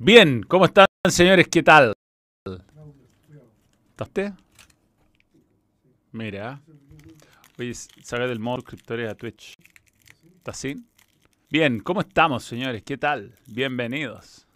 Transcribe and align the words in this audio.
Bien, 0.00 0.44
¿cómo 0.44 0.64
están, 0.64 0.86
señores? 1.08 1.48
¿Qué 1.48 1.60
tal? 1.60 1.92
¿Está 3.90 4.04
usted? 4.04 4.32
Mira. 6.12 6.60
Oye, 7.58 7.74
saca 7.74 8.28
del 8.28 8.38
modo 8.38 8.58
suscriptores 8.58 9.10
a 9.10 9.16
Twitch. 9.16 9.56
¿Está 10.36 10.52
así? 10.52 10.76
Bien, 11.50 11.80
¿cómo 11.80 12.00
estamos, 12.00 12.44
señores? 12.44 12.84
¿Qué 12.84 12.96
tal? 12.96 13.34
Bienvenidos. 13.48 14.46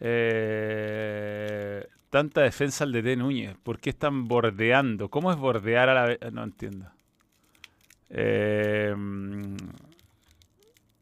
Eh, 0.00 1.86
tanta 2.08 2.40
defensa 2.40 2.84
al 2.84 2.92
DT 2.92 3.18
Núñez. 3.18 3.54
¿Por 3.62 3.80
qué 3.80 3.90
están 3.90 4.28
bordeando? 4.28 5.10
¿Cómo 5.10 5.30
es 5.30 5.36
bordear 5.36 5.90
a 5.90 5.94
la 5.94 6.06
vez? 6.06 6.18
No 6.32 6.42
entiendo. 6.42 6.90
Eh, 8.08 8.94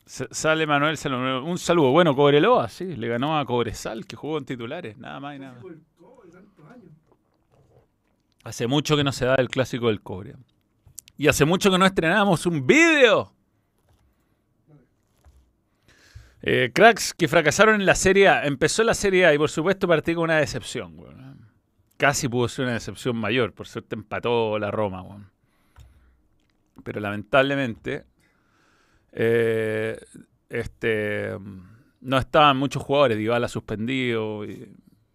sale 0.09 0.67
Manuel 0.67 0.97
Salomón. 0.97 1.45
Un 1.45 1.59
saludo. 1.59 1.91
Bueno, 1.91 2.17
Cobreloa, 2.17 2.69
sí. 2.69 2.97
Le 2.97 3.09
ganó 3.09 3.39
a 3.39 3.45
Cobresal, 3.45 4.07
que 4.07 4.17
jugó 4.17 4.39
en 4.39 4.45
titulares. 4.45 4.97
Nada 4.97 5.21
más 5.21 5.37
y 5.37 5.39
nada. 5.39 5.61
Hace 8.45 8.67
mucho 8.67 8.97
que 8.97 9.05
no 9.05 9.13
se 9.13 9.27
da 9.27 9.35
el 9.35 9.49
clásico 9.49 9.89
del 9.89 10.01
cobre. 10.01 10.35
Y 11.17 11.29
hace 11.29 11.45
mucho 11.45 11.71
que 11.71 11.79
no 11.79 11.85
estrenamos 11.85 12.47
un 12.47 12.67
vídeo. 12.67 13.33
Eh, 16.41 16.71
cracks 16.73 17.13
que 17.13 17.29
fracasaron 17.29 17.75
en 17.75 17.85
la 17.85 17.95
serie 17.95 18.29
A. 18.29 18.47
Empezó 18.47 18.85
la 18.85 18.95
serie 18.95 19.27
A 19.27 19.35
y 19.35 19.39
por 19.39 19.51
supuesto 19.51 19.87
partí 19.87 20.15
con 20.15 20.25
una 20.25 20.37
decepción. 20.37 20.97
Casi 21.97 22.29
pudo 22.29 22.49
ser 22.49 22.67
una 22.67 22.75
decepción 22.75 23.17
mayor. 23.17 23.53
Por 23.53 23.67
suerte 23.67 23.97
empató 23.97 24.59
la 24.59 24.71
Roma. 24.71 25.31
Pero 26.85 27.01
lamentablemente 27.01 28.05
eh, 29.13 29.99
este, 30.49 31.37
no 32.01 32.19
estaban 32.19 32.57
muchos 32.57 32.83
jugadores. 32.83 33.19
Dybala 33.19 33.49
suspendido. 33.49 34.45
Y, 34.45 34.75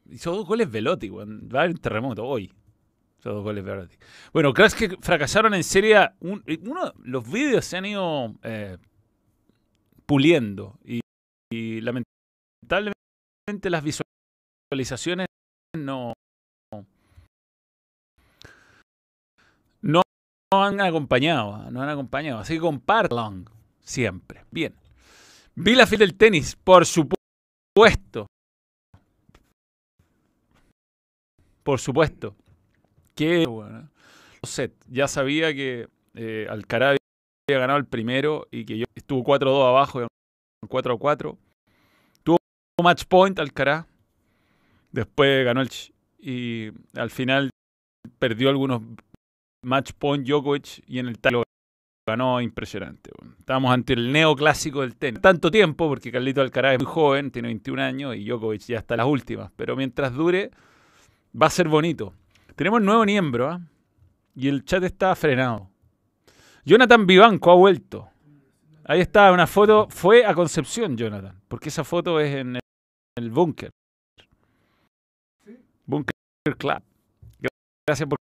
hizo 0.09 0.35
dos 0.35 0.45
goles 0.45 0.71
Velotti. 0.71 1.09
Va 1.09 1.21
a 1.21 1.63
haber 1.63 1.71
un 1.71 1.77
terremoto 1.77 2.25
hoy. 2.25 2.53
Hizo 3.19 3.33
dos 3.33 3.43
goles 3.43 3.63
Velotti. 3.63 3.95
Bueno, 4.31 4.53
cracks 4.53 4.75
que 4.75 4.97
fracasaron 4.99 5.53
en 5.53 5.63
serie 5.63 6.09
uno, 6.19 6.93
los 7.03 7.31
vídeos 7.31 7.65
se 7.65 7.77
han 7.77 7.85
ido 7.85 8.35
eh, 8.43 8.77
puliendo. 10.05 10.77
Y 10.85 11.81
lamentablemente 11.81 13.69
las 13.69 13.83
visualizaciones 13.83 15.27
no, 15.77 16.13
no 19.83 20.01
han 20.51 20.81
acompañado, 20.81 21.69
no 21.71 21.81
han 21.81 21.89
acompañado. 21.89 22.39
Así 22.39 22.55
que 22.55 22.59
compartan 22.59 23.45
siempre. 23.83 24.45
Bien. 24.51 24.75
Vi 25.55 25.75
la 25.75 25.85
fila 25.85 26.05
del 26.05 26.15
tenis, 26.15 26.55
por 26.55 26.85
supuesto. 26.85 28.27
Por 31.63 31.79
supuesto. 31.79 32.35
Que 33.15 33.45
bueno, 33.45 33.89
ya 34.89 35.07
sabía 35.07 35.53
que 35.53 35.87
eh, 36.15 36.47
Alcaraz 36.49 36.97
había 37.47 37.59
ganado 37.59 37.77
el 37.77 37.85
primero 37.85 38.47
y 38.49 38.65
que 38.65 38.79
yo 38.79 38.85
estuvo 38.95 39.23
4-2 39.23 39.67
abajo 39.67 40.07
4 40.67 40.93
a 40.93 40.97
4. 40.97 41.37
Tuvo 42.23 42.37
match 42.81 43.03
point 43.05 43.37
Alcaraz. 43.39 43.85
Después 44.91 45.45
ganó 45.45 45.61
el. 45.61 45.69
Y 46.19 46.71
al 46.95 47.09
final 47.09 47.49
perdió 48.17 48.49
algunos 48.49 48.81
match 49.63 49.91
point 49.93 50.25
Djokovic 50.25 50.83
y 50.87 50.99
en 50.99 51.07
el 51.07 51.19
tal 51.19 51.43
ganó 52.05 52.41
impresionante. 52.41 53.11
Estábamos 53.39 53.73
ante 53.73 53.93
el 53.93 54.11
neoclásico 54.11 54.81
del 54.81 54.95
tenis. 54.95 55.21
Tanto 55.21 55.49
tiempo, 55.49 55.87
porque 55.87 56.11
Carlito 56.11 56.41
Alcaraz 56.41 56.73
es 56.73 56.79
muy 56.79 56.91
joven, 56.91 57.31
tiene 57.31 57.47
21 57.47 57.81
años 57.81 58.15
y 58.15 58.25
Djokovic 58.25 58.61
ya 58.61 58.79
está 58.79 58.95
en 58.95 58.99
las 58.99 59.07
últimas. 59.07 59.51
Pero 59.55 59.75
mientras 59.75 60.13
dure, 60.13 60.51
va 61.39 61.47
a 61.47 61.49
ser 61.49 61.67
bonito. 61.67 62.13
Tenemos 62.55 62.81
nuevo 62.81 63.05
miembro 63.05 63.49
¿ah? 63.49 63.61
y 64.35 64.47
el 64.47 64.65
chat 64.65 64.83
está 64.83 65.15
frenado. 65.15 65.69
Jonathan 66.65 67.05
Vivanco 67.05 67.51
ha 67.51 67.55
vuelto. 67.55 68.09
Ahí 68.85 68.99
está 68.99 69.31
una 69.31 69.47
foto. 69.47 69.87
Fue 69.89 70.25
a 70.25 70.33
Concepción, 70.33 70.97
Jonathan, 70.97 71.41
porque 71.47 71.69
esa 71.69 71.83
foto 71.83 72.19
es 72.19 72.35
en 72.35 72.59
el, 73.15 73.31
búnker. 73.31 73.69
Búnker 75.85 76.13
Club. 76.57 76.83
Gracias 77.87 78.07
por 78.07 78.17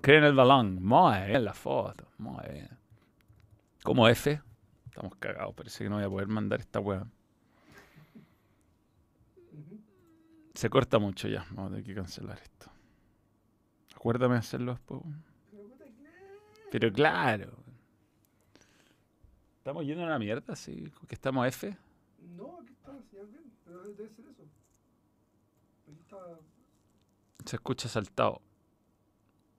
creer 0.00 0.20
en 0.20 0.28
el 0.28 0.34
balón. 0.34 0.82
Muy 0.82 1.26
bien 1.26 1.44
la 1.44 1.54
foto. 1.54 2.08
Muy 2.18 2.44
bien. 2.50 2.81
¿Cómo 3.82 4.08
F? 4.08 4.40
Estamos 4.86 5.16
cagados. 5.16 5.54
Parece 5.54 5.84
que 5.84 5.90
no 5.90 5.96
voy 5.96 6.04
a 6.04 6.08
poder 6.08 6.28
mandar 6.28 6.60
esta 6.60 6.80
weá. 6.80 7.06
Se 10.54 10.70
corta 10.70 10.98
mucho 10.98 11.28
ya. 11.28 11.44
Vamos 11.50 11.66
a 11.66 11.68
tener 11.70 11.84
que 11.84 11.94
cancelar 11.94 12.38
esto. 12.38 12.70
Acuérdame 13.96 14.34
de 14.34 14.40
hacerlo 14.40 14.72
después. 14.72 15.00
Pero 16.70 16.92
claro. 16.92 17.52
¿Estamos 19.58 19.84
yendo 19.84 20.02
a 20.02 20.06
una 20.06 20.18
mierda? 20.18 20.56
Sí, 20.56 20.92
que 21.06 21.14
estamos 21.14 21.46
F. 21.46 21.76
No, 22.36 22.58
aquí 22.60 22.72
está 22.72 22.92
señal 23.10 23.26
bien, 23.28 23.52
pero 23.64 23.82
debe 23.82 24.08
ser 24.08 24.26
eso. 24.26 24.42
Aquí 25.86 26.00
está. 26.00 26.16
Se 27.44 27.56
escucha 27.56 27.88
saltado. 27.88 28.42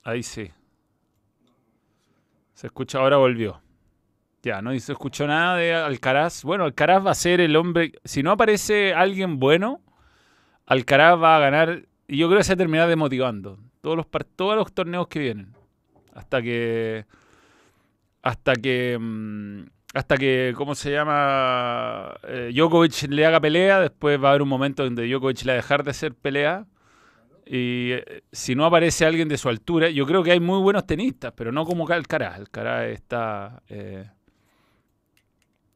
Ahí 0.04 0.22
sí. 0.22 0.52
Se 2.54 2.68
escucha, 2.68 3.00
ahora 3.00 3.18
volvió. 3.18 3.62
Ya, 4.44 4.62
no 4.62 4.78
se 4.78 4.92
escuchó 4.92 5.25
nada 5.25 5.56
de 5.56 5.74
Alcaraz. 5.74 6.44
Bueno, 6.44 6.66
Alcaraz 6.66 7.06
va 7.06 7.12
a 7.12 7.16
ser 7.16 7.40
el 7.40 7.56
hombre. 7.56 7.94
Si 8.04 8.24
no 8.24 8.31
aparece 8.31 8.94
alguien 8.94 9.40
bueno, 9.40 9.81
Alcaraz 10.66 11.18
va 11.22 11.38
a 11.38 11.40
ganar. 11.40 11.84
Y 12.10 12.18
yo 12.18 12.28
creo 12.28 12.40
que 12.40 12.44
se 12.44 12.51
va 12.51 12.56
a 12.56 12.57
terminar 12.57 12.90
demotivando. 12.90 13.57
Todos 13.80 13.95
los, 13.95 14.07
todos 14.36 14.57
los 14.57 14.74
torneos 14.74 15.07
que 15.07 15.19
vienen. 15.19 15.54
Hasta 16.13 16.42
que. 16.42 17.06
Hasta 18.22 18.56
que. 18.56 18.98
Mm, 19.00 19.63
hasta 19.94 20.18
que, 20.18 20.54
¿cómo 20.57 20.75
se 20.75 20.92
llama? 20.92 22.13
Eh, 22.24 22.51
Djokovic 22.54 23.04
le 23.10 23.25
haga 23.25 23.39
pelea, 23.39 23.80
después 23.80 24.22
va 24.22 24.30
a 24.30 24.31
haber 24.31 24.42
un 24.42 24.50
momento 24.50 24.84
donde 24.84 25.07
Djokovic 25.07 25.44
le 25.44 25.51
va 25.51 25.54
a 25.54 25.62
dejar 25.62 25.84
de 25.84 25.92
hacer 25.92 26.16
pelea. 26.16 26.66
Y 27.46 27.92
eh, 27.92 28.24
si 28.31 28.56
no 28.56 28.66
aparece 28.66 29.06
alguien 29.06 29.30
de 29.30 29.38
su 29.38 29.48
altura, 29.50 29.89
yo 29.89 30.06
creo 30.06 30.24
que 30.24 30.31
hay 30.31 30.39
muy 30.39 30.60
buenos 30.62 30.86
tenistas, 30.86 31.34
pero 31.36 31.51
no 31.54 31.66
como 31.66 31.88
Alcaraz. 31.88 32.36
Alcaraz 32.36 32.88
está... 32.88 33.62
Eh, 33.69 34.06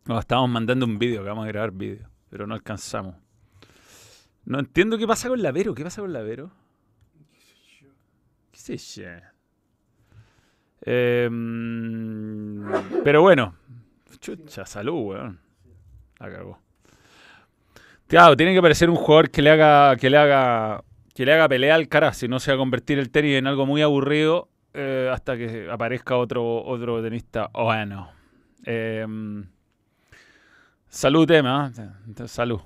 nos 0.08 0.20
estábamos 0.20 0.50
mandando 0.50 0.86
un 0.86 0.98
vídeo, 0.98 1.24
que 1.24 1.30
vamos 1.30 1.46
a 1.46 1.48
grabar 1.48 1.72
vídeo, 1.72 2.10
pero 2.30 2.48
no 2.48 2.54
alcanzamos. 2.54 3.16
No 4.46 4.60
entiendo 4.60 4.98
qué 4.98 5.06
pasa 5.06 5.28
con 5.28 5.42
Lavero. 5.42 5.76
¿Qué 5.76 5.84
pasa 5.84 6.02
con 6.02 6.14
Lavero? 6.14 6.52
¿Qué 8.52 8.58
sé 8.58 8.78
yo? 8.78 9.10
Eh, 10.82 11.30
pero 13.04 13.22
bueno, 13.22 13.56
Chucha, 14.20 14.66
salud, 14.66 15.08
weón. 15.08 15.40
La 16.20 16.32
cagó. 16.32 16.60
Claro, 18.08 18.38
tiene 18.38 18.54
que 18.54 18.60
aparecer 18.60 18.90
un 18.90 18.96
jugador 18.96 19.30
que 19.30 19.42
le 19.42 19.52
haga, 19.52 19.96
que 19.98 20.10
le 20.10 20.18
haga, 20.18 20.84
que 21.14 21.26
le 21.26 21.34
haga 21.34 21.50
pelea 21.50 21.76
al 21.76 21.88
cara, 21.90 22.14
si 22.14 22.28
no 22.28 22.40
se 22.40 22.52
va 22.52 22.56
a 22.56 22.58
convertir 22.58 23.00
el 23.00 23.12
tenis 23.12 23.36
en 23.36 23.48
algo 23.48 23.66
muy 23.66 23.82
aburrido 23.82 24.50
eh, 24.74 25.10
hasta 25.12 25.36
que 25.36 25.70
aparezca 25.70 26.16
otro, 26.16 26.64
otro 26.64 27.02
tenista 27.02 27.50
bueno. 27.54 28.12
Eh, 28.66 29.06
salud, 30.98 31.28
tema, 31.28 31.72
¿eh? 31.78 32.28
salud. 32.28 32.60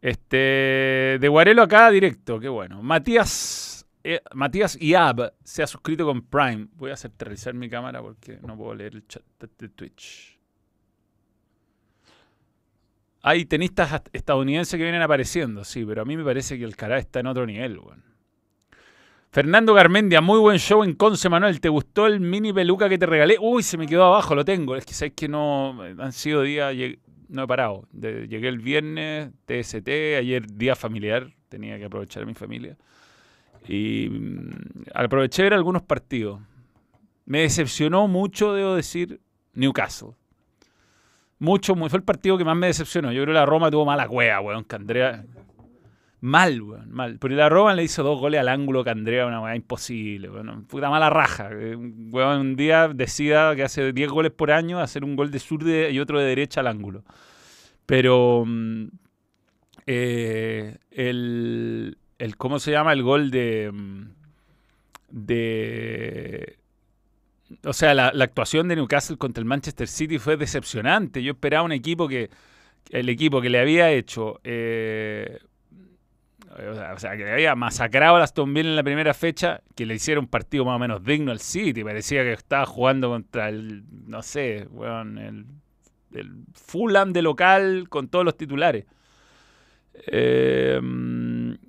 Este, 0.00 1.18
de 1.18 1.28
Guarelo 1.28 1.62
acá 1.62 1.90
directo, 1.90 2.38
qué 2.38 2.48
bueno. 2.48 2.82
Matías 2.82 3.76
eh, 4.04 4.20
Matías 4.34 4.78
Iab 4.80 5.34
se 5.42 5.64
ha 5.64 5.66
suscrito 5.66 6.04
con 6.04 6.22
Prime. 6.22 6.68
Voy 6.74 6.92
a 6.92 6.96
centralizar 6.96 7.54
mi 7.54 7.68
cámara 7.68 8.00
porque 8.00 8.38
no 8.40 8.56
puedo 8.56 8.72
leer 8.72 8.94
el 8.94 9.06
chat 9.08 9.24
de 9.58 9.68
Twitch. 9.68 10.38
Hay 13.22 13.46
tenistas 13.46 14.02
estadounidenses 14.12 14.78
que 14.78 14.84
vienen 14.84 15.02
apareciendo, 15.02 15.64
sí, 15.64 15.84
pero 15.84 16.02
a 16.02 16.04
mí 16.04 16.16
me 16.16 16.22
parece 16.22 16.56
que 16.56 16.62
el 16.62 16.76
cara 16.76 16.98
está 16.98 17.18
en 17.18 17.26
otro 17.26 17.44
nivel, 17.46 17.80
Fernando 19.30 19.74
Garmendia, 19.74 20.20
muy 20.20 20.38
buen 20.38 20.58
show 20.58 20.82
en 20.82 20.94
Conce, 20.94 21.28
Manuel. 21.28 21.60
¿Te 21.60 21.68
gustó 21.68 22.06
el 22.06 22.20
mini 22.20 22.52
peluca 22.52 22.88
que 22.88 22.96
te 22.96 23.06
regalé? 23.06 23.36
Uy, 23.38 23.62
se 23.62 23.76
me 23.76 23.86
quedó 23.86 24.04
abajo, 24.04 24.34
lo 24.34 24.44
tengo. 24.44 24.76
Es 24.76 24.86
que 24.86 24.94
sabes 24.94 25.12
que 25.14 25.28
no 25.28 25.78
han 25.98 26.12
sido 26.12 26.42
días, 26.42 26.74
no 27.28 27.42
he 27.42 27.46
parado. 27.46 27.86
llegué 27.92 28.48
el 28.48 28.58
viernes, 28.58 29.30
TST, 29.44 29.88
ayer 30.18 30.46
día 30.46 30.74
familiar, 30.74 31.28
tenía 31.48 31.78
que 31.78 31.84
aprovechar 31.84 32.22
a 32.22 32.26
mi 32.26 32.34
familia. 32.34 32.76
Y 33.68 34.08
mm, 34.10 34.50
aproveché 34.94 35.42
ver 35.42 35.54
algunos 35.54 35.82
partidos. 35.82 36.40
Me 37.24 37.40
decepcionó 37.40 38.08
mucho, 38.08 38.54
debo 38.54 38.74
decir, 38.74 39.20
Newcastle. 39.52 40.10
Mucho, 41.38 41.74
muy, 41.74 41.90
fue 41.90 41.98
el 41.98 42.04
partido 42.04 42.38
que 42.38 42.44
más 42.44 42.56
me 42.56 42.68
decepcionó. 42.68 43.12
Yo 43.12 43.22
creo 43.22 43.34
que 43.34 43.40
la 43.40 43.46
Roma 43.46 43.70
tuvo 43.70 43.84
mala 43.84 44.08
cueva, 44.08 44.40
weón, 44.40 44.64
que 44.64 44.76
Andrea... 44.76 45.24
Mal, 46.26 46.60
weón, 46.60 46.90
mal. 46.90 47.18
Pero 47.20 47.36
la 47.36 47.48
Roma 47.48 47.74
le 47.74 47.84
hizo 47.84 48.02
dos 48.02 48.18
goles 48.18 48.40
al 48.40 48.48
ángulo 48.48 48.82
que 48.82 48.90
Andrea, 48.90 49.26
una 49.26 49.40
weá 49.40 49.54
imposible, 49.54 50.28
weón. 50.28 50.64
Puta 50.64 50.90
mala 50.90 51.08
raja. 51.08 51.50
Weón, 51.50 52.40
un 52.40 52.56
día 52.56 52.88
decida 52.88 53.54
que 53.54 53.62
hace 53.62 53.92
10 53.92 54.10
goles 54.10 54.32
por 54.32 54.50
año, 54.50 54.80
hacer 54.80 55.04
un 55.04 55.14
gol 55.14 55.30
de 55.30 55.38
sur 55.38 55.62
y 55.66 55.98
otro 56.00 56.18
de 56.18 56.26
derecha 56.26 56.60
al 56.60 56.66
ángulo. 56.66 57.04
Pero... 57.86 58.44
Mm, 58.46 58.88
eh, 59.88 60.78
el, 60.90 61.96
el, 62.18 62.36
¿cómo 62.36 62.58
se 62.58 62.72
llama? 62.72 62.92
El 62.92 63.04
gol 63.04 63.30
de, 63.30 63.70
mm, 63.72 64.08
de 65.10 66.58
o 67.64 67.72
sea, 67.72 67.94
la, 67.94 68.10
la, 68.12 68.24
actuación 68.24 68.66
de 68.66 68.74
Newcastle 68.74 69.16
contra 69.16 69.40
el 69.40 69.44
Manchester 69.44 69.86
City 69.86 70.18
fue 70.18 70.36
decepcionante. 70.36 71.22
Yo 71.22 71.32
esperaba 71.32 71.62
un 71.62 71.70
equipo 71.70 72.08
que, 72.08 72.30
el 72.90 73.08
equipo 73.08 73.40
que 73.40 73.50
le 73.50 73.60
había 73.60 73.90
hecho, 73.92 74.40
eh, 74.44 75.38
o 76.58 76.98
sea, 76.98 77.16
que 77.16 77.24
le 77.24 77.32
había 77.32 77.54
masacrado 77.54 78.16
a 78.16 78.22
Aston 78.22 78.52
Villa 78.52 78.70
en 78.70 78.76
la 78.76 78.82
primera 78.82 79.14
fecha, 79.14 79.60
que 79.74 79.86
le 79.86 79.94
hiciera 79.94 80.20
un 80.20 80.26
partido 80.26 80.64
más 80.64 80.76
o 80.76 80.78
menos 80.78 81.04
digno 81.04 81.32
al 81.32 81.40
City. 81.40 81.84
Parecía 81.84 82.22
que 82.22 82.32
estaba 82.32 82.66
jugando 82.66 83.10
contra 83.10 83.48
el, 83.48 83.84
no 84.06 84.22
sé, 84.22 84.66
bueno, 84.70 85.20
el, 85.20 85.46
el 86.14 86.32
Fulham 86.52 87.12
de 87.12 87.22
local 87.22 87.88
con 87.88 88.08
todos 88.08 88.24
los 88.24 88.36
titulares. 88.36 88.84
Eh, 90.08 90.80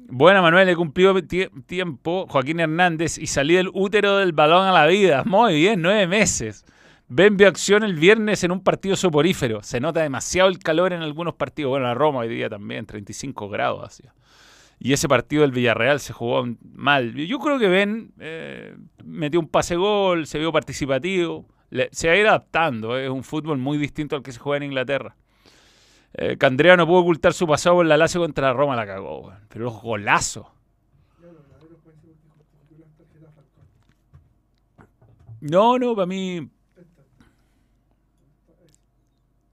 Buena, 0.10 0.42
Manuel, 0.42 0.70
he 0.70 0.76
cumplido 0.76 1.16
tiempo, 1.22 2.28
Joaquín 2.30 2.62
Hernández, 2.62 3.18
y 3.18 3.28
salí 3.28 3.56
del 3.56 3.70
útero 3.74 4.18
del 4.18 4.32
balón 4.32 4.66
a 4.66 4.72
la 4.72 4.88
vida. 4.88 5.24
Muy 5.26 5.56
bien, 5.56 5.82
nueve 5.82 6.08
meses. 6.08 6.66
Ven 7.10 7.36
vio 7.36 7.50
acción 7.50 7.84
el 7.84 7.96
viernes 7.96 8.44
en 8.46 8.52
un 8.52 8.64
partido 8.64 8.96
soporífero. 8.96 9.64
Se 9.64 9.82
nota 9.82 10.02
demasiado 10.02 10.48
el 10.50 10.60
calor 10.60 10.94
en 10.94 11.02
algunos 11.02 11.34
partidos. 11.36 11.72
Bueno, 11.72 11.88
la 11.88 11.94
Roma 11.94 12.20
hoy 12.20 12.30
día 12.30 12.50
también, 12.50 12.86
35 12.86 13.50
grados 13.50 13.84
hacía. 13.86 14.14
Y 14.80 14.94
ese 14.94 15.08
partido 15.08 15.42
del 15.42 15.52
Villarreal 15.52 16.00
se 16.00 16.14
jugó 16.14 16.46
mal. 16.74 17.14
Yo 17.16 17.40
creo 17.40 17.58
que 17.58 17.68
Ben 17.68 18.14
eh, 18.20 18.76
metió 19.04 19.40
un 19.40 19.48
pase 19.48 19.76
gol, 19.76 20.28
se 20.28 20.38
vio 20.38 20.52
participativo. 20.52 21.48
se 21.92 22.08
va 22.08 22.14
a 22.14 22.18
ir 22.18 22.28
adaptando. 22.28 22.98
Es 22.98 23.10
un 23.10 23.24
fútbol 23.24 23.58
muy 23.58 23.78
distinto 23.78 24.16
al 24.16 24.24
que 24.24 24.32
se 24.32 24.40
juega 24.40 24.58
en 24.58 24.72
Inglaterra. 24.72 25.16
Eh, 26.14 26.38
Candrea 26.38 26.78
no 26.78 26.88
pudo 26.88 27.00
ocultar 27.00 27.34
su 27.34 27.48
pasado 27.48 27.78
por 27.78 27.86
la 27.86 27.98
Lazio 27.98 28.22
contra 28.22 28.48
la 28.48 28.54
Roma, 28.54 28.76
la 28.76 28.86
cagó, 28.86 29.34
Pero 29.50 29.70
es 29.70 29.82
golazo. 29.82 30.52
No, 35.40 35.78
no, 35.78 35.96
para 35.96 36.08
mí. 36.08 36.50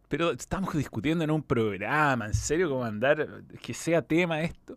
Pero 0.09 0.31
estamos 0.33 0.75
discutiendo 0.75 1.25
en 1.25 1.31
un 1.31 1.43
programa, 1.43 2.27
¿en 2.27 2.35
serio 2.35 2.71
cómo 2.71 2.85
andar? 2.85 3.43
Que 3.63 3.75
sea 3.75 4.01
tema 4.01 4.43
esto. 4.43 4.77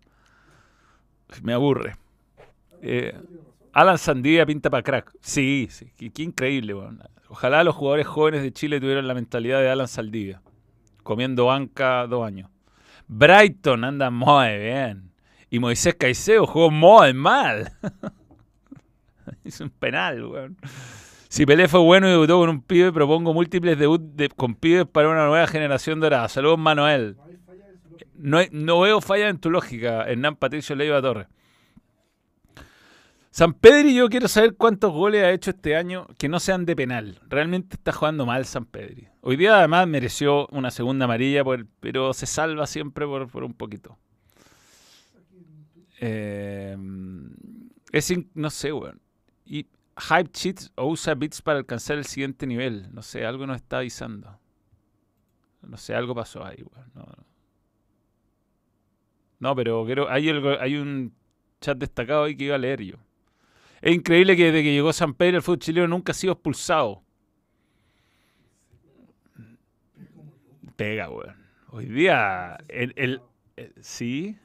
Me 1.44 1.53
aburre. 1.53 1.95
Eh, 2.81 3.15
Alan 3.74 3.97
Sandía 3.97 4.45
pinta 4.45 4.69
para 4.69 4.83
crack. 4.83 5.13
Sí, 5.21 5.68
sí, 5.69 5.91
qué, 5.95 6.24
increíble. 6.24 6.75
Ojalá 7.29 7.63
los 7.63 7.75
jugadores 7.75 8.07
jóvenes 8.07 8.41
de 8.41 8.51
Chile 8.51 8.79
tuvieran 8.79 9.07
la 9.07 9.13
mentalidad 9.13 9.60
de 9.60 9.69
Alan 9.69 9.88
Saldivia 9.88 10.41
comiendo 11.07 11.46
banca 11.46 12.05
dos 12.05 12.27
años. 12.27 12.50
Brighton 13.07 13.86
anda 13.86 14.10
muy 14.10 14.57
bien. 14.57 15.10
Y 15.50 15.60
Moisés 15.60 15.96
Caicedo 15.96 16.46
jugó 16.46 16.69
muy 16.69 17.13
mal. 17.13 17.72
Hizo 19.46 19.63
un 19.63 19.69
penal, 19.69 20.25
weón. 20.25 20.57
Si 21.29 21.46
Pelé 21.46 21.69
fue 21.69 21.79
bueno 21.79 22.07
y 22.07 22.12
debutó 22.12 22.39
con 22.39 22.50
un 22.50 22.62
pibe, 22.62 22.91
propongo 22.91 23.34
múltiples 23.34 23.79
debuts 23.79 24.34
con 24.36 24.55
pibes 24.55 24.86
para 24.86 25.07
una 25.07 25.25
nueva 25.27 25.48
generación 25.48 26.01
dorada. 26.01 26.27
Saludos, 26.27 26.60
Manuel. 26.60 27.15
No, 28.17 28.39
no 28.51 28.81
veo 28.81 29.01
falla 29.01 29.29
en 29.29 29.39
tu 29.39 29.50
lógica, 29.50 30.03
Hernán 30.03 30.36
Patricio 30.36 30.75
Leiva 30.75 31.01
Torres. 31.01 31.27
San 33.38 33.53
Pedri, 33.53 33.93
yo 33.93 34.09
quiero 34.09 34.27
saber 34.27 34.55
cuántos 34.55 34.91
goles 34.91 35.24
ha 35.24 35.29
hecho 35.29 35.51
este 35.51 35.75
año 35.75 36.07
que 36.17 36.27
no 36.27 36.39
sean 36.39 36.65
de 36.65 36.75
penal. 36.75 37.21
Realmente 37.27 37.75
está 37.75 37.91
jugando 37.91 38.25
mal 38.25 38.45
San 38.45 38.65
Pedri. 38.65 39.09
Hoy 39.21 39.36
día 39.36 39.59
además 39.59 39.88
mereció 39.88 40.47
una 40.47 40.71
segunda 40.71 41.05
amarilla, 41.05 41.43
pero 41.79 42.13
se 42.15 42.25
salva 42.25 42.65
siempre 42.65 43.05
por, 43.05 43.43
un 43.43 43.53
poquito. 43.53 44.00
Eh, 46.00 46.75
es 47.91 48.12
no 48.33 48.50
sé, 48.50 48.74
weón. 48.74 49.00
Y 49.45 49.67
Hype 49.97 50.31
Cheats 50.31 50.71
o 50.74 50.88
usa 50.88 51.13
bits 51.13 51.43
para 51.43 51.59
alcanzar 51.59 52.00
el 52.00 52.05
siguiente 52.05 52.47
nivel. 52.47 52.91
No 52.91 53.03
sé, 53.03 53.24
algo 53.24 53.45
nos 53.45 53.57
está 53.57 53.77
avisando. 53.77 54.39
No 55.62 55.77
sé, 55.77 55.93
algo 55.93 56.15
pasó 56.15 56.43
ahí, 56.43 56.63
weón. 56.63 56.91
No, 56.95 57.05
pero 59.39 60.10
hay, 60.10 60.29
hay 60.29 60.75
un 60.75 61.13
chat 61.62 61.77
destacado 61.77 62.25
ahí 62.25 62.36
que 62.36 62.46
iba 62.46 62.56
a 62.56 62.60
leer 62.60 62.82
yo. 62.82 62.96
Es 63.82 63.96
increíble 63.96 64.36
que 64.36 64.46
desde 64.46 64.63
que 64.63 64.74
llegó 64.74 64.91
San 64.91 65.13
Pedro 65.13 65.38
el 65.38 65.44
fútbol 65.44 65.60
chileno 65.60 65.88
nunca 65.88 66.12
ha 66.12 66.15
sido 66.15 66.34
expulsado. 66.34 67.03
Pega, 70.75 71.10
weón. 71.10 71.36
Hoy 71.70 71.86
día, 71.86 72.58
el, 72.67 72.94
el, 72.96 73.22
eh, 73.56 73.72
sí. 73.82 74.38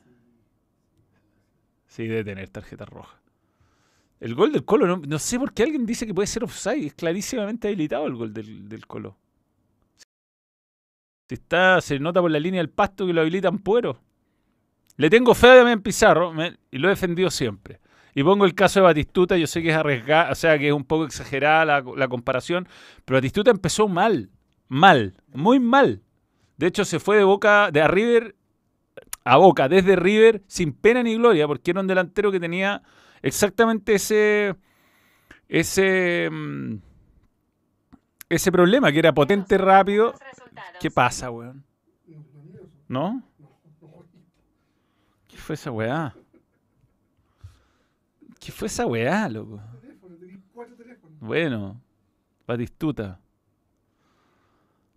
Sí, 1.86 2.06
debe 2.06 2.24
tener 2.24 2.48
tarjeta 2.48 2.84
roja. 2.84 3.20
El 4.20 4.34
gol 4.34 4.52
del 4.52 4.64
Colo, 4.64 4.96
no, 4.96 5.18
sé 5.18 5.38
por 5.38 5.52
qué 5.52 5.64
alguien 5.64 5.84
dice 5.84 6.06
que 6.06 6.14
puede 6.14 6.26
ser 6.26 6.44
offside. 6.44 6.86
Es 6.86 6.94
clarísimamente 6.94 7.68
habilitado 7.68 8.06
el 8.06 8.14
gol 8.14 8.32
del, 8.32 8.68
del 8.68 8.86
Colo. 8.86 9.16
Si 11.28 11.34
está, 11.34 11.80
se 11.80 11.98
nota 11.98 12.20
por 12.20 12.30
la 12.30 12.38
línea 12.38 12.60
del 12.60 12.70
pasto 12.70 13.06
que 13.06 13.12
lo 13.12 13.22
habilitan 13.22 13.58
puero. 13.58 14.00
Le 14.96 15.10
tengo 15.10 15.34
fe 15.34 15.48
a 15.48 15.56
Damián 15.56 15.80
Pizarro 15.80 16.32
y 16.70 16.78
lo 16.78 16.88
he 16.88 16.90
defendido 16.90 17.30
siempre. 17.30 17.80
Y 18.14 18.22
pongo 18.22 18.44
el 18.44 18.54
caso 18.54 18.80
de 18.80 18.84
Batistuta, 18.84 19.36
yo 19.38 19.46
sé 19.46 19.62
que 19.62 19.70
es 19.70 19.76
arriesgado, 19.76 20.32
o 20.32 20.34
sea, 20.34 20.58
que 20.58 20.68
es 20.68 20.74
un 20.74 20.84
poco 20.84 21.04
exagerada 21.04 21.82
la, 21.82 22.08
comparación, 22.08 22.68
pero 23.04 23.16
Batistuta 23.16 23.50
empezó 23.50 23.88
mal, 23.88 24.30
mal, 24.68 25.14
muy 25.32 25.60
mal. 25.60 26.02
De 26.58 26.66
hecho, 26.66 26.84
se 26.84 27.00
fue 27.00 27.16
de 27.16 27.24
Boca, 27.24 27.70
de 27.70 27.80
a 27.80 27.88
River 27.88 28.36
a 29.24 29.36
Boca, 29.36 29.68
desde 29.68 29.96
River, 29.96 30.42
sin 30.46 30.72
pena 30.72 31.02
ni 31.02 31.14
gloria, 31.14 31.46
porque 31.46 31.70
era 31.70 31.80
un 31.80 31.86
delantero 31.86 32.30
que 32.32 32.40
tenía 32.40 32.82
exactamente 33.22 33.94
ese, 33.94 34.56
ese, 35.48 36.28
mm, 36.30 36.74
ese 38.28 38.52
problema, 38.52 38.92
que 38.92 38.98
era 38.98 39.12
potente, 39.12 39.56
rápido. 39.58 40.14
¿Qué 40.80 40.90
pasa, 40.90 41.30
weón? 41.30 41.64
¿No? 42.88 43.22
¿Qué 45.52 45.56
fue 45.56 45.60
esa 45.60 45.70
weá? 45.70 46.14
¿Qué 48.40 48.52
fue 48.52 48.68
esa 48.68 48.86
weá, 48.86 49.28
loco? 49.28 49.60
Bueno, 51.20 51.78
Batistuta. 52.46 53.20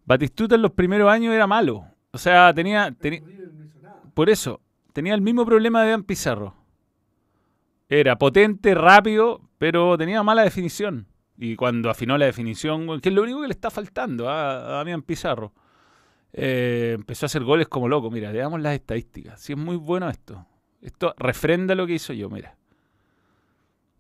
Batistuta 0.06 0.56
en 0.56 0.62
los 0.62 0.72
primeros 0.72 1.12
años 1.12 1.34
era 1.34 1.46
malo. 1.46 1.86
O 2.12 2.18
sea, 2.18 2.54
tenía. 2.54 2.96
por 4.14 4.30
eso, 4.30 4.62
tenía 4.94 5.14
el 5.14 5.22
mismo 5.22 5.46
problema 5.46 5.84
de 5.84 5.90
Dan 5.90 6.04
Pizarro. 6.04 6.56
Era 7.90 8.18
potente, 8.18 8.74
rápido, 8.76 9.42
pero 9.58 9.98
tenía 9.98 10.24
mala 10.24 10.44
definición. 10.44 11.08
Y 11.38 11.58
cuando 11.58 11.90
afinó 11.90 12.18
la 12.18 12.28
definición, 12.28 13.02
que 13.02 13.10
es 13.10 13.16
lo 13.16 13.24
único 13.24 13.42
que 13.42 13.48
le 13.48 13.54
está 13.54 13.70
faltando 13.70 14.30
a, 14.30 14.78
Damián 14.78 15.02
Pizarro, 15.02 15.52
eh, 16.38 16.92
empezó 16.96 17.26
a 17.26 17.28
hacer 17.28 17.44
goles 17.46 17.68
como 17.70 17.88
loco. 17.88 18.12
Mira, 18.12 18.32
veamos 18.32 18.60
las 18.60 18.76
estadísticas. 18.76 19.40
Si 19.40 19.54
es 19.54 19.58
muy 19.58 19.78
bueno 19.78 20.10
esto. 20.10 20.46
Esto 20.82 21.16
refrenda 21.18 21.76
lo 21.76 21.88
que 21.88 21.94
hizo 21.94 22.12
yo, 22.12 22.30
mira. 22.30 22.58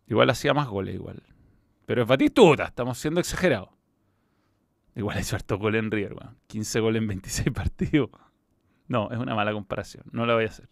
Igual 0.08 0.30
hacía 0.30 0.54
más 0.54 0.68
goles, 0.68 0.96
igual. 0.96 1.24
Pero 1.86 2.02
es 2.02 2.08
Batistuta, 2.08 2.66
estamos 2.66 2.98
siendo 2.98 3.22
exagerados. 3.22 3.70
Igual 4.96 5.20
hizo 5.20 5.36
harto 5.36 5.58
gol 5.58 5.76
en 5.76 5.90
River, 5.90 6.16
15 6.48 6.80
goles 6.82 7.02
en 7.02 7.08
26 7.08 7.52
partidos. 7.54 8.10
No, 8.88 9.10
es 9.12 9.18
una 9.18 9.34
mala 9.34 9.54
comparación. 9.54 10.04
No 10.12 10.26
la 10.26 10.36
voy 10.36 10.44
a 10.44 10.48
hacer. 10.48 10.68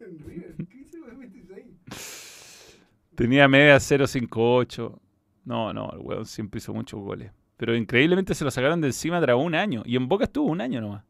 En 0.00 0.18
River, 0.18 0.56
15 0.56 0.98
goles 0.98 1.14
en 1.14 1.20
26. 1.20 2.78
Tenía 3.14 3.48
media 3.48 3.76
0.58. 3.76 4.98
No, 5.44 5.72
no, 5.72 5.90
el 5.92 5.98
weón 5.98 6.26
siempre 6.26 6.58
hizo 6.58 6.72
muchos 6.72 7.00
goles. 7.00 7.32
Pero 7.56 7.74
increíblemente 7.74 8.34
se 8.34 8.44
lo 8.44 8.50
sacaron 8.50 8.80
de 8.80 8.88
encima 8.88 9.20
tras 9.20 9.36
un 9.36 9.54
año. 9.54 9.82
Y 9.86 9.96
en 9.96 10.08
Boca 10.08 10.24
estuvo 10.24 10.50
un 10.50 10.60
año 10.60 10.80
nomás. 10.80 11.04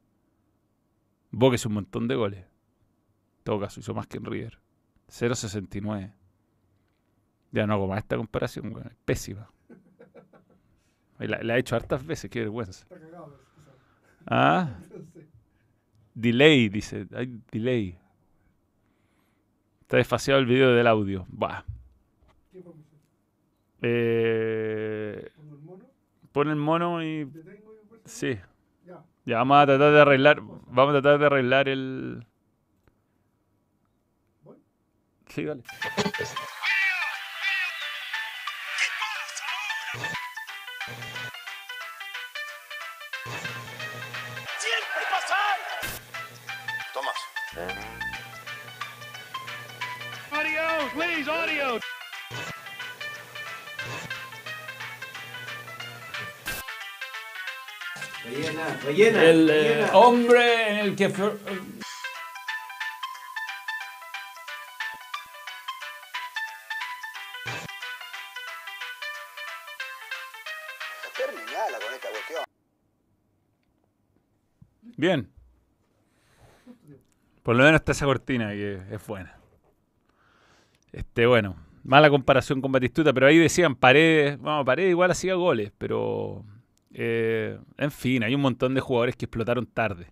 Boca 1.30 1.56
hizo 1.56 1.68
un 1.68 1.74
montón 1.74 2.06
de 2.08 2.14
goles. 2.14 2.40
En 2.40 3.44
todo 3.44 3.60
caso, 3.60 3.80
hizo 3.80 3.94
más 3.94 4.06
que 4.06 4.18
en 4.18 4.24
River. 4.24 4.58
0.69. 5.08 6.12
Ya 7.52 7.66
no 7.66 7.74
hago 7.74 7.88
más 7.88 7.98
esta 7.98 8.16
comparación, 8.16 8.70
güey. 8.70 8.84
Pésima. 9.04 9.50
La, 11.18 11.56
he 11.56 11.58
hecho 11.58 11.76
hartas 11.76 12.04
veces, 12.04 12.30
qué 12.30 12.40
vergüenza. 12.40 12.86
Ah. 14.26 14.78
Delay, 16.14 16.68
dice. 16.68 17.06
Hay 17.14 17.40
delay. 17.50 17.98
Está 19.82 19.98
desfaseado 19.98 20.40
el 20.40 20.46
video 20.46 20.72
del 20.72 20.86
audio. 20.86 21.26
Va. 21.30 21.64
Eh, 23.82 25.30
Pon 26.36 26.50
el 26.50 26.56
mono 26.56 27.02
y. 27.02 27.26
Sí. 28.04 28.38
Ya 29.24 29.38
vamos 29.38 29.56
a 29.56 29.64
tratar 29.64 29.90
de 29.90 30.00
arreglar. 30.02 30.38
Vamos 30.42 30.94
a 30.94 31.00
tratar 31.00 31.18
de 31.18 31.24
arreglar 31.24 31.66
el. 31.66 32.26
Sí, 35.28 35.44
dale. 35.46 35.62
Tomás. 46.92 47.16
Audio, 50.32 50.90
please, 50.92 51.30
audio. 51.30 51.85
Rellena, 58.46 58.78
rellena. 58.84 59.22
El 59.24 59.50
eh, 59.50 59.52
rellena. 59.74 59.96
hombre 59.96 60.70
en 60.70 60.76
el 60.78 60.96
que... 60.96 61.08
Flor- 61.10 61.38
Terminala 71.16 71.78
con 71.84 71.94
esta 71.94 72.08
cuestión. 72.10 72.44
Bien. 74.96 75.30
Por 77.42 77.56
lo 77.56 77.64
menos 77.64 77.80
está 77.80 77.92
esa 77.92 78.06
cortina 78.06 78.50
que 78.50 78.80
es 78.90 79.06
buena. 79.06 79.38
Este, 80.92 81.26
bueno, 81.26 81.56
mala 81.84 82.10
comparación 82.10 82.60
con 82.60 82.72
Batistuta, 82.72 83.12
pero 83.12 83.26
ahí 83.26 83.38
decían 83.38 83.76
Paredes, 83.76 84.38
bueno, 84.38 84.64
Paredes 84.64 84.90
igual 84.90 85.10
hacía 85.10 85.34
goles, 85.34 85.72
pero 85.78 86.44
eh, 86.98 87.58
en 87.76 87.90
fin, 87.90 88.22
hay 88.24 88.34
un 88.34 88.40
montón 88.40 88.74
de 88.74 88.80
jugadores 88.80 89.16
que 89.16 89.26
explotaron 89.26 89.66
tarde. 89.66 90.10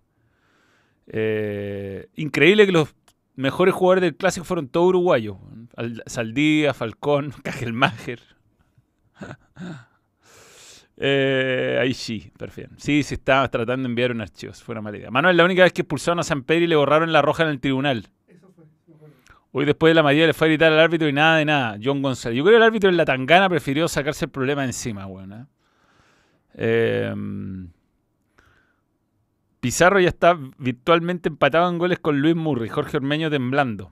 Eh, 1.07 2.07
increíble 2.15 2.65
que 2.65 2.71
los 2.71 2.95
mejores 3.35 3.73
jugadores 3.73 4.01
del 4.03 4.15
clásico 4.15 4.45
fueron 4.45 4.67
todos 4.67 4.89
uruguayos. 4.89 5.37
Al- 5.75 6.03
Saldía, 6.05 6.73
Falcón, 6.75 7.31
Cajelmacher. 7.43 8.19
Eh, 10.97 11.77
ahí 11.81 11.93
sí, 11.93 12.31
perfecto. 12.37 12.73
Sí, 12.77 13.03
se 13.03 13.15
estaba 13.15 13.49
tratando 13.49 13.83
de 13.83 13.89
enviar 13.89 14.11
un 14.11 14.21
archivo, 14.21 14.53
si 14.53 14.63
fuera 14.63 14.79
mala 14.81 14.97
idea. 14.97 15.11
Manuel, 15.11 15.35
la 15.35 15.43
única 15.43 15.63
vez 15.63 15.73
que 15.73 15.81
expulsaron 15.81 16.19
a 16.19 16.23
San 16.23 16.43
Pedro 16.43 16.63
y 16.63 16.67
le 16.67 16.77
borraron 16.77 17.11
la 17.11 17.21
roja 17.21 17.43
en 17.43 17.49
el 17.49 17.59
tribunal. 17.59 18.07
Eso 18.29 18.49
fue. 18.55 18.63
Hoy 19.51 19.65
después 19.65 19.91
de 19.91 19.95
la 19.95 20.03
mayoría 20.03 20.27
le 20.27 20.33
fue 20.33 20.47
a 20.47 20.49
gritar 20.49 20.71
al 20.71 20.79
árbitro 20.79 21.09
y 21.09 21.13
nada 21.13 21.37
de 21.37 21.43
nada. 21.43 21.77
John 21.83 22.01
González. 22.01 22.37
Yo 22.37 22.43
creo 22.45 22.53
que 22.53 22.57
el 22.57 22.63
árbitro 22.63 22.89
en 22.89 22.95
la 22.95 23.03
tangana 23.03 23.49
prefirió 23.49 23.89
sacarse 23.89 24.23
el 24.25 24.31
problema 24.31 24.63
encima, 24.63 25.05
weón. 25.05 25.33
¿eh? 25.33 25.45
Eh, 26.55 27.13
Pizarro 29.65 29.99
ya 29.99 30.09
está 30.09 30.37
virtualmente 30.59 31.27
empatado 31.27 31.67
en 31.71 31.79
goles 31.79 31.97
con 31.97 32.21
Luis 32.21 32.35
Murray. 32.35 32.69
Jorge 32.69 32.97
Ormeño 32.97 33.31
temblando. 33.31 33.91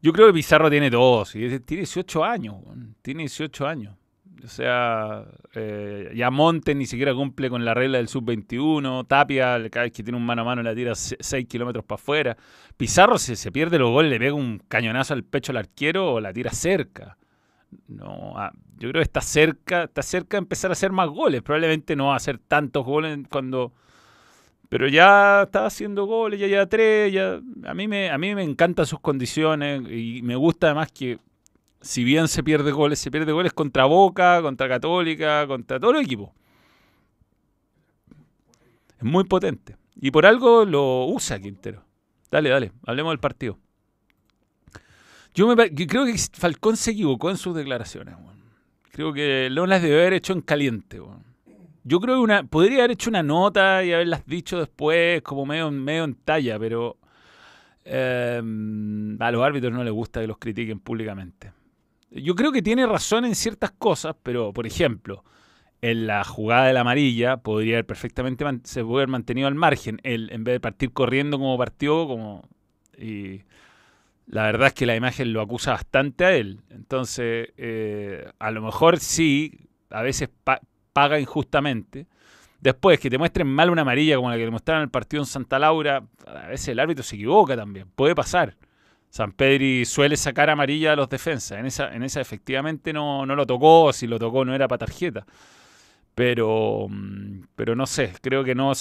Yo 0.00 0.12
creo 0.12 0.28
que 0.28 0.34
Pizarro 0.34 0.70
tiene 0.70 0.92
todo. 0.92 1.24
sí, 1.24 1.40
Tiene 1.64 1.80
18 1.80 2.24
años. 2.24 2.54
Tiene 3.02 3.24
18 3.24 3.66
años. 3.66 3.96
O 4.44 4.46
sea, 4.46 5.24
eh, 5.54 6.12
ya 6.14 6.30
Monte 6.30 6.76
ni 6.76 6.86
siquiera 6.86 7.12
cumple 7.14 7.50
con 7.50 7.64
la 7.64 7.74
regla 7.74 7.98
del 7.98 8.06
sub-21. 8.06 9.08
Tapia, 9.08 9.68
cada 9.70 9.86
vez 9.86 9.92
que 9.92 10.04
tiene 10.04 10.16
un 10.16 10.24
mano 10.24 10.42
a 10.42 10.44
mano, 10.44 10.62
la 10.62 10.72
tira 10.72 10.94
6 10.94 11.48
kilómetros 11.48 11.84
para 11.84 12.00
afuera. 12.00 12.36
Pizarro, 12.76 13.18
si 13.18 13.34
se 13.34 13.50
pierde 13.50 13.76
los 13.76 13.90
goles, 13.90 14.08
le 14.08 14.20
pega 14.20 14.34
un 14.34 14.62
cañonazo 14.68 15.14
al 15.14 15.24
pecho 15.24 15.50
al 15.50 15.58
arquero 15.58 16.12
o 16.12 16.20
la 16.20 16.32
tira 16.32 16.52
cerca. 16.52 17.18
No, 17.88 18.34
ah, 18.36 18.52
yo 18.78 18.90
creo 18.90 19.00
que 19.00 19.06
está 19.06 19.20
cerca, 19.20 19.84
está 19.84 20.02
cerca 20.02 20.36
de 20.36 20.40
empezar 20.42 20.70
a 20.70 20.72
hacer 20.72 20.92
más 20.92 21.08
goles. 21.08 21.42
Probablemente 21.42 21.96
no 21.96 22.06
va 22.06 22.14
a 22.14 22.16
hacer 22.16 22.38
tantos 22.38 22.84
goles 22.84 23.18
cuando. 23.30 23.72
Pero 24.68 24.88
ya 24.88 25.42
está 25.44 25.66
haciendo 25.66 26.06
goles, 26.06 26.40
ya 26.40 26.46
lleva 26.46 26.66
tres. 26.66 27.12
Ya, 27.12 27.40
a, 27.64 27.74
mí 27.74 27.88
me, 27.88 28.10
a 28.10 28.18
mí 28.18 28.34
me 28.34 28.42
encantan 28.42 28.86
sus 28.86 29.00
condiciones 29.00 29.82
y 29.90 30.22
me 30.22 30.36
gusta 30.36 30.68
además 30.68 30.90
que 30.92 31.18
si 31.80 32.04
bien 32.04 32.28
se 32.28 32.42
pierde 32.42 32.72
goles, 32.72 32.98
se 32.98 33.10
pierde 33.10 33.32
goles 33.32 33.52
contra 33.52 33.84
Boca, 33.84 34.42
contra 34.42 34.68
Católica, 34.68 35.46
contra 35.46 35.78
todo 35.78 35.92
el 35.92 36.04
equipo. 36.04 36.34
Es 38.98 39.04
muy 39.04 39.24
potente. 39.24 39.76
Y 40.00 40.10
por 40.10 40.26
algo 40.26 40.64
lo 40.64 41.06
usa 41.06 41.38
Quintero. 41.38 41.84
Dale, 42.30 42.50
dale, 42.50 42.72
hablemos 42.84 43.12
del 43.12 43.20
partido. 43.20 43.58
Yo, 45.36 45.54
me, 45.54 45.70
creo 45.70 46.06
que 46.06 46.16
Falcón 46.32 46.78
se 46.78 46.92
equivocó 46.92 47.30
en 47.30 47.36
sus 47.36 47.54
declaraciones. 47.54 48.14
weón. 48.14 48.36
Creo 48.90 49.12
que 49.12 49.50
no 49.52 49.66
las 49.66 49.82
debe 49.82 50.00
haber 50.00 50.14
hecho 50.14 50.32
en 50.32 50.40
caliente. 50.40 50.98
weón. 50.98 51.22
Yo 51.84 52.00
creo 52.00 52.16
que 52.16 52.20
una, 52.22 52.42
podría 52.42 52.78
haber 52.78 52.92
hecho 52.92 53.10
una 53.10 53.22
nota 53.22 53.84
y 53.84 53.92
haberlas 53.92 54.24
dicho 54.26 54.58
después 54.58 55.20
como 55.20 55.44
medio, 55.44 55.70
medio 55.70 56.04
en 56.04 56.14
talla, 56.14 56.58
pero 56.58 56.96
eh, 57.84 58.38
a 59.20 59.30
los 59.30 59.44
árbitros 59.44 59.72
no 59.74 59.84
les 59.84 59.92
gusta 59.92 60.22
que 60.22 60.26
los 60.26 60.38
critiquen 60.38 60.80
públicamente. 60.80 61.52
Yo 62.10 62.34
creo 62.34 62.50
que 62.50 62.62
tiene 62.62 62.86
razón 62.86 63.26
en 63.26 63.34
ciertas 63.34 63.72
cosas, 63.72 64.16
pero 64.22 64.54
por 64.54 64.66
ejemplo, 64.66 65.22
en 65.82 66.06
la 66.06 66.24
jugada 66.24 66.66
de 66.66 66.72
la 66.72 66.80
amarilla 66.80 67.36
podría 67.36 67.74
haber 67.74 67.86
perfectamente 67.86 68.44
se 68.64 68.82
puede 68.82 69.06
mantenido 69.06 69.48
al 69.48 69.54
margen. 69.54 70.00
Él, 70.02 70.30
en 70.32 70.44
vez 70.44 70.54
de 70.54 70.60
partir 70.60 70.92
corriendo 70.92 71.38
como 71.38 71.58
partió, 71.58 72.06
como 72.08 72.48
la 74.26 74.44
verdad 74.44 74.68
es 74.68 74.74
que 74.74 74.86
la 74.86 74.96
imagen 74.96 75.32
lo 75.32 75.40
acusa 75.40 75.72
bastante 75.72 76.24
a 76.24 76.32
él. 76.34 76.60
Entonces, 76.70 77.50
eh, 77.56 78.28
a 78.38 78.50
lo 78.50 78.62
mejor 78.62 78.98
sí, 78.98 79.68
a 79.90 80.02
veces 80.02 80.28
pa- 80.44 80.60
paga 80.92 81.20
injustamente. 81.20 82.06
Después, 82.60 82.98
que 82.98 83.10
te 83.10 83.18
muestren 83.18 83.46
mal 83.46 83.70
una 83.70 83.82
amarilla 83.82 84.16
como 84.16 84.30
la 84.30 84.36
que 84.36 84.44
le 84.44 84.50
mostraron 84.50 84.82
el 84.82 84.90
partido 84.90 85.22
en 85.22 85.26
Santa 85.26 85.58
Laura, 85.58 86.02
a 86.26 86.48
veces 86.48 86.68
el 86.68 86.80
árbitro 86.80 87.04
se 87.04 87.16
equivoca 87.16 87.56
también. 87.56 87.86
Puede 87.94 88.14
pasar. 88.14 88.56
San 89.10 89.32
Pedri 89.32 89.84
suele 89.84 90.16
sacar 90.16 90.50
amarilla 90.50 90.92
a 90.92 90.96
los 90.96 91.08
defensas. 91.08 91.58
En 91.58 91.66
esa, 91.66 91.94
en 91.94 92.02
esa 92.02 92.20
efectivamente 92.20 92.92
no, 92.92 93.24
no 93.26 93.36
lo 93.36 93.46
tocó. 93.46 93.92
Si 93.92 94.06
lo 94.06 94.18
tocó 94.18 94.44
no 94.44 94.54
era 94.54 94.66
para 94.68 94.80
tarjeta. 94.86 95.24
Pero, 96.14 96.86
mm, 96.88 97.42
pero 97.54 97.76
no 97.76 97.86
sé, 97.86 98.12
creo 98.22 98.42
que 98.42 98.54
no. 98.54 98.72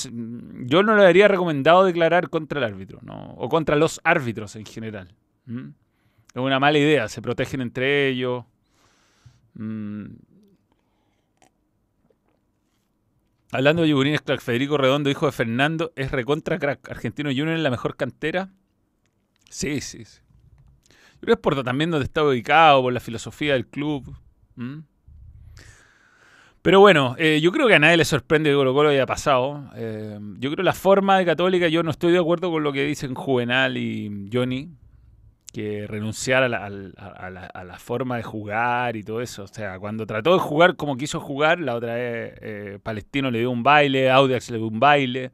Yo 0.63 0.83
no 0.83 0.95
le 0.95 1.05
habría 1.05 1.27
recomendado 1.27 1.83
declarar 1.83 2.29
contra 2.29 2.59
el 2.59 2.63
árbitro, 2.65 2.99
¿no? 3.01 3.33
o 3.37 3.49
contra 3.49 3.75
los 3.75 3.99
árbitros 4.03 4.55
en 4.55 4.65
general. 4.65 5.13
¿M? 5.47 5.73
Es 6.33 6.41
una 6.41 6.59
mala 6.59 6.77
idea, 6.77 7.07
se 7.07 7.21
protegen 7.21 7.61
entre 7.61 8.09
ellos. 8.09 8.43
Mm. 9.53 10.07
Hablando 13.51 13.83
de 13.83 13.89
Yugurines, 13.89 14.21
crack, 14.21 14.41
Federico 14.41 14.77
Redondo, 14.77 15.09
hijo 15.09 15.27
de 15.27 15.31
Fernando, 15.31 15.93
es 15.95 16.11
recontra 16.11 16.59
crack. 16.59 16.89
Argentino 16.89 17.29
Junior 17.29 17.51
en 17.51 17.63
la 17.63 17.69
mejor 17.69 17.95
cantera. 17.95 18.51
Sí, 19.49 19.79
sí, 19.79 20.03
sí. 20.03 20.19
Yo 20.89 21.19
creo 21.21 21.35
que 21.35 21.39
es 21.39 21.39
por 21.39 21.63
también 21.63 21.89
donde 21.89 22.03
está 22.03 22.23
ubicado, 22.23 22.81
por 22.81 22.91
la 22.91 22.99
filosofía 22.99 23.53
del 23.53 23.67
club. 23.67 24.17
¿m? 24.57 24.83
Pero 26.61 26.81
bueno, 26.81 27.15
eh, 27.17 27.39
yo 27.41 27.51
creo 27.53 27.67
que 27.67 27.75
a 27.75 27.79
nadie 27.79 27.95
le 27.95 28.05
sorprende 28.05 28.49
que 28.49 28.55
Colo 28.55 28.73
Colo 28.73 28.89
haya 28.89 29.05
pasado. 29.05 29.69
Eh, 29.75 30.19
yo 30.39 30.51
creo 30.51 30.63
la 30.65 30.73
forma 30.73 31.17
de 31.17 31.23
Católica, 31.23 31.69
yo 31.69 31.83
no 31.83 31.91
estoy 31.91 32.11
de 32.11 32.19
acuerdo 32.19 32.51
con 32.51 32.63
lo 32.63 32.73
que 32.73 32.83
dicen 32.83 33.13
Juvenal 33.13 33.77
y 33.77 34.29
Johnny, 34.33 34.71
que 35.55 35.87
renunciar 35.87 36.43
a 36.43 36.49
la, 36.49 36.65
a- 36.65 37.29
la- 37.29 37.45
a 37.45 37.63
la 37.63 37.79
forma 37.79 38.17
de 38.17 38.23
jugar 38.23 38.95
y 38.97 39.03
todo 39.03 39.21
eso. 39.21 39.43
O 39.43 39.47
sea, 39.47 39.79
cuando 39.79 40.05
trató 40.05 40.33
de 40.33 40.39
jugar 40.39 40.75
como 40.75 40.97
quiso 40.97 41.19
jugar, 41.21 41.59
la 41.59 41.75
otra 41.75 41.93
vez 41.95 42.33
eh, 42.41 42.79
Palestino 42.83 43.31
le 43.31 43.39
dio 43.39 43.51
un 43.51 43.63
baile, 43.63 44.09
Audax 44.11 44.49
le 44.51 44.57
dio 44.57 44.67
un 44.67 44.79
baile. 44.79 45.31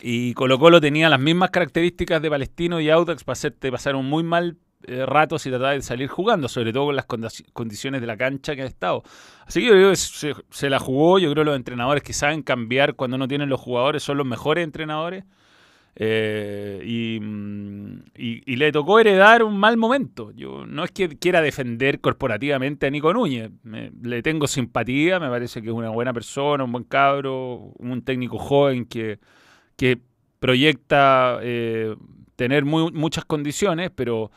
Y 0.00 0.34
Colo 0.34 0.58
Colo 0.58 0.80
tenía 0.80 1.08
las 1.08 1.20
mismas 1.20 1.50
características 1.50 2.20
de 2.20 2.30
Palestino 2.30 2.80
y 2.80 2.90
Audax 2.90 3.24
para 3.24 3.32
hacerte 3.34 3.70
pasar 3.70 3.96
un 3.96 4.06
muy 4.06 4.22
mal 4.22 4.56
eh, 4.86 5.06
rato 5.06 5.38
si 5.38 5.48
trataba 5.50 5.72
de 5.72 5.82
salir 5.82 6.08
jugando, 6.08 6.46
sobre 6.48 6.72
todo 6.72 6.86
con 6.86 6.96
las 6.96 7.06
condi- 7.08 7.46
condiciones 7.52 8.00
de 8.00 8.06
la 8.06 8.16
cancha 8.16 8.54
que 8.54 8.62
ha 8.62 8.66
estado. 8.66 9.02
Así 9.46 9.60
que 9.60 9.66
yo 9.66 9.72
creo 9.72 9.90
que 9.90 9.96
se, 9.96 10.34
se 10.50 10.68
la 10.70 10.78
jugó, 10.78 11.18
yo 11.18 11.30
creo 11.32 11.42
que 11.44 11.50
los 11.50 11.56
entrenadores 11.56 12.02
que 12.02 12.12
saben 12.12 12.42
cambiar 12.42 12.94
cuando 12.94 13.16
no 13.18 13.26
tienen 13.28 13.48
los 13.48 13.60
jugadores 13.60 14.02
son 14.02 14.18
los 14.18 14.26
mejores 14.26 14.62
entrenadores. 14.64 15.24
Eh, 15.96 16.82
y, 16.84 17.20
mm, 17.20 17.98
y- 18.16 18.52
y 18.52 18.56
le 18.56 18.72
tocó 18.72 18.98
heredar 18.98 19.42
un 19.44 19.56
mal 19.56 19.76
momento. 19.76 20.32
Yo 20.32 20.66
no 20.66 20.84
es 20.84 20.90
que 20.90 21.08
quiera 21.18 21.40
defender 21.40 22.00
corporativamente 22.00 22.86
a 22.86 22.90
Nico 22.90 23.12
Núñez, 23.12 23.50
me- 23.62 23.92
le 24.02 24.22
tengo 24.22 24.46
simpatía, 24.48 25.20
me 25.20 25.28
parece 25.28 25.62
que 25.62 25.68
es 25.68 25.74
una 25.74 25.90
buena 25.90 26.12
persona, 26.12 26.64
un 26.64 26.72
buen 26.72 26.84
cabro, 26.84 27.72
un 27.78 28.02
técnico 28.02 28.38
joven 28.38 28.86
que, 28.86 29.18
que 29.76 29.98
proyecta 30.40 31.38
eh, 31.42 31.94
tener 32.36 32.64
muchas 32.64 33.24
condiciones, 33.24 33.90
pero 33.94 34.30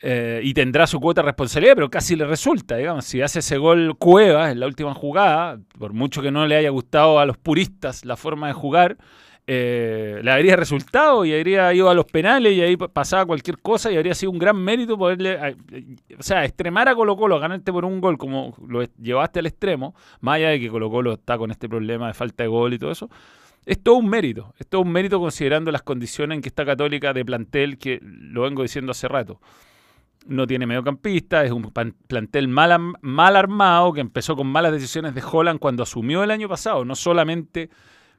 eh, 0.00 0.40
y 0.44 0.54
tendrá 0.54 0.86
su 0.86 1.00
cuota 1.00 1.22
de 1.22 1.26
responsabilidad, 1.26 1.74
pero 1.74 1.90
casi 1.90 2.14
le 2.14 2.24
resulta, 2.26 2.76
digamos, 2.76 3.04
si 3.04 3.20
hace 3.20 3.40
ese 3.40 3.58
gol 3.58 3.96
Cuevas 3.98 4.52
en 4.52 4.60
la 4.60 4.66
última 4.66 4.94
jugada, 4.94 5.60
por 5.78 5.92
mucho 5.92 6.22
que 6.22 6.30
no 6.30 6.46
le 6.46 6.54
haya 6.56 6.70
gustado 6.70 7.18
a 7.18 7.26
los 7.26 7.36
puristas 7.36 8.04
la 8.04 8.16
forma 8.16 8.46
de 8.46 8.52
jugar, 8.52 8.96
eh, 9.50 10.20
le 10.22 10.30
habría 10.30 10.56
resultado 10.56 11.24
y 11.24 11.32
habría 11.32 11.72
ido 11.72 11.88
a 11.88 11.94
los 11.94 12.04
penales 12.04 12.52
y 12.52 12.60
ahí 12.60 12.76
pa- 12.76 12.88
pasaba 12.88 13.24
cualquier 13.24 13.58
cosa 13.60 13.90
y 13.90 13.96
habría 13.96 14.14
sido 14.14 14.30
un 14.30 14.38
gran 14.38 14.56
mérito 14.62 14.98
poderle, 14.98 15.38
eh, 15.72 15.96
o 16.18 16.22
sea, 16.22 16.44
extremar 16.44 16.86
a 16.86 16.94
Colo 16.94 17.16
Colo, 17.16 17.40
ganarte 17.40 17.72
por 17.72 17.86
un 17.86 17.98
gol 17.98 18.18
como 18.18 18.54
lo 18.68 18.84
llevaste 19.00 19.38
al 19.38 19.46
extremo, 19.46 19.94
más 20.20 20.36
allá 20.36 20.50
de 20.50 20.60
que 20.60 20.68
Colo 20.68 20.90
Colo 20.90 21.14
está 21.14 21.38
con 21.38 21.50
este 21.50 21.66
problema 21.66 22.08
de 22.08 22.12
falta 22.12 22.44
de 22.44 22.48
gol 22.48 22.74
y 22.74 22.78
todo 22.78 22.90
eso, 22.90 23.08
es 23.64 23.82
todo 23.82 23.94
un 23.96 24.10
mérito, 24.10 24.52
es 24.58 24.66
todo 24.66 24.82
un 24.82 24.92
mérito 24.92 25.18
considerando 25.18 25.72
las 25.72 25.82
condiciones 25.82 26.36
en 26.36 26.42
que 26.42 26.50
está 26.50 26.66
Católica 26.66 27.14
de 27.14 27.24
plantel, 27.24 27.78
que 27.78 28.00
lo 28.02 28.42
vengo 28.42 28.62
diciendo 28.62 28.92
hace 28.92 29.08
rato. 29.08 29.40
No 30.26 30.46
tiene 30.46 30.66
mediocampista, 30.66 31.42
es 31.42 31.52
un 31.52 31.72
plantel 32.06 32.48
mal, 32.48 32.78
mal 33.00 33.34
armado 33.34 33.94
que 33.94 34.02
empezó 34.02 34.36
con 34.36 34.46
malas 34.46 34.72
decisiones 34.72 35.14
de 35.14 35.22
Holland 35.22 35.58
cuando 35.58 35.84
asumió 35.84 36.22
el 36.22 36.30
año 36.30 36.50
pasado, 36.50 36.84
no 36.84 36.94
solamente 36.94 37.70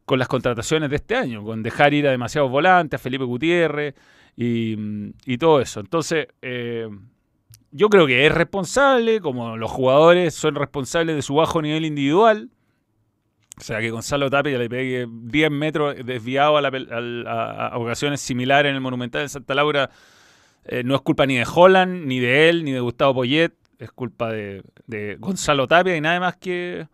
con 0.09 0.17
las 0.17 0.27
contrataciones 0.27 0.89
de 0.89 0.95
este 0.95 1.15
año, 1.15 1.43
con 1.43 1.61
dejar 1.61 1.93
ir 1.93 2.07
a 2.07 2.11
demasiados 2.11 2.49
volantes, 2.49 2.99
a 2.99 3.03
Felipe 3.03 3.25
Gutiérrez 3.25 3.93
y, 4.35 5.37
todo 5.37 5.61
eso. 5.61 5.81
Entonces, 5.81 6.29
eh, 6.41 6.89
yo 7.69 7.89
creo 7.89 8.07
que 8.07 8.25
es 8.25 8.33
responsable, 8.33 9.21
como 9.21 9.55
los 9.55 9.69
jugadores 9.69 10.33
son 10.33 10.55
responsables 10.55 11.15
de 11.15 11.21
su 11.21 11.35
bajo 11.35 11.61
nivel 11.61 11.85
individual. 11.85 12.49
O 13.55 13.61
sea, 13.61 13.79
que 13.81 13.91
Gonzalo 13.91 14.31
Tapia 14.31 14.57
le 14.57 14.67
pegue 14.67 15.05
10 15.07 15.51
metros 15.51 15.95
desviado 16.03 16.57
a, 16.57 16.61
la 16.61 16.69
a- 17.27 17.67
a 17.67 17.77
ocasiones 17.77 18.19
similares 18.19 18.71
en 18.71 18.75
el 18.77 18.81
Monumental 18.81 19.21
de 19.21 19.29
Santa 19.29 19.53
Laura. 19.53 19.91
eh, 20.65 20.81
no 20.83 20.95
es 20.95 21.01
culpa 21.01 21.27
ni 21.27 21.35
de 21.35 21.45
Holland, 21.53 22.05
ni 22.07 22.19
de 22.19 22.49
él, 22.49 22.63
ni 22.63 22.71
de 22.71 22.79
Gustavo 22.79 23.13
Poyet. 23.13 23.53
Es 23.77 23.91
culpa 23.91 24.31
de, 24.31 24.63
de 24.87 25.17
Gonzalo 25.19 25.67
Tapia 25.67 25.95
y 25.95 26.01
nada 26.01 26.19
más 26.19 26.35
que, 26.37 26.87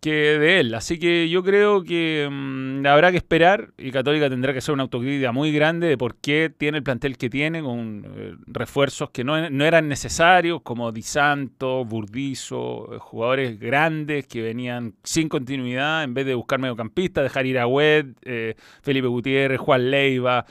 que 0.00 0.10
de 0.38 0.60
él. 0.60 0.74
Así 0.74 0.98
que 0.98 1.28
yo 1.28 1.42
creo 1.42 1.82
que 1.82 2.28
mm, 2.30 2.86
habrá 2.86 3.10
que 3.10 3.16
esperar 3.16 3.70
y 3.76 3.90
Católica 3.90 4.30
tendrá 4.30 4.52
que 4.52 4.58
hacer 4.58 4.72
una 4.72 4.84
autocrítica 4.84 5.32
muy 5.32 5.52
grande 5.52 5.88
de 5.88 5.98
por 5.98 6.16
qué 6.16 6.52
tiene 6.56 6.78
el 6.78 6.84
plantel 6.84 7.16
que 7.16 7.28
tiene, 7.28 7.62
con 7.62 8.06
eh, 8.16 8.34
refuerzos 8.46 9.10
que 9.10 9.24
no, 9.24 9.50
no 9.50 9.64
eran 9.64 9.88
necesarios, 9.88 10.62
como 10.62 10.92
Di 10.92 11.02
Santo, 11.02 11.84
Burdizo, 11.84 12.94
eh, 12.94 12.98
jugadores 12.98 13.58
grandes 13.58 14.26
que 14.26 14.42
venían 14.42 14.94
sin 15.02 15.28
continuidad, 15.28 16.04
en 16.04 16.14
vez 16.14 16.26
de 16.26 16.34
buscar 16.34 16.60
mediocampistas, 16.60 17.24
dejar 17.24 17.46
ir 17.46 17.58
a 17.58 17.66
Wed, 17.66 18.06
eh, 18.22 18.54
Felipe 18.82 19.08
Gutiérrez, 19.08 19.58
Juan 19.58 19.90
Leiva. 19.90 20.46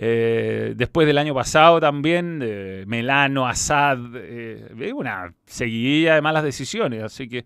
eh, 0.00 0.74
después 0.76 1.06
del 1.08 1.18
año 1.18 1.34
pasado 1.34 1.80
también, 1.80 2.38
Melano, 2.86 3.48
Assad, 3.48 3.98
eh, 4.14 4.92
una 4.94 5.34
seguidilla 5.46 6.14
de 6.14 6.22
malas 6.22 6.44
decisiones. 6.44 7.02
Así 7.02 7.28
que 7.28 7.44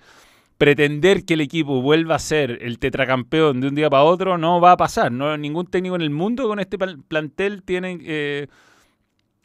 pretender 0.63 1.25
que 1.25 1.35
el 1.35 1.41
equipo 1.41 1.83
vuelva 1.83 2.15
a 2.15 2.19
ser 2.21 2.59
el 2.63 2.79
tetracampeón 2.79 3.61
de 3.61 3.67
un 3.67 3.75
día 3.75 3.91
para 3.91 4.05
otro 4.05 4.39
no 4.39 4.61
va 4.61 4.71
a 4.71 4.77
pasar. 4.77 5.11
No, 5.11 5.37
ningún 5.37 5.67
técnico 5.67 5.97
en 5.97 6.03
el 6.03 6.11
mundo 6.11 6.47
con 6.47 6.61
este 6.61 6.79
plantel 6.79 7.65
tiene, 7.65 7.99
eh, 8.05 8.47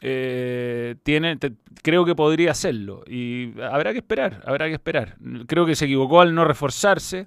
eh, 0.02 0.94
tiene 1.02 1.40
creo 1.82 2.06
que 2.06 2.14
podría 2.14 2.52
hacerlo. 2.52 3.04
Y 3.08 3.60
habrá 3.64 3.94
que 3.94 3.98
esperar, 3.98 4.44
habrá 4.46 4.68
que 4.68 4.74
esperar. 4.74 5.18
Creo 5.48 5.66
que 5.66 5.76
se 5.76 5.86
equivocó 5.86 6.22
al 6.22 6.36
no 6.36 6.46
reforzarse. 6.46 7.26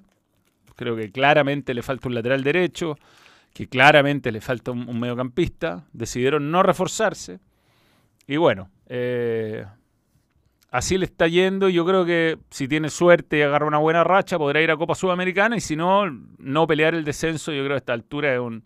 Creo 0.77 0.95
que 0.95 1.11
claramente 1.11 1.73
le 1.73 1.81
falta 1.81 2.07
un 2.07 2.15
lateral 2.15 2.45
derecho, 2.45 2.97
que 3.53 3.67
claramente 3.67 4.31
le 4.31 4.39
falta 4.39 4.71
un, 4.71 4.87
un 4.87 5.01
mediocampista. 5.01 5.83
Decidieron 5.91 6.49
no 6.49 6.63
reforzarse. 6.63 7.41
Y 8.25 8.37
bueno, 8.37 8.69
eh, 8.87 9.65
así 10.71 10.97
le 10.97 11.05
está 11.05 11.27
yendo. 11.27 11.69
Yo 11.69 11.85
creo 11.85 12.05
que 12.05 12.37
si 12.49 12.67
tiene 12.67 12.89
suerte 12.89 13.37
y 13.37 13.41
agarra 13.43 13.67
una 13.67 13.77
buena 13.77 14.03
racha, 14.03 14.37
podrá 14.39 14.61
ir 14.61 14.71
a 14.71 14.77
Copa 14.77 14.95
Sudamericana. 14.95 15.55
Y 15.57 15.61
si 15.61 15.75
no, 15.75 16.09
no 16.39 16.67
pelear 16.67 16.95
el 16.95 17.03
descenso, 17.05 17.51
yo 17.51 17.59
creo 17.59 17.69
que 17.69 17.73
a 17.75 17.77
esta 17.77 17.93
altura 17.93 18.33
es 18.33 18.39
un, 18.39 18.63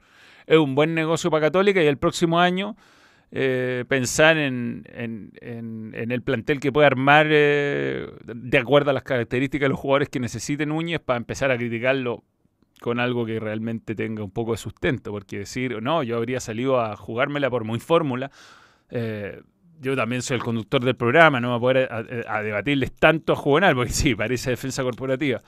es 0.48 0.58
un 0.58 0.76
buen 0.76 0.94
negocio 0.96 1.30
para 1.32 1.48
Católica. 1.48 1.84
Y 1.84 1.88
el 1.88 1.98
próximo 1.98 2.40
año 2.40 2.76
eh, 3.32 3.84
pensar 3.90 4.38
en, 4.38 4.84
en- 4.94 5.32
en- 5.42 5.92
en 5.96 6.12
el 6.12 6.22
plantel 6.22 6.60
que 6.60 6.72
puede 6.72 6.88
armar 6.88 7.28
eh, 7.30 8.08
de 8.24 8.58
acuerdo 8.58 8.92
a 8.92 8.94
las 8.94 9.04
características 9.04 9.66
de 9.66 9.70
los 9.70 9.80
jugadores 9.80 10.10
que 10.10 10.20
necesite 10.20 10.66
Núñez 10.66 11.00
para 11.02 11.18
empezar 11.18 11.52
a 11.52 11.58
criticarlo 11.58 12.24
con 12.82 13.00
algo 13.00 13.26
que 13.26 13.40
realmente 13.40 13.96
tenga 13.96 14.24
un 14.24 14.32
poco 14.32 14.52
de 14.52 14.58
sustento. 14.58 15.12
Porque 15.12 15.40
decir, 15.40 15.82
no, 15.82 16.04
yo 16.04 16.18
habría 16.18 16.40
salido 16.40 16.80
a 16.80 16.96
jugármela 16.96 17.50
por 17.50 17.64
muy 17.64 17.80
fórmula. 17.80 18.32
eh, 18.92 19.42
yo 19.82 19.96
también 19.96 20.22
soy 20.22 20.36
el 20.38 20.44
conductor 20.44 20.84
del 20.84 20.96
programa, 20.96 21.40
no 21.40 21.54
me 21.54 21.60
voy 21.60 21.72
a, 21.84 21.90
poder 21.90 22.26
a- 22.28 22.38
a 22.38 22.44
debatirles 22.44 22.92
tanto 22.94 23.34
a 23.34 23.36
Juvenal, 23.36 23.76
porque 23.76 23.92
sí, 23.94 24.16
parece 24.16 24.52
defensa 24.52 24.84
corporativa. 24.84 25.42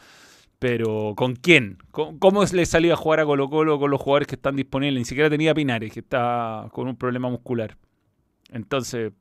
Pero 0.60 1.14
¿con 1.16 1.36
quién? 1.36 1.78
¿Cómo, 1.92 2.18
cómo 2.20 2.44
le 2.44 2.66
salió 2.66 2.94
a 2.94 2.98
jugar 2.98 3.20
a 3.20 3.26
Colo 3.26 3.50
Colo 3.50 3.80
con 3.80 3.92
los 3.92 4.02
jugadores 4.02 4.28
que 4.28 4.36
están 4.36 4.56
disponibles? 4.56 5.00
Ni 5.02 5.06
siquiera 5.06 5.30
tenía 5.30 5.54
Pinares, 5.54 5.92
que 5.94 6.00
está 6.00 6.68
con 6.72 6.88
un 6.88 6.96
problema 6.96 7.30
muscular. 7.30 7.78
Entonces, 8.52 9.12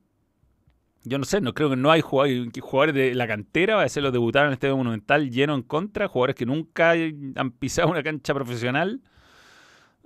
yo 1.05 1.19
no 1.19 1.25
sé, 1.25 1.41
no 1.41 1.55
creo 1.55 1.71
que 1.71 1.77
no 1.77 1.91
hay 1.91 2.01
jugadores, 2.01 2.95
de 2.95 3.15
la 3.15 3.27
cantera, 3.29 3.77
va 3.77 3.83
a 3.85 3.89
ser 3.89 4.03
los 4.03 4.13
debutar 4.13 4.47
en 4.47 4.53
Estadio 4.55 4.77
Monumental 4.77 5.31
lleno 5.31 5.55
en 5.55 5.63
contra, 5.63 6.09
jugadores 6.09 6.35
que 6.37 6.47
nunca 6.47 6.93
han 6.93 7.51
pisado 7.53 7.89
una 7.91 8.03
cancha 8.03 8.35
profesional. 8.35 9.01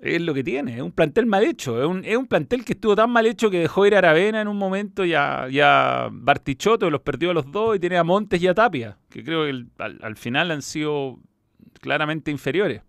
Es 0.02 0.22
lo 0.22 0.32
que 0.32 0.42
tiene, 0.42 0.76
es 0.76 0.82
un 0.82 0.92
plantel 0.92 1.26
mal 1.26 1.44
hecho, 1.44 1.78
es 1.78 1.86
un, 1.86 2.02
es 2.06 2.16
un 2.16 2.26
plantel 2.26 2.64
que 2.64 2.72
estuvo 2.72 2.96
tan 2.96 3.10
mal 3.10 3.26
hecho 3.26 3.50
que 3.50 3.58
dejó 3.58 3.84
ir 3.84 3.94
a 3.94 3.98
Aravena 3.98 4.40
en 4.40 4.48
un 4.48 4.56
momento 4.56 5.04
y 5.04 5.12
a, 5.12 5.46
y 5.50 5.60
a 5.60 6.08
los 6.10 7.00
perdió 7.02 7.30
a 7.30 7.34
los 7.34 7.52
dos, 7.52 7.76
y 7.76 7.80
tiene 7.80 7.98
a 7.98 8.04
Montes 8.04 8.40
y 8.40 8.46
a 8.46 8.54
Tapia, 8.54 8.96
que 9.10 9.22
creo 9.22 9.44
que 9.44 9.66
al 9.78 10.16
final 10.16 10.52
han 10.52 10.62
sido 10.62 11.18
claramente 11.82 12.30
inferiores. 12.30 12.80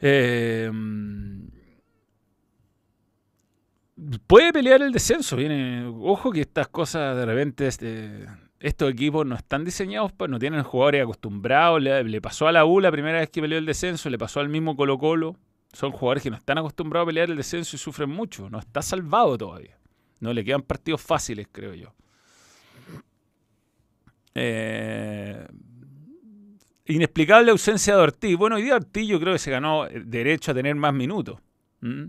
Eh, 0.00 0.70
puede 4.26 4.52
pelear 4.54 4.80
el 4.80 4.92
descenso, 4.92 5.36
viene, 5.36 5.84
ojo 5.86 6.32
que 6.32 6.40
estas 6.40 6.68
cosas 6.68 7.14
de 7.14 7.26
repente, 7.26 7.66
este, 7.66 8.26
estos 8.62 8.92
equipos 8.92 9.26
no 9.26 9.34
están 9.34 9.64
diseñados, 9.64 10.12
no 10.28 10.38
tienen 10.38 10.62
jugadores 10.62 11.02
acostumbrados, 11.02 11.82
le, 11.82 12.20
pasó 12.20 12.46
a 12.46 12.52
la 12.52 12.64
U 12.64 12.80
la 12.80 12.92
primera 12.92 13.18
vez 13.18 13.28
que 13.28 13.40
peleó 13.40 13.58
el 13.58 13.66
descenso, 13.66 14.08
le 14.08 14.18
pasó 14.18 14.38
al 14.38 14.48
mismo 14.48 14.76
Colo 14.76 14.98
Colo, 14.98 15.36
son 15.72 15.90
jugadores 15.90 16.22
que 16.22 16.30
no 16.30 16.36
están 16.36 16.58
acostumbrados 16.58 17.06
a 17.06 17.08
pelear 17.08 17.28
el 17.28 17.36
descenso 17.36 17.74
y 17.74 17.78
sufren 17.78 18.08
mucho, 18.08 18.48
no 18.48 18.60
está 18.60 18.80
salvado 18.80 19.36
todavía, 19.36 19.76
no 20.20 20.32
le 20.32 20.44
quedan 20.44 20.62
partidos 20.62 21.02
fáciles, 21.02 21.48
creo 21.50 21.74
yo. 21.74 21.92
Eh, 24.34 25.44
inexplicable 26.86 27.50
ausencia 27.50 27.96
de 27.96 28.00
Ortiz. 28.00 28.36
Bueno, 28.36 28.56
hoy 28.56 28.62
día 28.62 28.76
Ortiz 28.76 29.06
yo 29.06 29.20
creo 29.20 29.32
que 29.32 29.38
se 29.38 29.50
ganó 29.50 29.86
el 29.86 30.08
derecho 30.08 30.52
a 30.52 30.54
tener 30.54 30.74
más 30.76 30.94
minutos. 30.94 31.38
¿Mm? 31.80 32.04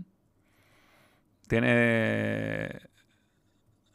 Tiene. 1.48 2.80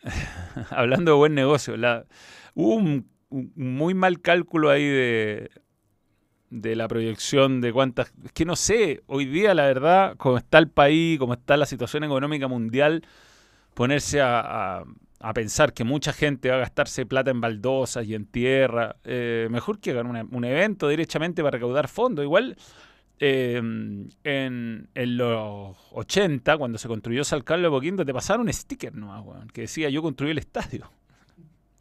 Hablando 0.70 1.12
de 1.12 1.18
buen 1.18 1.36
negocio, 1.36 1.78
la... 1.78 2.06
hubo 2.54 2.76
un, 2.76 3.10
muy 3.30 3.94
mal 3.94 4.22
cálculo 4.22 4.70
ahí 4.70 4.86
de, 4.86 5.50
de 6.50 6.76
la 6.76 6.88
proyección 6.88 7.62
de 7.62 7.72
cuántas. 7.74 8.14
Es 8.26 8.32
que 8.34 8.46
no 8.46 8.56
sé, 8.56 9.02
hoy 9.08 9.26
día 9.26 9.54
la 9.54 9.66
verdad, 9.66 10.16
como 10.18 10.38
está 10.38 10.58
el 10.58 10.70
país, 10.70 11.20
como 11.20 11.34
está 11.34 11.58
la 11.58 11.66
situación 11.66 12.04
económica 12.04 12.48
mundial, 12.48 13.04
ponerse 13.76 14.22
a, 14.22 14.80
a- 15.20 15.34
pensar 15.34 15.74
que 15.74 15.84
mucha 15.84 16.14
gente 16.14 16.50
va 16.50 16.58
a 16.58 16.60
gastarse 16.60 17.06
plata 17.06 17.32
en 17.32 17.42
baldosas 17.42 18.06
y 18.08 18.16
en 18.16 18.26
tierra, 18.26 18.98
eh, 19.06 19.48
mejor 19.52 19.80
que 19.80 19.92
hagan 19.92 20.08
un 20.32 20.46
evento 20.46 20.88
directamente 20.90 21.44
para 21.44 21.58
recaudar 21.58 21.88
fondos. 21.90 22.24
Igual 22.24 22.58
eh, 23.22 23.62
en, 24.24 25.18
los 25.18 25.78
80, 25.92 26.58
cuando 26.58 26.78
se 26.78 26.88
construyó 26.88 27.24
San 27.24 27.42
Carlos 27.42 27.70
de 27.72 27.76
Poquinto, 27.76 28.06
te 28.06 28.14
pasaron 28.14 28.48
un 28.48 28.54
sticker 28.54 28.96
nomás, 28.96 29.24
que 29.52 29.62
decía 29.62 29.90
yo 29.90 30.02
construí 30.02 30.32
el 30.32 30.38
estadio. 30.38 30.90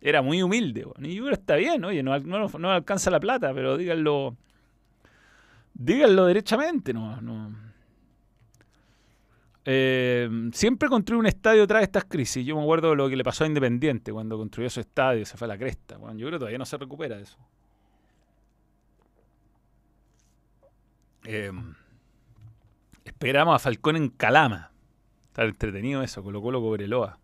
Era 0.01 0.23
muy 0.23 0.43
humilde, 0.43 0.85
weón. 0.85 1.07
Y 1.07 1.15
yo 1.15 1.27
que 1.27 1.33
está 1.33 1.57
bien, 1.57 1.85
oye, 1.85 2.03
no, 2.03 2.19
no, 2.19 2.71
alcanza 2.71 3.11
la 3.11 3.21
plata, 3.21 3.53
pero 3.55 3.77
díganlo. 3.77 4.37
Díganlo 5.75 6.27
derechamente, 6.27 6.93
no. 6.93 7.21
no. 7.21 7.57
Eh, 9.65 10.29
siempre 10.53 10.89
construye 10.89 11.21
un 11.21 11.27
estadio 11.27 11.67
tras 11.67 11.83
estas 11.83 12.05
crisis. 12.05 12.45
Yo 12.45 12.57
me 12.57 12.63
acuerdo 12.63 12.91
de 12.91 12.97
lo 12.97 13.09
que 13.09 13.17
le 13.17 13.23
pasó 13.25 13.45
a 13.45 13.47
Independiente 13.47 14.13
cuando 14.13 14.37
construyó 14.39 14.71
su 14.71 14.81
estadio, 14.81 15.25
se 15.27 15.37
fue 15.37 15.47
a 15.47 15.49
la 15.49 15.59
cresta. 15.59 15.99
Yo 15.99 16.27
creo 16.27 16.31
que 16.31 16.39
todavía 16.39 16.59
no 16.59 16.65
se 16.65 16.79
recupera 16.79 17.19
eso. 17.19 17.39
Eh, 21.31 21.53
esperamos 23.05 23.55
a 23.55 23.59
Falcón 23.59 23.97
en 23.97 24.09
Calama. 24.09 24.73
Está 25.25 25.45
entretenido 25.45 26.03
eso, 26.03 26.23
Colo 26.23 26.41
Colo 26.41 26.63
Cobreloa. 26.63 27.19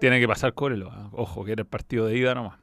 Tiene 0.00 0.18
que 0.18 0.26
pasar 0.26 0.54
Cobreloa. 0.54 1.10
Ojo, 1.12 1.44
que 1.44 1.52
era 1.52 1.62
el 1.62 1.68
partido 1.68 2.06
de 2.06 2.18
ida 2.18 2.34
nomás. 2.34 2.58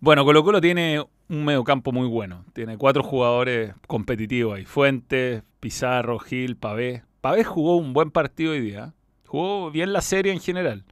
Bueno, 0.00 0.22
Colo 0.26 0.44
Colo 0.44 0.60
tiene 0.60 1.02
un 1.30 1.44
mediocampo 1.46 1.92
muy 1.92 2.06
bueno. 2.08 2.44
Tiene 2.52 2.76
cuatro 2.76 3.02
jugadores 3.02 3.74
competitivos 3.86 4.58
ahí. 4.58 4.66
Fuentes, 4.66 5.44
Pizarro, 5.60 6.18
Gil, 6.18 6.58
Pavé. 6.58 7.04
Pavé 7.22 7.44
jugó 7.44 7.78
un 7.78 7.94
buen 7.94 8.10
partido 8.10 8.52
hoy 8.52 8.60
día. 8.60 8.84
¿eh? 8.84 8.92
Jugó 9.28 9.70
bien 9.70 9.94
la 9.94 10.02
serie 10.02 10.30
en 10.30 10.40
general. 10.40 10.84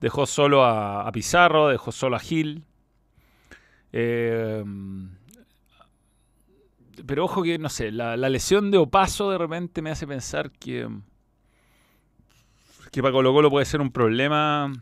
Dejó 0.00 0.26
solo 0.26 0.64
a, 0.64 1.06
a 1.06 1.12
Pizarro, 1.12 1.68
dejó 1.68 1.92
solo 1.92 2.16
a 2.16 2.18
Gil. 2.18 2.64
Eh, 3.92 4.64
pero 7.06 7.24
ojo 7.24 7.42
que, 7.42 7.58
no 7.58 7.68
sé, 7.68 7.90
la, 7.92 8.16
la 8.16 8.28
lesión 8.28 8.70
de 8.70 8.78
Opaso 8.78 9.30
de 9.30 9.38
repente 9.38 9.82
me 9.82 9.90
hace 9.90 10.06
pensar 10.06 10.50
que, 10.50 10.88
que 12.90 13.02
para 13.02 13.12
Colo 13.12 13.32
Colo 13.32 13.50
puede 13.50 13.66
ser 13.66 13.80
un 13.80 13.90
problema 13.90 14.72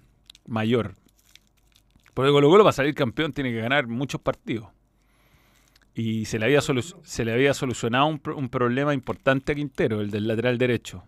mayor. 0.47 0.95
Porque 2.13 2.31
Colo 2.31 2.49
Colo 2.49 2.65
para 2.65 2.73
salir 2.73 2.95
campeón 2.95 3.33
tiene 3.33 3.51
que 3.51 3.61
ganar 3.61 3.87
muchos 3.87 4.21
partidos. 4.21 4.69
Y 5.95 6.25
se 6.25 6.39
le 6.39 6.47
había, 6.47 6.61
se 6.61 7.25
le 7.25 7.33
había 7.33 7.55
solucionado 7.55 8.07
un, 8.07 8.21
un 8.37 8.49
problema 8.49 8.95
importante 8.95 9.53
a 9.53 9.55
Quintero, 9.55 10.01
el 10.01 10.11
del 10.11 10.27
lateral 10.27 10.59
derecho. 10.59 11.05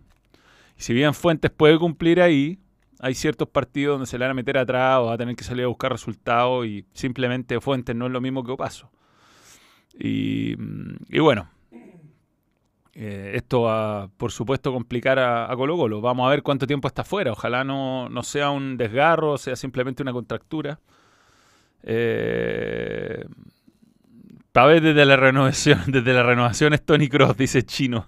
Y 0.78 0.82
si 0.82 0.94
bien 0.94 1.14
Fuentes 1.14 1.50
puede 1.50 1.78
cumplir 1.78 2.20
ahí, 2.20 2.58
hay 3.00 3.14
ciertos 3.14 3.48
partidos 3.48 3.94
donde 3.94 4.06
se 4.06 4.18
le 4.18 4.24
van 4.24 4.32
a 4.32 4.34
meter 4.34 4.58
atrás 4.58 4.98
o 5.00 5.06
va 5.06 5.14
a 5.14 5.18
tener 5.18 5.36
que 5.36 5.44
salir 5.44 5.64
a 5.64 5.68
buscar 5.68 5.92
resultados 5.92 6.66
y 6.66 6.86
simplemente 6.92 7.60
Fuentes 7.60 7.94
no 7.94 8.06
es 8.06 8.12
lo 8.12 8.20
mismo 8.20 8.44
que 8.44 8.52
Opaso. 8.52 8.90
Y, 9.98 10.54
mm, 10.58 11.22
bueno, 11.22 11.50
Eh, 12.98 13.32
esto 13.34 13.60
va, 13.62 14.08
por 14.16 14.32
supuesto, 14.32 14.72
complicar 14.72 15.18
a, 15.18 15.54
Colo 15.54 15.76
Colo. 15.76 16.00
Vamos 16.00 16.26
a 16.26 16.30
ver 16.30 16.42
cuánto 16.42 16.66
tiempo 16.66 16.88
está 16.88 17.04
fuera. 17.04 17.32
Ojalá 17.32 17.62
no, 17.62 18.08
no 18.08 18.22
sea 18.22 18.48
un 18.50 18.78
desgarro, 18.78 19.36
sea 19.36 19.54
simplemente 19.54 20.02
una 20.02 20.14
contractura. 20.14 20.80
Eh, 21.82 23.26
para 24.52 24.80
desde 24.80 25.04
la 25.04 25.16
renovación, 25.16 25.82
desde 25.88 26.14
la 26.14 26.22
renovación 26.22 26.72
es 26.72 26.82
Tony 26.86 27.08
Cross, 27.08 27.36
dice 27.36 27.64
Chino. 27.64 28.06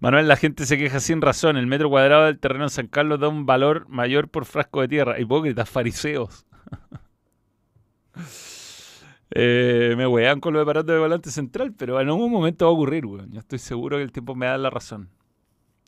Manuel, 0.00 0.28
la 0.28 0.36
gente 0.36 0.64
se 0.64 0.78
queja 0.78 1.00
sin 1.00 1.20
razón. 1.20 1.56
El 1.56 1.66
metro 1.66 1.90
cuadrado 1.90 2.26
del 2.26 2.38
terreno 2.38 2.64
en 2.64 2.70
San 2.70 2.86
Carlos 2.86 3.18
da 3.18 3.28
un 3.28 3.46
valor 3.46 3.88
mayor 3.88 4.28
por 4.28 4.44
frasco 4.44 4.80
de 4.80 4.88
tierra. 4.88 5.18
Hipócritas, 5.18 5.68
fariseos. 5.68 6.46
Eh, 9.30 9.92
me 9.96 10.06
wean 10.06 10.40
con 10.40 10.54
lo 10.54 10.58
de 10.58 10.62
aparatos 10.62 10.94
de 10.94 10.98
volante 10.98 11.30
central, 11.30 11.74
pero 11.74 12.00
en 12.00 12.08
algún 12.08 12.32
momento 12.32 12.64
va 12.64 12.70
a 12.70 12.74
ocurrir, 12.74 13.04
weón. 13.04 13.30
Yo 13.30 13.40
estoy 13.40 13.58
seguro 13.58 13.98
que 13.98 14.02
el 14.02 14.10
tiempo 14.10 14.34
me 14.34 14.46
da 14.46 14.56
la 14.56 14.70
razón. 14.70 15.10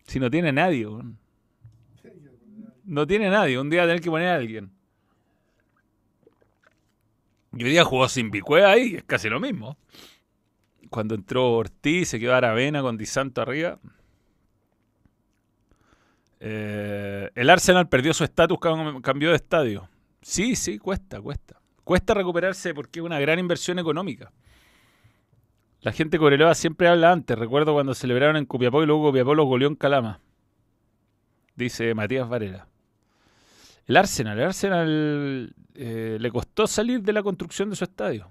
Si 0.07 0.21
no 0.21 0.31
tiene 0.31 0.53
nadie, 0.53 0.87
weón. 0.87 1.19
No 2.85 3.07
tiene 3.07 3.31
nadie. 3.31 3.59
Un 3.59 3.71
día 3.71 3.81
va 3.81 3.85
a 3.85 3.89
tener 3.89 4.03
que 4.03 4.11
poner 4.11 4.29
a 4.29 4.35
alguien. 4.35 4.71
Y 7.53 7.65
hoy 7.65 7.71
día 7.71 7.85
jugó 7.85 8.09
sin 8.09 8.31
Bicuea 8.31 8.71
ahí, 8.71 8.97
es 8.97 9.05
casi 9.05 9.29
lo 9.29 9.41
mismo. 9.41 9.77
Cuando 10.91 11.15
entró 11.15 11.53
Ortiz, 11.53 12.09
se 12.11 12.21
quedó 12.21 12.35
Aravena 12.35 12.83
con 12.83 12.97
Di 12.97 13.07
Santo 13.07 13.41
arriba. 13.41 13.79
Eh, 16.41 17.31
el 17.35 17.51
Arsenal 17.51 17.89
perdió 17.89 18.15
su 18.15 18.25
estatus, 18.25 18.59
cam- 18.59 19.01
cambió 19.03 19.31
de 19.31 19.37
estadio. 19.37 19.89
Sí, 20.23 20.57
sí, 20.57 20.79
cuesta, 20.79 21.21
cuesta. 21.21 21.61
Cuesta 21.85 22.15
recuperarse 22.15 22.73
porque 22.75 23.01
es 23.01 23.05
una 23.07 23.19
gran 23.21 23.39
inversión 23.39 23.79
económica. 23.79 24.33
La 25.83 25.93
gente 25.93 26.19
de 26.19 26.55
siempre 26.55 26.89
habla 26.89 27.13
antes. 27.13 27.39
Recuerdo 27.39 27.73
cuando 27.73 27.95
celebraron 27.95 28.37
en 28.37 28.45
Copiapó 28.47 28.83
y 28.83 28.87
luego 28.87 29.05
Copiapó 29.05 29.35
los 29.35 29.47
goleó 29.47 29.69
en 29.69 29.75
Calama. 29.77 30.21
Dice 31.57 31.95
Matías 31.95 32.29
Varela. 32.29 32.67
El 33.87 33.97
Arsenal, 33.97 34.39
el 34.39 34.45
Arsenal 34.45 35.55
eh, 35.75 36.17
le 36.21 36.31
costó 36.31 36.67
salir 36.67 37.03
de 37.03 37.13
la 37.13 37.23
construcción 37.23 37.71
de 37.71 37.77
su 37.77 37.85
estadio. 37.85 38.31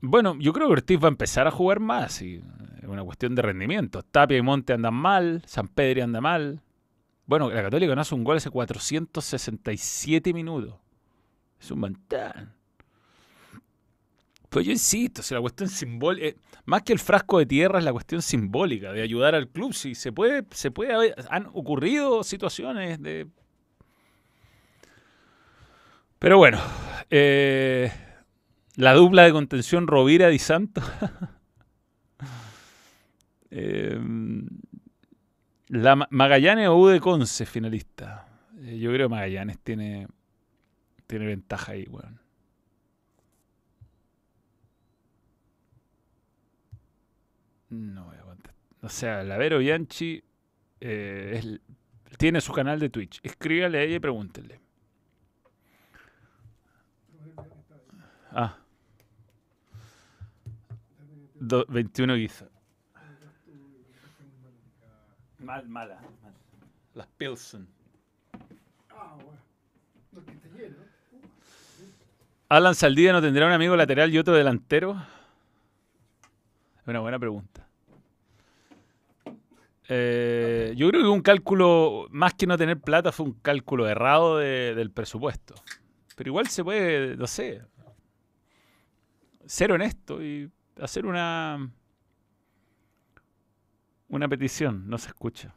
Bueno, 0.00 0.36
yo 0.38 0.52
creo 0.52 0.66
que 0.66 0.72
Ortiz 0.74 0.98
va 1.02 1.06
a 1.06 1.08
empezar 1.10 1.46
a 1.46 1.50
jugar 1.52 1.80
más. 1.80 2.20
y 2.22 2.42
una 2.88 3.04
cuestión 3.04 3.34
de 3.34 3.42
rendimiento. 3.42 4.02
Tapia 4.02 4.36
y 4.36 4.42
Monte 4.42 4.72
andan 4.72 4.94
mal, 4.94 5.42
San 5.46 5.68
Pedro 5.68 6.04
anda 6.04 6.20
mal. 6.20 6.60
Bueno, 7.26 7.50
la 7.50 7.62
Católica 7.62 7.94
no 7.94 8.00
hace 8.00 8.14
un 8.14 8.24
gol 8.24 8.36
hace 8.36 8.50
467 8.50 10.32
minutos. 10.32 10.74
Es 11.60 11.70
un 11.70 11.80
montón. 11.80 12.52
Pues 14.48 14.66
yo 14.66 14.72
insisto, 14.72 15.22
si 15.22 15.32
la 15.32 15.40
cuestión 15.40 15.70
simbólica, 15.70 16.38
más 16.66 16.82
que 16.82 16.92
el 16.92 16.98
frasco 16.98 17.38
de 17.38 17.46
tierra 17.46 17.78
es 17.78 17.84
la 17.84 17.92
cuestión 17.92 18.20
simbólica 18.20 18.92
de 18.92 19.00
ayudar 19.00 19.34
al 19.34 19.48
club. 19.48 19.72
Si 19.72 19.94
se 19.94 20.12
puede, 20.12 20.44
se 20.50 20.70
puede 20.70 20.92
haber, 20.92 21.14
han 21.30 21.46
ocurrido 21.54 22.22
situaciones 22.22 23.00
de. 23.00 23.28
Pero 26.18 26.36
bueno, 26.36 26.60
eh, 27.08 27.90
la 28.76 28.92
dupla 28.92 29.22
de 29.22 29.32
contención 29.32 29.86
Rovira 29.86 30.28
Di 30.28 30.38
Santo. 30.38 30.82
Eh, 33.54 34.00
la 35.68 35.94
Ma- 35.96 36.08
Magallanes 36.10 36.68
o 36.68 36.76
U 36.78 36.86
de 36.88 37.00
Conce, 37.00 37.44
finalista. 37.46 38.26
Eh, 38.62 38.78
yo 38.78 38.90
creo 38.92 39.08
que 39.08 39.10
Magallanes 39.14 39.58
tiene, 39.58 40.08
tiene 41.06 41.26
ventaja 41.26 41.72
ahí, 41.72 41.84
weón. 41.90 42.18
No 47.70 48.04
voy 48.04 48.16
a 48.16 48.22
contestar. 48.22 48.54
O 48.82 48.88
sea, 48.88 49.22
Lavero 49.22 49.58
Bianchi 49.58 50.22
eh, 50.80 51.58
tiene 52.18 52.40
su 52.40 52.52
canal 52.52 52.78
de 52.78 52.90
Twitch. 52.90 53.20
Escríbale 53.22 53.78
a 53.78 53.82
ella 53.82 53.96
y 53.96 54.00
pregúntenle. 54.00 54.60
Ah. 58.32 58.56
Do- 61.34 61.66
21 61.68 62.14
guisa. 62.16 62.48
Mal, 65.42 65.66
mala. 65.68 65.96
mal. 66.22 66.32
Las 66.94 67.06
Pilsen. 67.18 67.66
Ah, 68.90 69.14
bueno. 69.16 69.40
No, 70.12 70.24
que 70.24 70.32
está 70.32 70.48
lleno. 70.48 70.76
¿Alan 72.48 72.74
Saldía 72.74 73.12
no 73.12 73.20
tendrá 73.22 73.46
un 73.46 73.52
amigo 73.52 73.74
lateral 73.76 74.12
y 74.12 74.18
otro 74.18 74.34
delantero? 74.34 74.92
Es 76.80 76.86
una 76.86 77.00
buena 77.00 77.18
pregunta. 77.18 77.66
Eh, 79.88 80.74
yo 80.76 80.88
creo 80.88 81.02
que 81.02 81.08
un 81.08 81.22
cálculo, 81.22 82.06
más 82.10 82.34
que 82.34 82.46
no 82.46 82.56
tener 82.56 82.78
plata, 82.80 83.10
fue 83.12 83.26
un 83.26 83.32
cálculo 83.34 83.88
errado 83.88 84.38
de- 84.38 84.74
del 84.74 84.90
presupuesto. 84.90 85.54
Pero 86.16 86.30
igual 86.30 86.46
se 86.48 86.62
puede, 86.62 87.16
no 87.16 87.26
sé, 87.26 87.62
ser 89.46 89.72
honesto 89.72 90.22
y 90.22 90.50
hacer 90.80 91.04
una 91.06 91.70
una 94.12 94.28
petición. 94.28 94.88
No 94.88 94.98
se 94.98 95.08
escucha. 95.08 95.54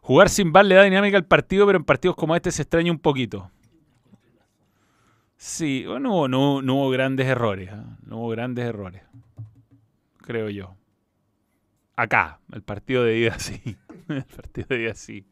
Jugar 0.00 0.28
sin 0.28 0.50
bar 0.50 0.64
le 0.64 0.74
da 0.74 0.82
dinámica 0.82 1.16
al 1.16 1.26
partido, 1.26 1.66
pero 1.66 1.78
en 1.78 1.84
partidos 1.84 2.16
como 2.16 2.34
este 2.34 2.50
se 2.50 2.62
extraña 2.62 2.90
un 2.90 2.98
poquito. 2.98 3.50
Sí, 5.36 5.84
no, 5.86 6.26
no, 6.26 6.62
no 6.62 6.74
hubo 6.74 6.90
grandes 6.90 7.26
errores. 7.26 7.70
¿ah? 7.72 7.98
No 8.02 8.18
hubo 8.18 8.30
grandes 8.30 8.64
errores. 8.64 9.02
Creo 10.18 10.48
yo. 10.48 10.76
Acá, 11.94 12.40
el 12.52 12.62
partido 12.62 13.04
de 13.04 13.18
ida 13.18 13.38
sí. 13.38 13.76
El 14.08 14.24
partido 14.24 14.66
de 14.70 14.82
ida 14.82 14.94
sí. 14.94 15.24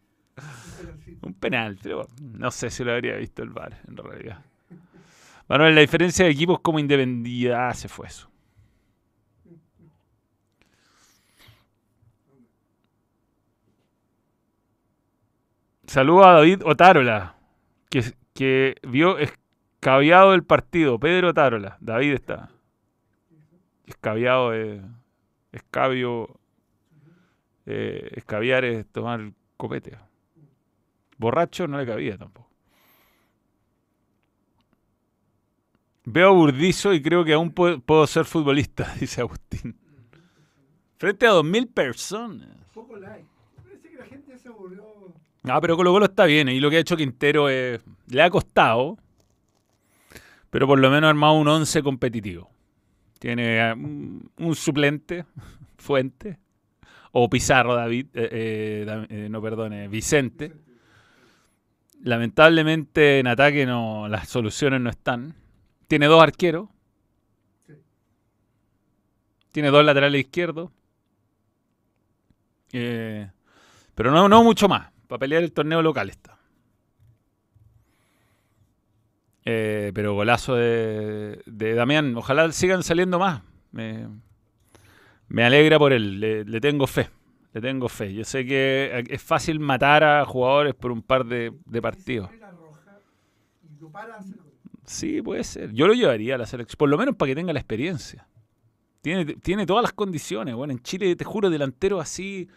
Un 1.23 1.35
penal, 1.35 1.79
no 2.21 2.51
sé 2.51 2.71
si 2.71 2.85
lo 2.85 2.93
habría 2.93 3.17
visto 3.17 3.43
el 3.43 3.51
VAR, 3.51 3.81
en 3.89 3.97
realidad. 3.97 4.45
Manuel, 5.49 5.75
la 5.75 5.81
diferencia 5.81 6.25
de 6.25 6.31
equipos 6.31 6.61
como 6.61 6.79
independiente. 6.79 7.55
Ah, 7.55 7.73
se 7.75 7.89
fue 7.89 8.07
eso. 8.07 8.31
Saludo 15.87 16.25
a 16.27 16.33
David 16.35 16.63
Otárola, 16.67 17.37
que, 17.89 18.13
que 18.35 18.75
vio 18.83 19.19
escabiado 19.19 20.35
el 20.35 20.45
partido. 20.45 20.99
Pedro 20.99 21.31
Otárola, 21.31 21.79
David 21.81 22.13
está. 22.13 22.51
Escabiado 23.87 24.53
es. 24.53 24.83
Escabio. 25.53 26.39
eh, 27.67 28.11
escabiar 28.17 28.65
es 28.65 28.87
tomar 28.89 29.33
copete. 29.57 29.99
Borracho 31.19 31.67
no 31.67 31.79
le 31.79 31.87
cabía 31.87 32.17
tampoco. 32.19 32.48
Veo 36.11 36.29
a 36.29 36.33
Burdizo 36.33 36.95
y 36.95 37.03
creo 37.03 37.23
que 37.25 37.35
aún 37.35 37.51
puedo, 37.51 37.81
puedo 37.81 38.07
ser 38.07 38.25
futbolista, 38.25 38.95
dice 39.01 39.21
Agustín. 39.21 39.77
Frente 40.97 41.27
a 41.27 41.33
2.000 41.33 41.73
personas. 41.73 42.49
poco 42.73 42.97
like. 42.97 43.27
Parece 43.63 43.91
que 43.91 43.97
la 43.97 44.07
gente 44.07 44.39
se 44.39 44.49
aburrió. 44.49 44.85
Ah, 45.45 45.61
pero 45.61 45.77
Colo 45.77 45.93
Colo 45.93 46.07
está 46.07 46.25
bien. 46.25 46.49
Y 46.49 46.61
lo 46.61 46.71
que 46.71 46.77
ha 46.77 46.81
hecho 46.81 46.97
Quintero 46.97 47.49
es, 47.49 47.81
le 48.09 48.23
ha 48.23 48.31
costado, 48.31 48.97
pero 50.51 50.67
por 50.67 50.79
lo 50.79 50.91
menos 50.91 51.07
ha 51.07 51.11
armado 51.11 51.35
un 51.35 51.47
11 51.47 51.83
competitivo. 51.83 52.51
Tiene 53.19 53.59
eh, 53.59 53.73
un, 53.75 54.31
un 54.39 54.55
suplente, 54.55 55.27
Fuente, 55.77 56.39
o 57.13 57.29
Pizarro, 57.29 57.75
David, 57.75 58.07
eh, 58.15 58.29
eh, 58.33 59.07
eh, 59.09 59.29
no 59.31 59.43
perdone, 59.43 59.89
Vicente. 59.89 60.53
Lamentablemente 62.03 63.19
en 63.19 63.27
ataque 63.27 63.67
no, 63.67 64.09
las 64.09 64.29
soluciones 64.29 64.81
no 64.81 64.91
están. 64.91 65.35
Tiene 65.89 66.07
dos 66.07 66.23
arqueros. 66.23 66.69
Sí. 67.67 67.73
Tiene 69.53 69.71
dos 69.71 69.85
laterales 69.85 70.21
izquierdos. 70.21 70.71
Eh, 72.73 73.31
pero 73.95 74.11
no, 74.11 74.29
no 74.29 74.45
mucho 74.45 74.69
más. 74.69 74.93
Para 75.09 75.19
pelear 75.21 75.43
el 75.43 75.53
torneo 75.53 75.83
local 75.83 76.11
está. 76.11 76.39
Eh, 79.45 79.93
pero 79.95 80.15
golazo 80.15 80.55
de, 80.57 81.43
de 81.47 81.75
Damián. 81.75 82.15
Ojalá 82.17 82.53
sigan 82.53 82.83
saliendo 82.83 83.19
más. 83.19 83.43
Me, 83.73 84.07
me 85.29 85.45
alegra 85.45 85.79
por 85.79 85.95
él. 85.95 86.21
Le, 86.21 86.45
le 86.45 86.61
tengo 86.61 86.87
fe. 86.87 87.09
Le 87.55 87.63
tengo 87.63 87.89
fe. 87.89 88.13
Yo 88.13 88.25
sé 88.25 88.45
que 88.45 89.07
es 89.09 89.23
fácil 89.23 89.59
matar 89.59 90.05
a 90.05 90.27
jugadores 90.27 90.75
por 90.75 90.93
un 90.93 91.01
par 91.01 91.25
de, 91.25 91.55
de 91.65 91.81
partidos. 91.81 92.29
Se 92.31 92.37
la 92.37 92.51
roja 92.51 93.01
y 93.63 93.81
lo 93.81 93.91
para 93.91 94.17
a 94.17 94.19
hacer 94.19 94.37
gol. 94.37 94.48
Sí, 94.89 95.21
puede 95.21 95.45
ser. 95.45 95.73
Yo 95.73 95.87
lo 95.87 95.93
llevaría 95.93 96.37
a 96.37 96.39
la 96.39 96.47
selección, 96.47 96.79
por 96.79 96.89
lo 96.89 96.97
menos 96.97 97.15
para 97.15 97.29
que 97.29 97.35
tenga 97.35 97.53
la 97.53 97.61
experiencia. 97.61 98.27
Tiene, 99.03 99.27
tiene 99.37 99.67
todas 99.67 99.83
las 99.83 99.93
condiciones. 99.93 100.55
Bueno, 100.55 100.73
en 100.73 100.81
Chile, 100.81 101.15
te 101.15 101.27
juro, 101.27 101.51
delantero 101.51 102.01
así, 102.01 102.49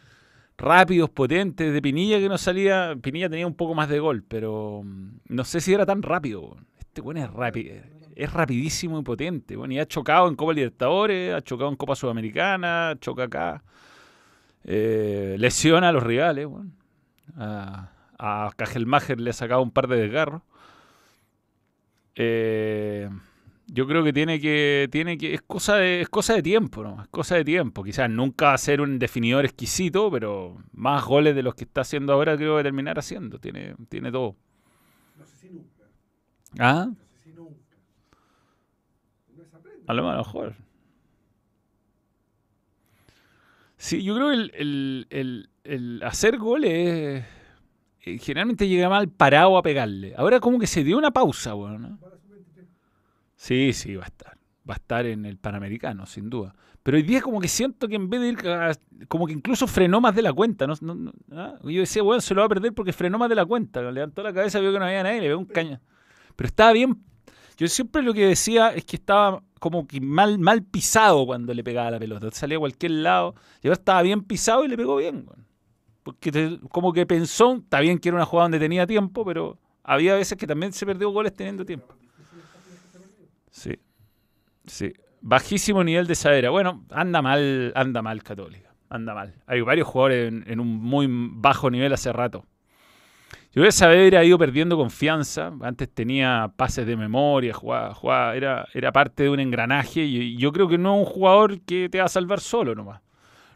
rápidos, 0.58 1.10
potentes 1.10 1.74
de 1.74 1.82
Pinilla 1.82 2.20
que 2.20 2.30
no 2.30 2.38
salía. 2.38 2.96
Pinilla 3.02 3.30
tenía 3.30 3.46
un 3.46 3.54
poco 3.54 3.76
más 3.76 3.90
de 3.90 4.00
gol, 4.00 4.24
pero 4.26 4.82
mm, 4.82 5.10
no 5.28 5.44
sé 5.44 5.60
si 5.60 5.74
era 5.74 5.86
tan 5.86 6.02
rápido. 6.02 6.56
Este 6.80 7.02
bueno 7.02 7.22
es 7.22 7.30
rápido. 7.30 7.76
Es 8.16 8.32
rapidísimo 8.32 8.98
y 9.00 9.04
potente. 9.04 9.58
Bueno, 9.58 9.74
y 9.74 9.80
ha 9.80 9.86
chocado 9.86 10.30
en 10.30 10.36
Copa 10.36 10.54
Libertadores, 10.54 11.34
ha 11.34 11.42
chocado 11.42 11.70
en 11.70 11.76
Copa 11.76 11.96
Sudamericana, 11.96 12.96
choca 13.02 13.24
acá. 13.24 13.62
Eh, 14.64 15.36
lesiona 15.38 15.90
a 15.90 15.92
los 15.92 16.04
rivales. 16.04 16.48
A, 17.36 17.92
a 18.18 18.52
Kajelmacher 18.56 19.20
le 19.20 19.32
ha 19.32 19.34
sacado 19.34 19.62
un 19.62 19.72
par 19.72 19.90
de 19.90 19.98
desgarros. 19.98 20.44
Eh, 22.16 23.10
yo 23.68 23.88
creo 23.88 24.04
que 24.04 24.12
tiene 24.14 24.40
que, 24.40 24.90
tiene 24.92 25.18
que, 25.18 25.34
es 25.34 25.42
cosa 25.42 25.78
de, 25.78 26.02
es 26.02 26.10
cosa 26.10 26.34
de 26.36 26.44
tiempo, 26.44 26.84
¿no? 26.84 27.02
Es 27.02 27.08
cosa 27.10 27.36
de 27.36 27.46
tiempo. 27.46 27.84
Quizás 27.84 28.10
nunca 28.10 28.48
va 28.48 28.54
a 28.54 28.58
ser 28.58 28.82
un 28.82 29.00
definidor 29.00 29.46
exquisito, 29.46 30.12
pero 30.12 30.58
más 30.74 31.06
goles 31.06 31.36
de 31.36 31.44
los 31.44 31.56
que 31.56 31.64
está 31.64 31.82
haciendo 31.82 32.14
ahora 32.14 32.36
creo 32.38 32.58
que 32.58 32.64
terminar 32.64 33.00
haciendo. 33.00 33.40
Tiene, 33.40 33.76
tiene 33.90 34.12
todo. 34.12 34.36
No 35.18 35.26
sé 35.26 35.36
si 35.38 35.50
nunca. 35.50 35.84
Ah, 36.60 36.88
No 36.90 36.96
sé 36.96 37.24
si 37.24 37.30
nunca. 37.34 37.56
No 39.36 39.44
a 39.88 39.94
lo 39.94 40.18
mejor. 40.18 40.56
Sí, 43.78 44.04
yo 44.04 44.16
creo 44.16 44.30
que 44.30 44.36
el, 44.36 44.52
el- 44.56 45.08
el- 45.10 45.50
el 45.64 46.04
hacer 46.04 46.38
goles 46.38 47.24
es- 47.24 47.26
eh, 48.06 48.18
generalmente 48.18 48.68
llega 48.68 48.90
mal 48.90 49.10
parado 49.10 49.58
a 49.58 49.62
pegarle. 49.64 50.14
Ahora 50.18 50.40
como 50.40 50.60
que 50.60 50.68
se 50.68 50.84
dio 50.84 50.98
una 50.98 51.12
pausa, 51.12 51.54
bueno, 51.54 51.80
¿no? 51.80 52.00
Va 52.02 52.08
a 52.08 52.12
la 52.12 52.18
sub-23. 52.18 52.66
Sí, 53.36 53.74
sí, 53.74 53.96
va 53.96 54.04
a 54.04 54.08
estar. 54.08 54.38
Va 54.70 54.76
a 54.76 54.78
estar 54.78 55.06
en 55.06 55.26
el 55.26 55.38
Panamericano, 55.38 56.06
sin 56.06 56.30
duda. 56.30 56.54
Pero 56.84 56.98
hoy 56.98 57.04
día 57.04 57.22
como 57.22 57.40
que 57.40 57.48
siento 57.48 57.88
que 57.88 57.96
en 57.96 58.10
vez 58.10 58.22
de 58.22 58.28
ir, 58.30 58.48
a- 58.48 58.72
como 59.08 59.28
que 59.28 59.34
incluso 59.34 59.68
frenó 59.68 60.02
más 60.02 60.16
de 60.16 60.22
la 60.24 60.34
cuenta. 60.34 60.66
¿no? 60.68 60.74
No- 60.82 60.96
no- 60.96 61.12
ah, 61.32 61.56
Yo 61.64 61.80
decía, 61.80 62.02
bueno, 62.02 62.22
se 62.22 62.34
lo 62.34 62.42
va 62.42 62.46
a 62.46 62.50
perder 62.50 62.74
porque 62.74 62.94
frenó 62.94 63.18
más 63.18 63.30
de 63.30 63.36
la 63.36 63.46
cuenta. 63.46 63.82
Levantó 63.92 64.24
la 64.24 64.34
cabeza, 64.34 64.60
vio 64.60 64.72
que 64.72 64.80
no 64.80 64.86
había 64.86 65.04
nadie, 65.04 65.22
le 65.22 65.28
pegó 65.28 65.40
un 65.40 65.46
caña. 65.46 65.80
Pero 66.36 66.48
estaba 66.48 66.72
bien. 66.74 66.98
Yo 67.58 67.68
siempre 67.68 68.02
lo 68.02 68.14
que 68.14 68.26
decía 68.26 68.70
es 68.70 68.86
que 68.86 68.96
estaba 68.96 69.44
como 69.60 69.86
que 69.86 70.02
mal, 70.02 70.40
mal 70.40 70.64
pisado 70.64 71.26
cuando 71.28 71.54
le 71.54 71.64
pegaba 71.64 71.92
la 71.92 72.00
pelota. 72.00 72.32
Salía 72.32 72.58
a 72.58 72.60
cualquier 72.60 72.92
lado. 72.94 73.36
Y 73.62 73.68
ahora 73.68 73.76
estaba 73.76 74.02
bien 74.02 74.22
pisado 74.24 74.64
y 74.64 74.68
le 74.68 74.78
pegó 74.78 74.96
bien. 74.98 75.26
weón. 75.28 75.46
Porque 76.04 76.60
como 76.70 76.94
que 76.94 77.06
pensó, 77.06 77.56
está 77.56 77.80
bien 77.80 78.00
que 78.00 78.10
era 78.10 78.16
una 78.18 78.26
jugada 78.26 78.46
donde 78.46 78.60
tenía 78.60 78.88
tiempo, 78.88 79.24
pero 79.24 79.58
había 79.84 80.16
veces 80.16 80.38
que 80.38 80.48
también 80.48 80.74
se 80.74 80.86
perdió 80.86 81.10
goles 81.12 81.34
teniendo 81.34 81.66
tiempo. 81.66 81.96
Sí, 83.50 83.78
sí. 84.66 84.94
Bajísimo 85.22 85.84
nivel 85.84 86.08
de 86.08 86.16
sadera. 86.16 86.50
Bueno, 86.50 86.84
anda 86.90 87.22
mal, 87.22 87.72
anda 87.76 88.02
mal 88.02 88.24
Católica. 88.24 88.74
Anda 88.90 89.14
mal. 89.14 89.36
Hay 89.46 89.62
varios 89.62 89.88
jugadores 89.88 90.30
en, 90.30 90.44
en 90.48 90.60
un 90.60 90.68
muy 90.68 91.08
bajo 91.10 91.70
nivel 91.70 91.94
hace 91.94 92.12
rato. 92.12 92.46
Yo 93.54 93.56
creo 93.56 93.66
que 93.66 93.72
Saavedra 93.74 94.20
ha 94.22 94.24
ido 94.24 94.38
perdiendo 94.38 94.78
confianza. 94.78 95.52
Antes 95.62 95.90
tenía 95.94 96.52
pases 96.56 96.88
de 96.88 96.96
memoria, 96.96 97.54
jugaba, 97.54 97.94
jugaba- 97.94 98.36
era, 98.36 98.68
era 98.74 98.92
parte 98.92 99.24
de 99.24 99.30
un 99.30 99.40
engranaje. 99.40 100.02
Y 100.04 100.38
yo 100.38 100.52
creo 100.52 100.68
que 100.68 100.78
no 100.78 100.96
es 100.96 101.08
un 101.08 101.14
jugador 101.14 101.62
que 101.62 101.90
te 101.90 102.00
va 102.00 102.06
a 102.06 102.10
salvar 102.10 102.40
solo 102.40 102.74
nomás. 102.74 103.02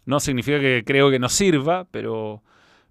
No 0.06 0.20
significa 0.20 0.60
que 0.60 0.84
creo 0.86 1.10
que 1.10 1.20
no 1.20 1.30
sirva, 1.30 1.88
pero, 1.91 2.44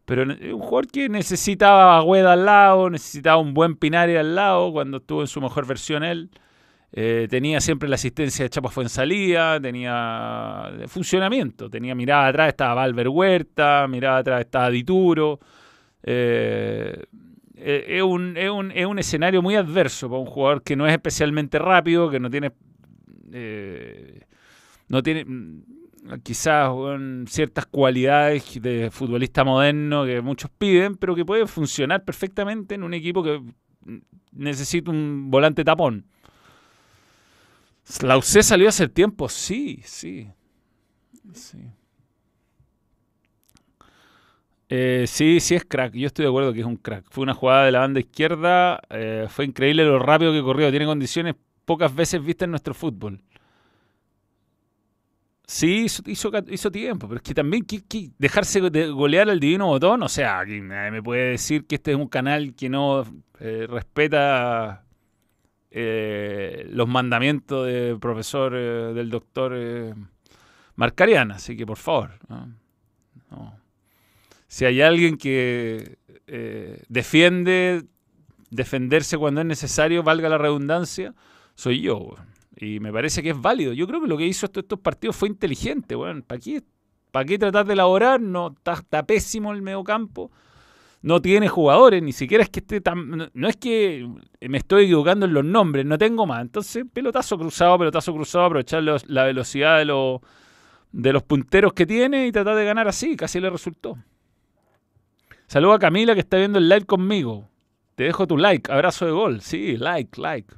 pero 0.05 0.25
un 0.25 0.59
jugador 0.59 0.89
que 0.89 1.09
necesitaba 1.09 1.99
a 1.99 2.33
al 2.33 2.45
lado, 2.45 2.91
necesitaba 2.91 3.39
un 3.39 3.55
buen 3.55 3.77
Pinares 3.77 4.19
al 4.19 4.35
lado 4.35 4.73
cuando 4.73 4.99
estuvo 4.99 5.21
en 5.21 5.29
su 5.29 5.41
mejor 5.41 5.67
versión 5.67 6.03
él. 6.03 6.31
Eh, 6.97 7.27
tenía 7.29 7.61
siempre 7.61 7.89
la 7.89 7.97
asistencia 7.97 8.45
de 8.45 8.51
Chapa 8.51 8.71
Fuensalía, 8.71 9.59
tenía 9.61 10.71
funcionamiento, 10.87 11.69
tenía 11.69 11.95
mirada 11.95 12.29
atrás, 12.29 12.49
estaba 12.51 12.75
Valver 12.75 13.09
Huerta, 13.09 13.87
mirada 13.89 14.19
atrás 14.19 14.41
estaba 14.43 14.71
Dituro. 14.71 15.41
Eh, 16.05 17.03
eh, 17.57 17.85
es, 17.89 18.03
un, 18.03 18.37
es, 18.37 18.51
un, 18.51 18.71
es 18.71 18.87
un 18.87 18.99
escenario 18.99 19.43
muy 19.43 19.57
adverso 19.57 20.09
para 20.09 20.21
un 20.21 20.27
jugador 20.27 20.63
que 20.63 20.77
no 20.77 20.87
es 20.87 20.93
especialmente 20.93 21.59
rápido, 21.59 22.11
que 22.11 22.21
no 22.21 22.31
tiene. 22.31 22.53
eh, 23.33 24.21
no 24.89 25.03
tiene 25.03 25.25
quizás 26.23 26.69
weón, 26.71 27.27
ciertas 27.29 27.67
cualidades 27.67 28.61
de 28.61 28.91
futbolista 28.91 29.45
moderno 29.45 30.05
que 30.05 30.21
muchos 30.21 30.51
piden, 30.51 30.97
pero 30.97 31.15
que 31.15 31.25
puede 31.25 31.47
funcionar 31.47 32.05
perfectamente 32.05 32.75
en 32.75 32.83
un 32.85 32.95
equipo 32.95 33.23
que 33.23 33.43
necesita 34.33 34.91
un 34.91 35.31
volante 35.31 35.65
tapón. 35.65 36.07
¿La 38.03 38.17
UC 38.17 38.43
salió 38.43 38.69
hace 38.69 38.89
tiempo? 38.89 39.29
Sí, 39.29 39.81
sí. 39.85 40.29
Sí. 41.35 41.59
Eh, 44.69 45.05
sí, 45.07 45.41
sí 45.41 45.55
es 45.55 45.65
crack. 45.65 45.95
Yo 45.95 46.07
estoy 46.07 46.25
de 46.25 46.29
acuerdo 46.31 46.53
que 46.53 46.61
es 46.61 46.67
un 46.67 46.77
crack. 46.77 47.05
Fue 47.11 47.23
una 47.23 47.35
jugada 47.35 47.67
de 47.67 47.73
la 47.73 47.81
banda 47.81 48.01
izquierda. 48.01 48.81
eh, 48.91 49.27
fue 49.29 49.45
increíble 49.45 49.85
lo 49.85 49.99
rápido 49.99 50.33
que 50.33 50.43
corrió. 50.43 50.71
Tiene 50.71 50.87
condiciones 50.87 51.35
pocas 51.65 51.95
veces 51.95 52.25
vistas 52.25 52.47
en 52.47 52.51
nuestro 52.53 52.75
fútbol. 52.75 53.21
Sí, 55.47 55.87
hizo, 56.07 56.71
tiempo, 56.71 57.07
pero 57.07 57.19
es 57.19 57.23
que 57.23 57.35
también 57.35 57.65
que, 57.65 58.11
dejarse 58.19 58.63
de 58.63 58.89
golear 58.89 59.29
al 59.29 59.41
divino 59.41 59.67
botón, 59.67 60.03
o 60.03 60.09
sea, 60.09 60.43
nadie 60.47 60.91
me 60.91 61.03
puede 61.03 61.33
decir 61.33 61.67
que 61.67 61.75
este 61.75 61.91
es 61.91 61.99
un 61.99 62.09
canal 62.09 62.55
que 62.55 62.71
no 62.71 63.05
eh, 63.41 63.67
respeta 63.69 64.87
eh, 65.71 66.67
los 66.71 66.89
mandamientos 66.89 67.67
del 67.67 67.99
profesor, 67.99 68.55
eh, 68.57 68.95
del 68.95 69.11
doctor 69.11 69.55
Marcariana, 70.77 71.35
así 71.35 71.57
que 71.59 71.67
por 71.67 71.77
favor. 71.77 72.13
¿no? 72.29 73.59
Si 74.49 74.65
hay 74.65 74.81
alguien 74.81 75.19
que 75.19 75.99
defiende 76.89 77.85
defenderse 78.49 79.19
cuando 79.19 79.43
es 79.43 79.47
necesario, 79.47 80.03
valga 80.03 80.31
la 80.31 80.39
redundancia, 80.39 81.13
soy 81.55 81.83
yo. 81.83 82.15
Y 82.57 82.81
me 82.81 82.93
parece 82.93 83.23
que 83.23 83.31
es 83.31 83.41
válido. 83.41 83.73
Yo 83.73 83.87
creo 83.87 84.01
que 84.01 84.07
lo 84.07 84.17
que 84.17 84.27
hizo 84.27 84.47
estos, 84.47 84.63
estos 84.63 84.79
partidos 84.79 85.17
fue 85.17 85.29
inteligente. 85.29 85.95
Bueno, 85.95 86.23
¿Para 86.27 86.41
qué, 86.41 86.63
¿Para 87.15 87.27
tratar 87.27 87.65
de 87.67 87.75
elaborar? 87.75 88.21
No, 88.21 88.55
está, 88.65 89.07
pésimo 89.07 89.53
el 89.53 89.63
mediocampo. 89.63 90.33
No 91.01 91.21
tiene 91.21 91.49
jugadores, 91.49 92.03
ni 92.03 92.13
siquiera 92.13 92.43
es 92.43 92.51
que 92.51 92.61
esté 92.61 92.81
tan. 92.81 93.31
No, 93.33 93.49
es 93.49 93.57
que 93.57 94.09
me 94.41 94.59
estoy 94.59 94.85
equivocando 94.87 95.27
en 95.27 95.35
los 95.35 95.45
nombres, 95.45 95.87
no 95.87 95.97
tengo 95.97 96.27
más. 96.27 96.41
Entonces, 96.41 96.85
pelotazo 96.93 97.39
cruzado, 97.39 97.79
pelotazo 97.79 98.13
cruzado, 98.13 98.47
aprovechar 98.47 98.83
la 98.83 99.25
velocidad 99.25 99.79
de 99.79 99.85
los, 99.85 100.23
de 100.91 101.13
los 101.13 101.23
punteros 101.23 101.73
que 101.73 101.87
tiene 101.87 102.27
y 102.27 102.33
tratar 102.33 102.57
de 102.57 102.65
ganar 102.65 102.89
así. 102.89 103.17
Casi 103.17 103.39
le 103.39 103.51
resultó. 103.51 103.97
Saludo 105.47 105.75
a 105.75 105.79
Camila 105.79 106.15
que 106.15 106.21
está 106.21 106.39
viendo 106.39 106.59
el 106.59 106.69
live 106.69 106.85
conmigo. 106.85 107.49
Te 107.95 108.05
dejo 108.05 108.27
tu 108.27 108.37
like, 108.37 108.73
abrazo 108.73 109.07
de 109.07 109.13
gol. 109.13 109.41
Sí, 109.41 109.77
like, 109.77 110.21
like. 110.21 110.53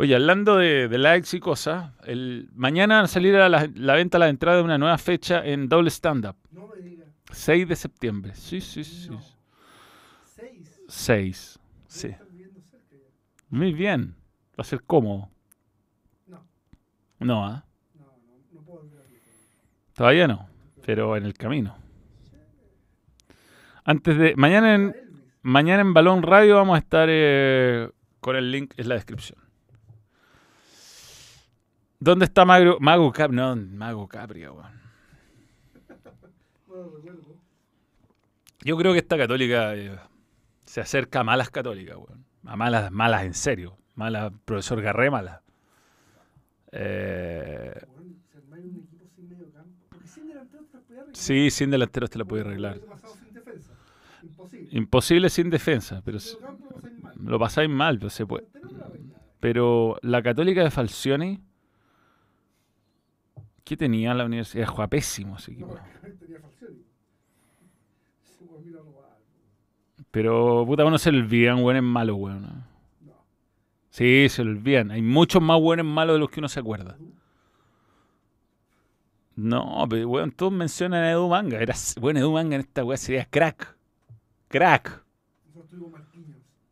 Oye, 0.00 0.14
hablando 0.14 0.58
de, 0.58 0.86
de 0.86 0.96
likes 0.96 1.36
y 1.36 1.40
cosas, 1.40 1.90
el, 2.04 2.48
mañana 2.54 2.98
va 2.98 3.02
a 3.02 3.08
salir 3.08 3.34
a 3.34 3.48
la, 3.48 3.68
la 3.74 3.94
venta 3.94 4.20
la 4.20 4.28
entrada 4.28 4.58
de 4.58 4.62
una 4.62 4.78
nueva 4.78 4.96
fecha 4.96 5.44
en 5.44 5.68
Double 5.68 5.90
Stand 5.90 6.24
Up. 6.24 6.36
No 6.52 6.68
me 6.68 6.80
digas. 6.80 7.08
6 7.32 7.66
de 7.66 7.74
septiembre. 7.74 8.32
Sí, 8.36 8.60
sí, 8.60 8.84
sí. 8.84 9.10
No. 9.10 9.20
Seis. 10.24 10.80
6. 10.86 11.58
Sí. 11.88 12.14
Muy 13.48 13.72
bien. 13.72 14.14
Va 14.50 14.62
a 14.62 14.62
ser 14.62 14.84
cómodo. 14.84 15.30
No, 16.28 16.46
No, 17.18 17.44
¿ah? 17.44 17.64
no, 17.98 18.04
no, 18.04 18.38
no 18.52 18.60
puedo. 18.60 18.88
Todavía 19.94 20.28
no, 20.28 20.48
pero 20.86 21.16
en 21.16 21.24
el 21.24 21.34
camino. 21.34 21.76
Antes 23.82 24.16
de. 24.16 24.36
Mañana 24.36 24.76
en, 24.76 24.94
mañana 25.42 25.80
en 25.80 25.92
Balón 25.92 26.22
Radio 26.22 26.54
vamos 26.54 26.76
a 26.76 26.78
estar 26.78 27.08
eh, 27.10 27.90
con 28.20 28.36
el 28.36 28.52
link 28.52 28.74
en 28.76 28.88
la 28.88 28.94
descripción. 28.94 29.47
¿Dónde 32.00 32.26
está 32.26 32.44
Mago, 32.44 32.78
Mago 32.80 33.12
Capri? 33.12 33.36
No, 33.36 33.56
Mago 33.56 34.06
Capri, 34.06 34.46
weón. 34.46 34.78
Yo 38.60 38.76
creo 38.76 38.92
que 38.92 38.98
esta 38.98 39.16
católica 39.16 39.74
eh, 39.74 39.98
se 40.64 40.80
acerca 40.80 41.20
a 41.20 41.24
malas 41.24 41.50
católicas, 41.50 41.96
weón. 41.96 42.24
A 42.44 42.56
malas, 42.56 42.90
malas 42.92 43.24
en 43.24 43.34
serio. 43.34 43.76
Malas, 43.94 44.32
profesor 44.44 44.80
Garré, 44.80 45.10
malas. 45.10 45.40
Eh, 46.70 47.74
sí, 51.12 51.50
sin 51.50 51.70
delanteros 51.70 52.10
te 52.10 52.18
la 52.18 52.24
puede 52.24 52.42
arreglar. 52.42 52.80
Imposible. 54.70 55.30
Sin 55.30 55.50
defensa, 55.50 56.02
pero 56.04 56.18
lo 57.20 57.38
pasáis 57.38 57.68
mal. 57.68 57.98
pero 57.98 58.10
se 58.10 58.24
puede. 58.26 58.46
Pero 59.40 59.98
la 60.02 60.22
católica 60.22 60.62
de 60.62 60.70
Falcioni, 60.70 61.40
¿qué 63.68 63.76
tenía 63.76 64.14
la 64.14 64.24
universidad? 64.24 64.66
Jugaba 64.66 64.88
pésimo 64.88 65.36
ese 65.36 65.52
equipo. 65.52 65.74
No, 65.74 66.08
tenía. 66.18 66.38
Pero 70.10 70.64
puta, 70.66 70.86
uno 70.86 70.96
se 70.96 71.10
olvidan 71.10 71.60
buenos 71.62 71.82
malos, 71.82 72.16
weón. 72.18 72.42
¿no? 72.42 72.48
No. 73.02 73.12
Sí, 73.90 74.26
se 74.30 74.40
olvidan. 74.40 74.90
Hay 74.90 75.02
muchos 75.02 75.42
más 75.42 75.60
buenos 75.60 75.84
malos 75.84 76.14
de 76.14 76.20
los 76.20 76.30
que 76.30 76.40
uno 76.40 76.48
se 76.48 76.60
acuerda. 76.60 76.96
No, 79.36 79.86
pero 79.88 80.08
weón, 80.08 80.32
todos 80.32 80.52
mencionan 80.52 81.04
a 81.04 81.10
Edu 81.12 81.28
Manga. 81.28 81.58
Era, 81.58 81.74
bueno, 82.00 82.20
Edu 82.20 82.32
Manga 82.32 82.54
en 82.56 82.62
esta 82.62 82.84
weá 82.84 82.96
sería 82.96 83.26
crack. 83.26 83.76
Crack. 84.48 85.04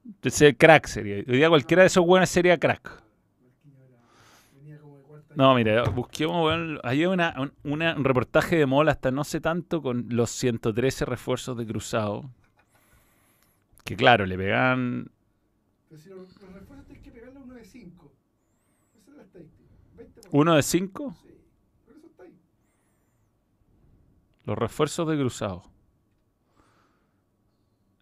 Entonces, 0.05 0.55
crack 0.59 0.87
sería. 0.87 1.17
Hoy 1.17 1.37
día 1.37 1.49
cualquiera 1.51 1.83
de 1.83 1.89
esos 1.89 2.05
weones 2.07 2.31
sería 2.31 2.59
crack. 2.59 3.03
Marquinhos 3.43 3.81
era, 3.87 3.99
venía 4.55 4.79
como 4.81 4.97
de 4.97 5.03
cuarta. 5.03 5.26
No, 5.37 5.55
mira, 5.55 5.83
busquemos. 5.91 6.51
Hay 6.83 7.05
una, 7.07 7.35
un, 7.39 7.53
una- 7.71 7.95
un 7.95 8.05
reportaje 8.05 8.57
de 8.57 8.67
Mola 8.67 8.93
hasta 8.93 9.11
no 9.11 9.23
sé 9.23 9.41
tanto 9.41 9.83
con 9.83 10.07
los 10.09 10.31
113 10.31 11.05
refuerzos 11.05 11.57
de 11.59 11.67
cruzado. 11.67 12.31
Que 13.85 13.95
claro, 13.97 14.25
le 14.27 14.37
pegan. 14.37 15.11
Pero 15.89 16.01
si 16.01 16.09
los, 16.09 16.19
los 16.43 16.53
refuerzos 16.53 16.87
tienes 16.87 17.05
que 17.05 17.11
pegarle 17.13 17.39
a 17.39 17.43
uno 17.43 17.55
de 17.55 17.65
5. 17.65 18.13
Esa 18.99 19.11
es 19.11 19.17
la 19.17 19.23
estadística. 19.23 19.75
20%. 19.99 20.29
¿Uno 20.33 20.55
de 20.57 20.63
cinco? 20.63 21.15
Sí, 21.23 21.29
pero 21.85 21.99
eso 21.99 22.07
está 22.09 22.23
ahí. 22.25 22.35
Los 24.47 24.59
refuerzos 24.59 25.07
de 25.09 25.17
cruzado. 25.19 25.63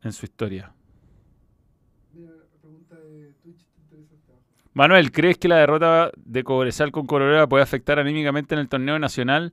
En 0.03 0.13
su 0.13 0.25
historia. 0.27 0.73
Mira, 2.13 2.31
la 2.31 2.45
pregunta 2.61 2.95
de 2.97 3.33
Twitch 3.43 3.65
te 3.75 3.81
interesa 3.81 4.15
hasta 4.15 4.33
abajo. 4.33 4.45
Manuel, 4.75 5.13
¿crees 5.13 5.39
que 5.39 5.47
la 5.47 5.57
derrota 5.57 6.11
de 6.17 6.43
Cobresal 6.43 6.91
con 6.91 7.07
Corolera 7.07 7.47
puede 7.47 7.63
afectar 7.63 8.01
anímicamente 8.01 8.55
en 8.55 8.61
el 8.61 8.69
torneo 8.69 8.99
nacional? 8.99 9.53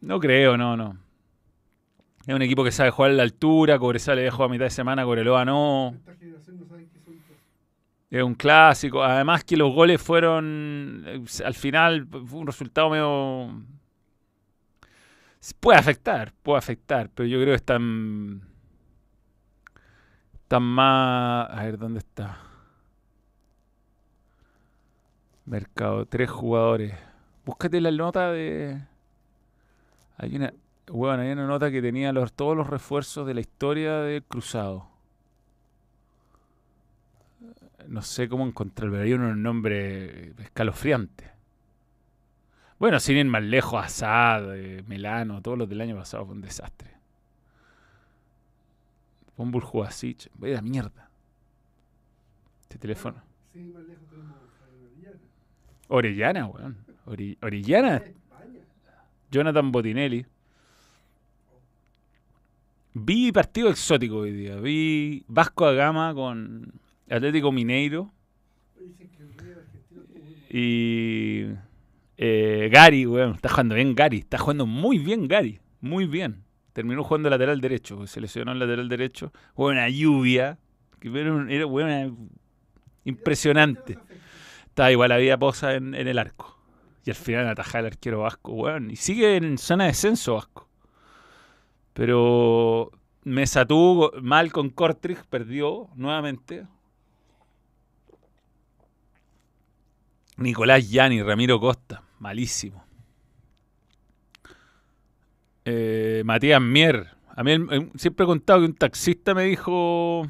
No 0.00 0.20
creo, 0.20 0.56
no, 0.58 0.76
no. 0.76 0.98
Es 2.26 2.34
un 2.34 2.42
equipo 2.42 2.62
que 2.62 2.70
sabe 2.70 2.90
jugar 2.90 3.12
a 3.12 3.14
la 3.14 3.22
altura, 3.22 3.78
Cobresal 3.78 4.16
le 4.16 4.22
dejó 4.22 4.44
a 4.44 4.48
mitad 4.50 4.66
de 4.66 4.70
semana, 4.70 5.04
Coreloa 5.04 5.46
no. 5.46 5.96
Es 8.10 8.22
un 8.22 8.34
clásico. 8.34 9.02
Además 9.02 9.44
que 9.44 9.56
los 9.56 9.72
goles 9.72 10.00
fueron, 10.00 11.04
eh, 11.06 11.24
al 11.44 11.54
final 11.54 12.06
fue 12.06 12.40
un 12.40 12.46
resultado 12.46 12.90
medio... 12.90 13.62
Puede 15.60 15.78
afectar, 15.78 16.32
puede 16.42 16.58
afectar, 16.58 17.08
pero 17.14 17.26
yo 17.26 17.38
creo 17.38 17.52
que 17.52 17.56
están... 17.56 18.47
Están 20.48 20.62
más... 20.62 21.50
A 21.50 21.62
ver, 21.62 21.76
¿dónde 21.76 21.98
está? 21.98 22.38
Mercado, 25.44 26.06
tres 26.06 26.30
jugadores. 26.30 26.94
Búscate 27.44 27.82
la 27.82 27.90
nota 27.90 28.32
de... 28.32 28.80
Hay 30.16 30.36
una... 30.36 30.54
Bueno, 30.86 31.22
hay 31.22 31.32
una 31.32 31.46
nota 31.46 31.70
que 31.70 31.82
tenía 31.82 32.14
los, 32.14 32.32
todos 32.32 32.56
los 32.56 32.66
refuerzos 32.66 33.26
de 33.26 33.34
la 33.34 33.40
historia 33.40 33.98
del 33.98 34.22
cruzado. 34.22 34.88
No 37.86 38.00
sé 38.00 38.26
cómo 38.26 38.46
encontrar, 38.46 38.90
pero 38.90 39.02
hay 39.02 39.12
un 39.12 39.42
nombre 39.42 40.30
escalofriante. 40.38 41.30
Bueno, 42.78 42.98
sin 43.00 43.18
ir 43.18 43.26
más 43.26 43.42
lejos, 43.42 43.84
Assad, 43.84 44.56
eh, 44.56 44.82
Melano, 44.86 45.42
todos 45.42 45.58
los 45.58 45.68
del 45.68 45.82
año 45.82 45.94
pasado 45.94 46.24
fue 46.24 46.36
un 46.36 46.40
desastre. 46.40 46.97
Pon 49.38 49.52
Burjuasic. 49.52 50.28
Vaya 50.34 50.54
la 50.56 50.62
mierda. 50.62 51.08
Este 52.62 52.76
teléfono. 52.76 53.22
Sí, 53.52 53.60
más 53.72 53.84
lejos 53.84 54.04
tenemos 54.10 54.32
a 54.32 54.66
Orellana. 54.66 55.20
Orellana, 55.86 56.46
weón. 56.46 56.76
Ori- 57.06 57.38
Orellana. 57.40 58.02
Jonathan 59.30 59.70
Botinelli. 59.70 60.26
Vi 62.94 63.30
partido 63.30 63.68
exótico 63.70 64.16
hoy 64.16 64.32
día. 64.32 64.56
Vi 64.56 65.24
Vasco 65.28 65.66
da 65.66 65.72
Gama 65.72 66.12
con 66.14 66.72
Atlético 67.08 67.52
Mineiro. 67.52 68.10
Y 70.50 71.44
eh, 72.16 72.68
Gary, 72.72 73.06
weón, 73.06 73.34
está 73.36 73.50
jugando 73.50 73.76
bien 73.76 73.94
Gary, 73.94 74.18
está 74.18 74.38
jugando 74.38 74.66
muy 74.66 74.98
bien 74.98 75.28
Gary, 75.28 75.60
muy 75.80 76.06
bien. 76.06 76.42
Terminó 76.78 77.02
jugando 77.02 77.28
lateral 77.28 77.60
derecho, 77.60 78.06
se 78.06 78.20
lesionó 78.20 78.52
el 78.52 78.60
lateral 78.60 78.88
derecho. 78.88 79.32
Hubo 79.56 79.66
una 79.66 79.88
lluvia, 79.88 80.60
que 81.00 81.08
era, 81.08 81.52
era, 81.52 81.66
weón, 81.66 82.30
impresionante. 83.02 83.98
Estaba 84.68 84.92
igual 84.92 85.10
había 85.10 85.36
posa 85.36 85.74
en, 85.74 85.92
el 85.96 86.16
arco. 86.20 86.56
Y 87.04 87.10
al 87.10 87.16
final 87.16 87.48
atajaba 87.48 87.80
el 87.80 87.86
arquero 87.86 88.20
Vasco, 88.20 88.52
weón. 88.52 88.92
Y 88.92 88.94
sigue 88.94 89.34
en 89.34 89.58
zona 89.58 89.86
de 89.86 89.90
descenso 89.90 90.34
Vasco. 90.34 90.68
Pero 91.94 92.92
Mesa 93.24 93.66
tuvo 93.66 94.12
mal 94.22 94.52
con 94.52 94.70
Kortrijk, 94.70 95.26
perdió 95.26 95.88
nuevamente. 95.96 96.64
Nicolás 100.36 100.88
Yani, 100.88 101.24
Ramiro 101.24 101.58
Costa, 101.58 102.04
malísimo. 102.20 102.87
Eh, 105.70 106.22
Matías 106.24 106.62
Mier. 106.62 107.08
A 107.36 107.44
mí 107.44 107.52
el- 107.52 107.90
siempre 107.96 108.24
he 108.24 108.26
contado 108.26 108.60
que 108.60 108.64
un 108.66 108.74
taxista 108.74 109.34
me 109.34 109.42
dijo 109.44 110.26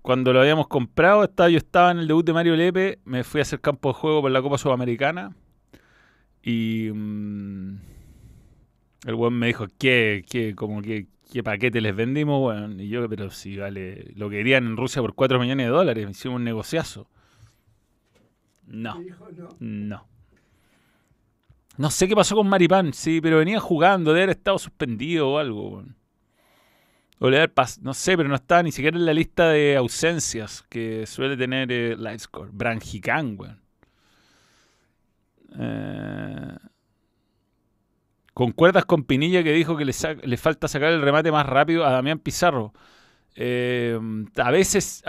cuando 0.00 0.32
lo 0.32 0.40
habíamos 0.40 0.66
comprado, 0.68 1.22
estaba, 1.22 1.48
yo 1.50 1.58
estaba 1.58 1.90
en 1.92 1.98
el 1.98 2.08
debut 2.08 2.24
de 2.24 2.32
Mario 2.32 2.56
Lepe, 2.56 2.98
me 3.04 3.22
fui 3.22 3.40
a 3.40 3.42
hacer 3.42 3.60
campo 3.60 3.90
de 3.90 3.94
juego 3.94 4.22
por 4.22 4.30
la 4.32 4.42
Copa 4.42 4.58
Sudamericana 4.58 5.36
y 6.42 6.90
mm, 6.92 7.76
el 9.06 9.14
weón 9.14 9.34
me 9.34 9.46
dijo, 9.48 9.66
¿qué, 9.78 10.24
qué, 10.28 10.54
como 10.56 10.82
que, 10.82 11.06
qué 11.30 11.42
paquete 11.44 11.80
les 11.80 11.94
vendimos? 11.94 12.44
weón?" 12.44 12.80
y 12.80 12.88
yo, 12.88 13.08
pero 13.08 13.30
si 13.30 13.56
vale, 13.58 14.12
lo 14.16 14.28
querían 14.30 14.64
en 14.66 14.76
Rusia 14.76 15.02
por 15.02 15.14
4 15.14 15.38
millones 15.38 15.66
de 15.66 15.70
dólares, 15.72 16.08
hicimos 16.10 16.36
un 16.36 16.44
negociazo. 16.44 17.06
No, 18.66 18.98
no. 18.98 19.48
no. 19.60 20.11
No 21.78 21.90
sé 21.90 22.06
qué 22.06 22.14
pasó 22.14 22.36
con 22.36 22.48
Maripán, 22.48 22.92
sí, 22.92 23.20
pero 23.20 23.38
venía 23.38 23.58
jugando, 23.60 24.12
debe 24.12 24.24
haber 24.24 24.36
estado 24.36 24.58
suspendido 24.58 25.30
o 25.30 25.38
algo. 25.38 25.84
O 27.18 27.30
le 27.30 27.36
haber 27.38 27.52
no 27.80 27.94
sé, 27.94 28.16
pero 28.16 28.28
no 28.28 28.34
estaba 28.34 28.62
ni 28.62 28.72
siquiera 28.72 28.96
en 28.96 29.06
la 29.06 29.14
lista 29.14 29.48
de 29.48 29.76
ausencias 29.76 30.64
que 30.68 31.06
suele 31.06 31.36
tener 31.36 31.70
eh, 31.70 31.96
Livescore. 31.96 32.50
Branjicán, 32.52 33.36
weón. 33.38 33.60
Eh, 35.58 36.56
¿Concuerdas 38.34 38.86
con 38.86 39.04
Pinilla 39.04 39.42
que 39.42 39.52
dijo 39.52 39.76
que 39.76 39.84
le, 39.84 39.92
le 40.24 40.36
falta 40.36 40.66
sacar 40.66 40.92
el 40.92 41.02
remate 41.02 41.30
más 41.30 41.46
rápido 41.46 41.84
a 41.86 41.92
Damián 41.92 42.18
Pizarro? 42.18 42.72
Eh, 43.34 43.98
a 44.36 44.50
veces, 44.50 45.02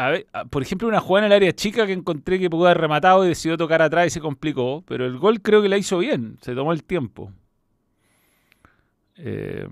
por 0.49 0.61
ejemplo, 0.61 0.88
una 0.88 0.99
jugada 0.99 1.28
en 1.28 1.32
el 1.32 1.36
área 1.36 1.53
chica 1.53 1.86
que 1.86 1.93
encontré 1.93 2.39
que 2.39 2.49
pudo 2.49 2.65
haber 2.65 2.80
rematado 2.80 3.26
y 3.26 3.30
decidió 3.30 3.57
tocar 3.57 3.82
atrás 3.82 4.07
y 4.07 4.09
se 4.11 4.21
complicó, 4.21 4.84
pero 4.88 5.05
el 5.05 5.17
gol 5.17 5.41
creo 5.41 5.61
que 5.61 5.69
la 5.69 5.78
hizo 5.78 5.97
bien, 5.97 6.38
se 6.41 6.55
tomó 6.55 6.71
el 6.71 6.84
tiempo. 6.84 7.32
Eh, 9.17 9.67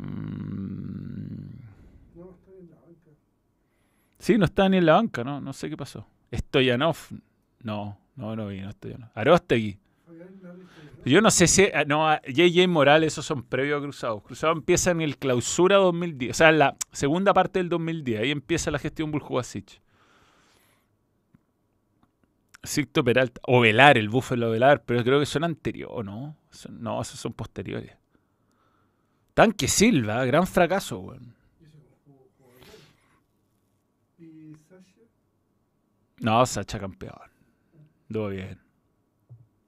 sí, 4.19 4.37
no 4.37 4.45
está 4.45 4.69
ni 4.69 4.77
en 4.77 4.85
la 4.85 4.93
banca, 4.93 5.23
¿no? 5.23 5.39
No 5.39 5.53
sé 5.53 5.69
qué 5.69 5.77
pasó. 5.77 6.05
Stoyanov, 6.33 6.97
no, 7.63 7.97
no, 8.15 8.35
no 8.35 8.47
vi, 8.47 8.61
no 8.61 8.71
Stoyanov. 8.71 9.09
Arostegui. 9.15 9.77
Yo 11.03 11.21
no 11.21 11.31
sé 11.31 11.47
si. 11.47 11.63
ah, 11.73 11.83
No, 11.85 12.07
ah, 12.07 12.21
JJ 12.27 12.67
Morales, 12.67 13.13
esos 13.13 13.25
son 13.25 13.43
previos 13.43 13.79
a 13.79 13.81
Cruzado. 13.81 14.19
Cruzado 14.21 14.53
empieza 14.53 14.91
en 14.91 15.01
el 15.01 15.17
clausura 15.17 15.77
2010. 15.77 16.31
O 16.31 16.33
sea, 16.33 16.49
en 16.49 16.59
la 16.59 16.75
segunda 16.91 17.33
parte 17.33 17.59
del 17.59 17.69
2010. 17.69 18.21
Ahí 18.21 18.31
empieza 18.31 18.69
la 18.71 18.79
gestión 18.79 19.11
Buljubasic. 19.11 19.81
Sicto 22.63 23.03
Peralta. 23.03 23.41
O 23.47 23.61
Velar, 23.61 23.97
el 23.97 24.09
Búfalo 24.09 24.51
Velar. 24.51 24.83
Pero 24.85 25.03
creo 25.03 25.19
que 25.19 25.25
son 25.25 25.43
anteriores, 25.43 25.95
¿o 25.97 26.03
no? 26.03 26.37
No, 26.69 27.01
esos 27.01 27.19
son 27.19 27.33
posteriores. 27.33 27.97
Tanque 29.33 29.67
Silva, 29.67 30.23
gran 30.25 30.45
fracaso, 30.45 30.99
weón. 30.99 31.33
No, 36.19 36.45
Sacha 36.45 36.79
campeón. 36.79 37.15
Todo 38.11 38.29
bien. 38.29 38.59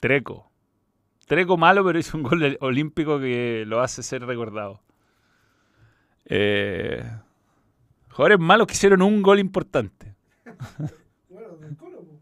Treco. 0.04 0.52
Treco 1.28 1.56
malo, 1.56 1.86
pero 1.86 1.98
hizo 1.98 2.18
un 2.18 2.24
gol 2.24 2.58
olímpico 2.60 3.22
que 3.22 3.64
lo 3.66 3.80
hace 3.80 4.04
ser 4.04 4.26
recordado. 4.26 4.82
Eh, 6.26 7.02
jugadores 8.10 8.40
malos 8.40 8.68
que 8.68 8.74
hicieron 8.74 9.02
un 9.02 9.22
gol 9.22 9.40
importante. 9.40 10.14
Bueno, 11.30 11.56
del 11.56 11.78
Colo. 11.78 12.00
po. 12.04 12.20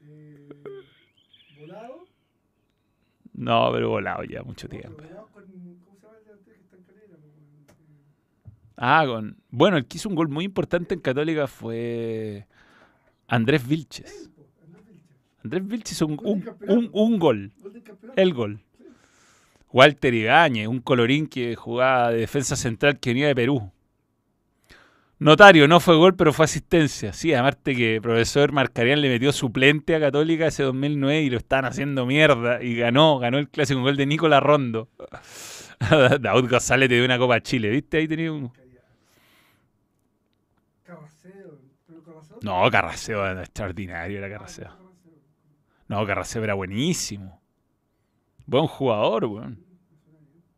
Eh, 0.00 0.48
volado. 1.60 2.04
No, 3.32 3.70
pero 3.72 3.88
volado 3.90 4.24
ya 4.24 4.42
mucho 4.42 4.66
No, 4.66 4.70
tiempo. 4.70 5.02
volado 5.04 5.28
con. 5.32 5.44
¿Cómo 5.84 5.96
se 5.96 6.02
llama 6.04 6.18
el 6.18 6.24
delantero 6.24 6.56
que 6.56 6.62
está 6.64 6.76
en 6.78 6.82
Calera? 6.82 7.16
po, 7.16 7.26
weón? 7.28 7.66
Ah, 8.76 9.04
con. 9.06 9.36
Bueno, 9.50 9.76
el 9.76 9.86
que 9.86 9.98
hizo 9.98 10.08
un 10.08 10.16
gol 10.16 10.28
muy 10.28 10.44
importante 10.44 10.94
en 10.94 11.00
Católica 11.00 11.46
fue 11.46 12.46
Andrés 13.28 13.64
Vilches. 13.66 14.28
Andrés 15.44 15.66
Vilches 15.66 15.92
hizo 15.92 16.06
un, 16.06 16.18
un- 16.22 16.44
un- 16.68 16.90
un 16.92 17.18
gol. 17.18 17.52
El 18.16 18.32
gol. 18.34 18.60
Walter 19.72 20.12
Ibáñez, 20.14 20.68
un 20.68 20.80
colorín 20.80 21.26
que 21.26 21.56
jugaba 21.56 22.10
de 22.10 22.18
defensa 22.18 22.56
central 22.56 22.98
que 23.00 23.10
venía 23.10 23.26
de 23.28 23.34
Perú. 23.34 23.70
Notario, 25.18 25.68
no 25.68 25.78
fue 25.78 25.94
gol, 25.96 26.14
pero 26.16 26.32
fue 26.32 26.44
asistencia. 26.44 27.12
Sí, 27.12 27.32
aparte 27.32 27.74
que 27.76 27.94
el 27.96 28.02
profesor 28.02 28.50
Marcarian 28.52 29.00
le 29.00 29.08
metió 29.08 29.32
suplente 29.32 29.94
a 29.94 30.00
Católica 30.00 30.46
ese 30.48 30.64
2009 30.64 31.22
y 31.22 31.30
lo 31.30 31.36
estaban 31.38 31.64
haciendo 31.64 32.04
mierda. 32.06 32.60
Y 32.62 32.74
ganó, 32.76 33.18
ganó 33.18 33.38
el 33.38 33.48
clásico 33.48 33.80
gol 33.80 33.96
de 33.96 34.04
Nicolás 34.06 34.42
Rondo. 34.42 34.88
Daud 36.20 36.50
González 36.50 36.88
te 36.88 36.96
dio 36.96 37.04
una 37.04 37.18
Copa 37.18 37.40
Chile, 37.40 37.70
¿viste? 37.70 37.98
Ahí 37.98 38.08
tenía 38.08 38.32
un... 38.32 38.50
No, 42.42 42.68
Carraseo 42.70 43.40
extraordinario, 43.40 44.18
era 44.18 44.28
Carraseo. 44.28 44.81
No, 45.88 46.06
Carraseo 46.06 46.42
era 46.44 46.54
buenísimo. 46.54 47.40
Buen 48.46 48.66
jugador, 48.66 49.24
weón. 49.26 49.64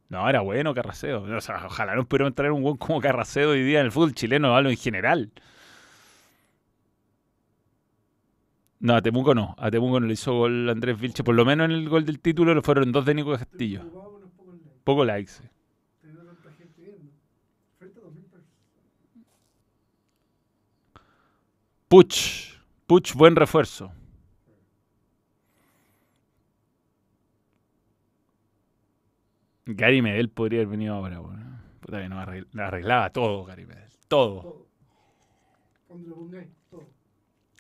No, 0.09 0.29
era 0.29 0.41
bueno 0.43 0.75
Carraseo. 0.75 1.23
O 1.23 1.41
sea, 1.41 1.67
ojalá 1.67 1.97
no 1.97 2.07
pudiéramos 2.07 2.35
traer 2.35 2.53
un 2.53 2.63
buen 2.63 2.77
como 2.77 3.01
Carraseo 3.01 3.51
hoy 3.51 3.63
día 3.63 3.81
en 3.81 3.87
el 3.87 3.93
fútbol 3.93 4.15
chileno, 4.15 4.55
hablo 4.55 4.71
en 4.71 4.77
general. 4.77 5.33
No, 8.81 8.95
a 8.95 9.03
Temuco 9.03 9.35
no. 9.35 9.55
A 9.59 9.71
Temuco 9.71 9.99
no 9.99 10.07
le 10.07 10.13
hizo 10.13 10.35
gol 10.35 10.69
Andrés 10.69 11.01
Vilche. 11.01 11.25
Por 11.25 11.35
lo 11.35 11.45
menos 11.45 11.65
en 11.65 11.71
el 11.73 11.89
gol 11.89 12.05
del 12.05 12.21
título 12.21 12.55
lo 12.55 12.63
fueron 12.63 12.93
dos 12.93 13.05
de 13.07 13.15
Nico 13.15 13.33
Castillo. 13.33 13.83
Poco 14.85 15.05
likes. 15.05 15.33
sí. 15.33 15.43
Tenía 16.03 16.23
tanta 16.23 16.51
gente 16.53 16.83
viendo. 16.83 17.11
Frente 17.79 17.99
a 17.99 18.03
2000 18.03 18.25
personas. 18.25 18.51
Puch. 21.89 22.61
Puch, 22.87 23.15
buen 23.15 23.35
refuerzo. 23.35 23.91
Gary 29.67 30.03
Medel 30.03 30.29
podría 30.29 30.61
haber 30.61 30.69
venido 30.69 30.95
ahora, 30.95 31.21
weón. 31.21 31.63
Puta 31.81 32.01
que 32.01 32.09
no 32.09 32.17
arregl- 32.21 32.61
arreglaba 32.61 33.11
todo, 33.11 33.45
Gary 33.45 33.67
Medel. 33.67 33.89
Todo. 34.09 34.43
Todo. 34.43 34.67
Todo. 36.71 36.85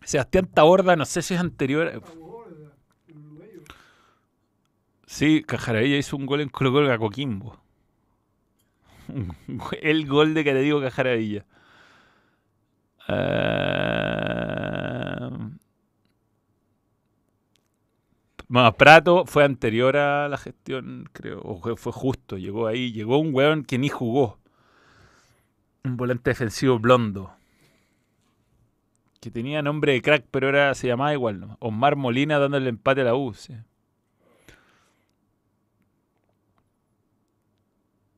Sebastián 0.02 0.46
Taborda, 0.52 0.96
no 0.96 1.04
sé 1.04 1.22
si 1.22 1.34
es 1.34 1.40
anterior. 1.40 2.02
Sí, 5.06 5.44
Cajaravilla 5.46 5.96
hizo 5.96 6.16
un 6.16 6.26
gol 6.26 6.40
en 6.40 6.48
Colo 6.48 6.72
Colo 6.72 6.92
a 6.92 6.98
Coquimbo. 6.98 7.56
El 9.82 10.06
gol 10.08 10.34
de 10.34 10.42
que 10.44 10.52
te 10.52 10.60
digo 10.60 10.80
Cajaravilla. 10.80 11.44
Ah, 13.06 14.53
Prato 18.48 19.24
fue 19.26 19.44
anterior 19.44 19.96
a 19.96 20.28
la 20.28 20.36
gestión, 20.36 21.08
creo, 21.12 21.40
o 21.42 21.76
fue, 21.76 21.92
justo, 21.92 22.36
llegó 22.36 22.66
ahí, 22.66 22.92
llegó 22.92 23.18
un 23.18 23.34
weón 23.34 23.64
que 23.64 23.78
ni 23.78 23.88
jugó. 23.88 24.38
Un 25.82 25.96
volante 25.96 26.30
defensivo 26.30 26.78
blondo. 26.78 27.32
Que 29.20 29.30
tenía 29.30 29.62
nombre 29.62 29.92
de 29.92 30.02
crack, 30.02 30.26
pero 30.30 30.48
era, 30.48 30.74
se 30.74 30.86
llamaba 30.86 31.12
igual, 31.14 31.40
¿no? 31.40 31.56
Osmar 31.60 31.96
Molina 31.96 32.38
dándole 32.38 32.68
empate 32.68 33.00
a 33.00 33.04
la 33.04 33.14
U. 33.14 33.34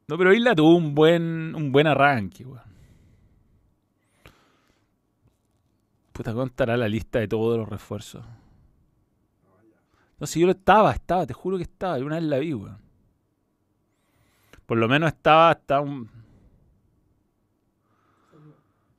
No, 0.09 0.19
pero 0.19 0.33
Isla 0.33 0.55
tuvo 0.55 0.77
un 0.77 0.95
buen, 0.95 1.55
un 1.55 1.73
buen 1.73 1.87
arranque, 1.87 2.45
weón. 2.45 2.67
Puta, 6.13 6.33
¿cómo 6.33 6.47
estará 6.47 6.77
la 6.77 6.89
lista 6.89 7.19
de 7.19 7.29
todos 7.29 7.59
los 7.59 7.69
refuerzos? 7.69 8.25
No, 10.19 10.27
si 10.27 10.41
yo 10.41 10.47
lo 10.47 10.53
estaba, 10.53 10.93
estaba, 10.93 11.27
te 11.27 11.35
juro 11.35 11.57
que 11.57 11.65
estaba, 11.65 11.99
una 11.99 12.17
vez 12.17 12.25
la 12.25 12.39
vi, 12.39 12.55
weón. 12.55 12.79
Por 14.65 14.79
lo 14.79 14.89
menos 14.89 15.09
estaba 15.13 15.51
hasta 15.51 15.81
un... 15.81 16.11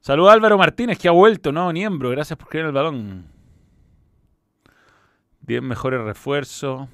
Saludos 0.01 0.29
a 0.29 0.33
Álvaro 0.33 0.57
Martínez, 0.57 0.97
que 0.97 1.09
ha 1.09 1.11
vuelto, 1.11 1.51
¿no? 1.51 1.71
Miembro, 1.73 2.09
gracias 2.11 2.37
por 2.37 2.47
creer 2.47 2.65
en 2.65 2.67
el 2.67 2.73
balón. 2.73 3.25
10 5.41 5.61
mejores 5.61 6.01
refuerzos. 6.01 6.87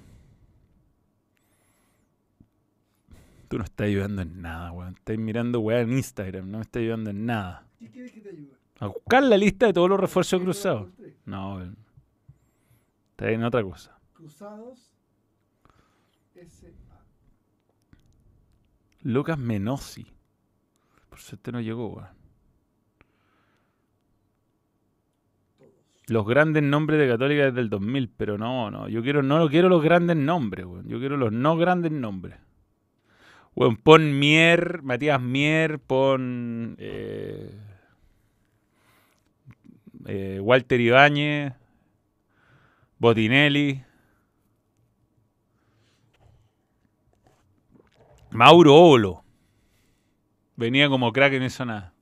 Tú 3.50 3.60
no 3.60 3.66
estás 3.66 3.86
ayudando 3.86 4.24
en 4.24 4.42
nada, 4.42 4.72
weón. 4.72 4.96
Estás 4.96 5.18
mirando 5.18 5.60
weá 5.60 5.82
en 5.82 5.94
Instagram, 5.94 6.50
no 6.50 6.58
me 6.58 6.64
estás 6.64 6.80
ayudando 6.80 7.12
en 7.12 7.26
nada. 7.26 7.68
¿Qué 7.78 7.92
quieres 7.92 8.12
que 8.12 8.22
te 8.22 8.30
ayude? 8.30 8.54
A 8.80 8.88
buscar 8.88 9.22
la 9.22 9.38
lista 9.38 9.68
de 9.68 9.74
todos 9.74 9.90
los 9.90 10.00
refuerzos 10.00 10.40
¿Qué 10.40 10.46
cruzados. 10.46 10.90
No, 11.26 11.56
weón. 11.56 11.78
Está 13.12 13.30
en 13.30 13.44
otra 13.44 13.62
cosa. 13.62 14.00
Cruzados. 14.24 14.80
S.A. 16.34 16.72
Lucas 19.02 19.38
Menossi. 19.38 20.08
Por 21.10 21.20
suerte 21.20 21.52
no 21.52 21.60
llegó, 21.60 21.90
weón. 21.90 22.08
Los 26.08 26.26
grandes 26.26 26.64
nombres 26.64 27.02
de 27.02 27.10
Católica 27.10 27.44
desde 27.48 27.60
el 27.60 27.70
2000, 27.70 28.14
pero 28.16 28.38
no, 28.38 28.72
no. 28.72 28.88
Yo 28.88 29.04
quiero, 29.04 29.24
no 29.24 29.50
quiero 29.50 29.68
los 29.68 29.84
grandes 29.84 30.16
nombres, 30.16 30.68
weón. 30.68 30.88
Yo 30.88 31.00
quiero 31.00 31.18
los 31.18 31.34
no 31.34 31.58
grandes 31.58 31.92
nombres. 31.92 32.38
Weón, 33.56 33.76
pon 33.76 34.18
Mier, 34.18 34.84
Matías 34.84 35.22
Mier, 35.22 35.80
pon 35.80 36.78
eh, 36.80 37.54
eh, 40.06 40.40
Walter 40.42 40.80
Ibáñez, 40.80 41.54
Botinelli, 43.00 43.84
Mauro 48.34 48.76
Olo. 48.76 49.24
Venía 50.56 50.90
como 50.90 51.12
crack 51.12 51.34
en 51.34 51.44
eso 51.44 51.66
nada. 51.66 51.94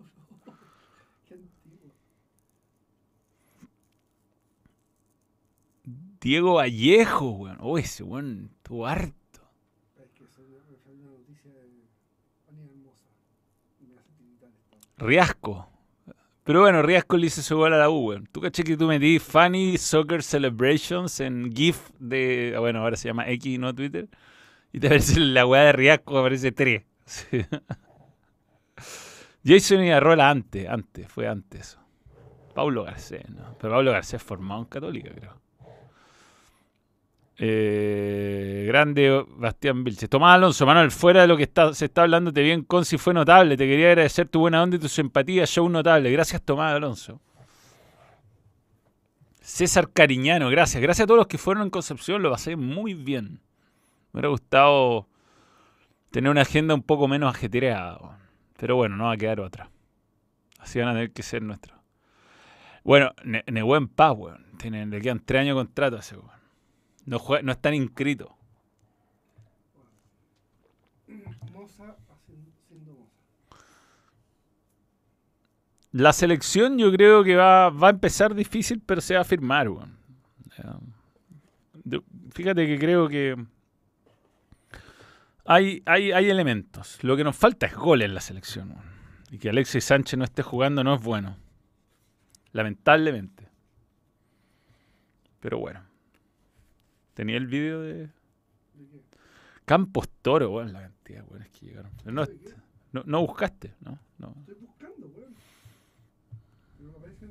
Diego 6.21 6.55
Vallejo, 6.55 7.31
weón. 7.31 7.57
Oh, 7.59 7.77
ese 7.77 8.03
weón, 8.03 8.51
estuvo 8.57 8.85
harto. 8.85 9.15
Riasco. 14.97 15.67
Pero 16.43 16.61
bueno, 16.61 16.81
Riasco 16.83 17.17
le 17.17 17.27
hizo 17.27 17.41
su 17.41 17.55
gol 17.57 17.73
a 17.73 17.77
la 17.77 17.89
U, 17.89 18.09
weón. 18.09 18.27
Tú 18.31 18.39
caché 18.39 18.63
que 18.63 18.77
tú 18.77 18.87
metí 18.87 19.17
Funny 19.17 19.77
Soccer 19.77 20.21
Celebrations 20.21 21.19
en 21.19 21.51
GIF 21.55 21.89
de. 21.99 22.53
ah, 22.55 22.59
Bueno, 22.59 22.79
ahora 22.79 22.97
se 22.97 23.07
llama 23.07 23.27
X, 23.27 23.57
no 23.57 23.73
Twitter. 23.73 24.07
Y 24.73 24.79
te 24.79 24.87
aparece 24.87 25.19
la 25.19 25.45
weá 25.45 25.63
de 25.63 25.71
Riasco, 25.73 26.17
aparece 26.17 26.51
3. 26.51 26.83
Jason 29.45 29.83
y 29.83 29.91
Arrola 29.91 30.29
antes, 30.29 30.67
antes, 30.69 31.07
fue 31.07 31.27
antes 31.27 31.61
eso. 31.61 31.79
Pablo 32.53 32.83
Garcés, 32.83 33.29
¿no? 33.29 33.55
Pero 33.59 33.73
Pablo 33.73 33.91
Garcés 33.91 34.21
formado 34.21 34.61
en 34.61 34.67
Católica, 34.67 35.11
creo. 35.13 35.41
Eh, 37.43 38.65
grande 38.67 39.25
Bastián 39.29 39.83
Vilches. 39.83 40.09
Tomás 40.09 40.35
Alonso, 40.35 40.65
Manuel, 40.65 40.91
fuera 40.91 41.21
de 41.21 41.27
lo 41.27 41.37
que 41.37 41.49
se 41.73 41.85
está 41.85 42.03
hablando, 42.03 42.31
te 42.31 42.43
bien 42.43 42.63
con 42.63 42.85
si 42.85 42.97
fue 42.97 43.15
notable. 43.15 43.57
Te 43.57 43.65
quería 43.65 43.87
agradecer 43.87 44.27
tu 44.27 44.41
buena 44.41 44.61
onda 44.61 44.77
y 44.77 44.79
tu 44.79 44.87
simpatía. 44.87 45.45
Show 45.47 45.67
notable. 45.67 46.11
Gracias, 46.11 46.41
Tomás 46.43 46.75
Alonso. 46.75 47.19
César 49.41 49.89
Cariñano, 49.91 50.49
gracias. 50.49 50.83
Gracias 50.83 51.05
a 51.05 51.07
todos 51.07 51.17
los 51.17 51.27
que 51.27 51.39
fueron 51.39 51.63
en 51.63 51.71
Concepción. 51.71 52.21
Lo 52.21 52.29
pasé 52.29 52.55
muy 52.55 52.93
bien. 52.93 53.39
Me 54.11 54.19
hubiera 54.19 54.29
gustado 54.29 55.07
tener 56.11 56.29
una 56.31 56.41
agenda 56.41 56.73
un 56.73 56.83
poco 56.83 57.07
menos 57.07 57.33
ajetreada. 57.33 58.19
Pero 58.57 58.75
bueno, 58.75 58.97
no 58.97 59.05
va 59.05 59.13
a 59.13 59.17
quedar 59.17 59.39
otra. 59.39 59.69
Así 60.59 60.79
van 60.79 60.89
a 60.89 60.93
tener 60.93 61.11
que 61.11 61.23
ser 61.23 61.41
nuestros. 61.41 61.79
Bueno, 62.83 63.11
Ne- 63.23 63.43
Nehuen 63.47 63.87
Paz, 63.87 64.13
weón. 64.17 64.45
Le 64.63 65.01
quedan 65.01 65.19
tres 65.19 65.41
años 65.41 65.55
de 65.55 65.59
contrato 65.63 65.97
a 65.97 65.99
ese 65.99 66.15
weón. 66.17 66.29
No, 67.05 67.19
jue- 67.19 67.41
no 67.43 67.51
están 67.51 67.73
inscritos. 67.73 68.29
La 75.91 76.13
selección 76.13 76.77
yo 76.77 76.91
creo 76.91 77.23
que 77.23 77.35
va, 77.35 77.69
va 77.69 77.87
a 77.87 77.91
empezar 77.91 78.33
difícil, 78.33 78.81
pero 78.85 79.01
se 79.01 79.15
va 79.15 79.21
a 79.21 79.25
firmar, 79.25 79.67
weón. 79.69 79.97
Fíjate 82.31 82.65
que 82.65 82.79
creo 82.79 83.09
que 83.09 83.35
hay, 85.51 85.83
hay, 85.85 86.11
hay 86.13 86.29
elementos. 86.29 87.03
Lo 87.03 87.17
que 87.17 87.25
nos 87.25 87.35
falta 87.35 87.65
es 87.65 87.75
gol 87.75 88.01
en 88.01 88.13
la 88.13 88.21
selección. 88.21 88.73
Y 89.29 89.37
que 89.37 89.49
Alexis 89.49 89.83
Sánchez 89.83 90.17
no 90.17 90.23
esté 90.23 90.43
jugando 90.43 90.81
no 90.83 90.95
es 90.95 91.03
bueno. 91.03 91.37
Lamentablemente. 92.53 93.49
Pero 95.41 95.59
bueno. 95.59 95.83
Tenía 97.13 97.35
el 97.35 97.47
vídeo 97.47 97.81
de. 97.81 98.09
Campos 99.65 100.09
Toro, 100.21 100.51
weón, 100.51 100.73
la 100.73 100.81
cantidad, 100.81 101.23
weón, 101.29 101.43
es 101.43 101.49
que 101.49 101.65
llegaron. 101.65 101.91
No, 102.05 102.25
no, 102.93 103.03
no 103.05 103.21
buscaste, 103.21 103.75
¿no? 103.81 103.99
no. 104.17 104.33
Estoy 104.39 104.55
buscando, 104.55 105.07
weón. 105.07 105.35
Pero 106.77 106.91
me 106.91 106.97
aparecen 106.97 107.29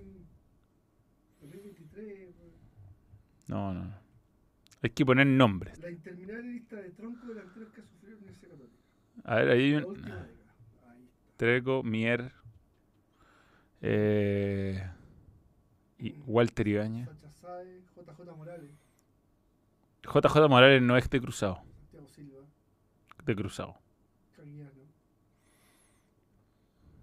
2023, 1.41 2.35
weón. 2.39 2.53
No, 3.49 3.75
no. 3.75 3.85
no. 3.85 4.11
Hay 4.83 4.91
que 4.91 5.05
poner 5.05 5.27
nombres. 5.27 5.79
La 5.79 5.91
interminable 5.91 6.53
lista 6.53 6.77
de 6.77 6.91
troncos 6.91 7.29
delanteros 7.29 7.71
que 7.73 7.83
ha 7.83 7.85
sufrido 7.85 8.15
la 8.15 8.23
Universidad 8.23 8.51
Católica. 8.51 8.77
A 9.31 9.37
ver, 9.37 9.51
ahí 9.51 9.63
hay 9.63 9.75
un. 9.75 10.13
Treco, 11.37 11.85
Mier. 11.85 12.33
Eh, 13.81 14.85
y 15.99 16.17
Walter 16.27 16.67
Ibañez. 16.67 17.09
JJ 17.95 18.37
Morales, 18.37 18.71
JJ 20.03 20.49
Morales 20.49 20.83
no 20.83 20.97
es 20.97 21.09
de 21.09 21.21
cruzado. 21.21 21.63
Santiago 21.93 22.09
Silva, 22.09 22.39
De 23.25 23.37
cruzado. 23.37 23.77
Caguiano. 24.35 24.71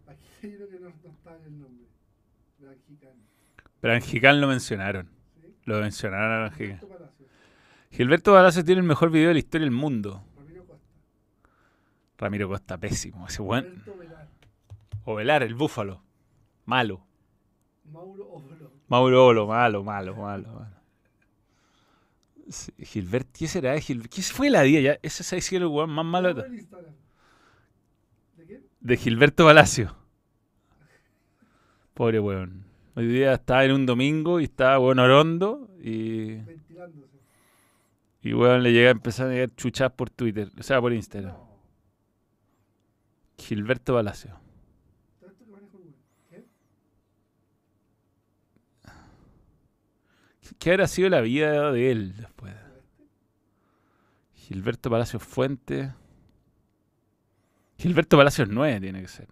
Aquí 0.07 0.27
hay 0.43 0.55
uno 0.57 0.67
que 0.67 0.79
no, 0.81 0.89
no 0.89 1.09
está 1.09 1.37
en 1.37 1.43
el 1.45 1.59
nombre. 1.59 1.87
A 3.83 3.87
Angical 3.95 4.41
lo 4.41 4.47
mencionaron. 4.49 5.09
¿Sí? 5.41 5.55
Lo 5.63 5.79
mencionaron 5.79 6.47
a 6.47 6.49
Palacios, 6.49 7.29
Gilberto 7.89 8.33
Palacio 8.33 8.65
tiene 8.65 8.81
el 8.81 8.87
mejor 8.87 9.11
video 9.11 9.29
de 9.29 9.35
la 9.35 9.39
historia 9.39 9.63
del 9.63 9.73
mundo. 9.73 10.25
Ramiro 12.17 12.47
Costa. 12.47 12.77
Pésimo. 12.77 13.27
Ese 13.27 13.41
buen. 13.41 13.83
Velar, 13.85 14.27
Ovelar, 15.05 15.43
el 15.43 15.55
búfalo. 15.55 16.01
Malo. 16.65 17.01
Mauro 17.91 18.27
Oblo. 18.29 18.71
Mauro 18.89 19.25
Olo, 19.27 19.47
malo, 19.47 19.83
malo, 19.83 20.15
malo. 20.15 20.53
malo. 20.53 20.77
Sí, 22.49 22.71
Gilberto, 22.79 23.29
¿qué 23.37 23.47
será? 23.47 23.75
Gil- 23.79 24.07
¿Qué 24.09 24.21
fue 24.21 24.49
la 24.49 24.61
día? 24.61 24.79
Ya, 24.79 24.99
ese 25.01 25.37
es 25.37 25.51
el 25.53 25.65
weón 25.65 25.89
más 25.89 26.05
malo 26.05 26.33
de. 26.33 26.43
¿De 26.43 28.45
quién? 28.45 28.63
De 28.79 28.97
Gilberto 28.97 29.45
Palacio. 29.45 29.95
Pobre 31.93 32.19
weón. 32.19 32.65
Hoy 32.95 33.07
día 33.07 33.33
estaba 33.33 33.65
en 33.65 33.71
un 33.73 33.85
domingo 33.85 34.39
y 34.39 34.45
estaba 34.45 34.79
weón 34.79 34.99
orondo 34.99 35.69
y, 35.81 36.35
Ventilándose. 36.35 37.17
y 38.21 38.33
weón 38.33 38.63
le 38.63 38.71
llega 38.71 38.89
a 38.89 38.91
empezar 38.91 39.27
a 39.27 39.31
llegar 39.33 39.49
chuchas 39.55 39.91
por 39.91 40.09
Twitter, 40.09 40.49
o 40.57 40.63
sea, 40.63 40.79
por 40.81 40.93
Instagram. 40.93 41.33
No. 41.33 41.47
Gilberto 43.37 43.93
Palacio. 43.93 44.39
¿Qué? 46.29 46.45
¿Qué 50.59 50.71
habrá 50.71 50.87
sido 50.87 51.09
la 51.09 51.21
vida 51.21 51.71
de 51.71 51.91
él 51.91 52.15
después? 52.17 52.55
Gilberto 54.33 54.89
Palacios 54.89 55.23
Fuente. 55.23 55.93
Gilberto 57.77 58.17
Palacios 58.17 58.47
9 58.49 58.79
tiene 58.79 59.01
que 59.01 59.07
ser. 59.07 59.27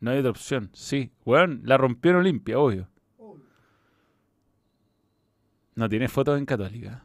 No 0.00 0.10
hay 0.10 0.18
otra 0.18 0.30
opción. 0.30 0.70
Sí. 0.74 1.10
Weón, 1.24 1.62
la 1.64 1.76
rompió 1.78 2.10
en 2.10 2.18
Olimpia, 2.18 2.58
obvio. 2.58 2.88
No 5.74 5.88
tiene 5.88 6.08
fotos 6.08 6.38
en 6.38 6.46
Católica. 6.46 7.02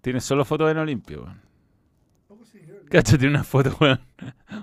Tiene 0.00 0.20
solo 0.20 0.44
fotos 0.44 0.70
en 0.70 0.78
Olimpia, 0.78 1.18
weón. 1.18 1.40
Cacho, 2.90 3.18
tiene 3.18 3.34
una 3.34 3.44
foto, 3.44 3.76
weón. 3.80 4.00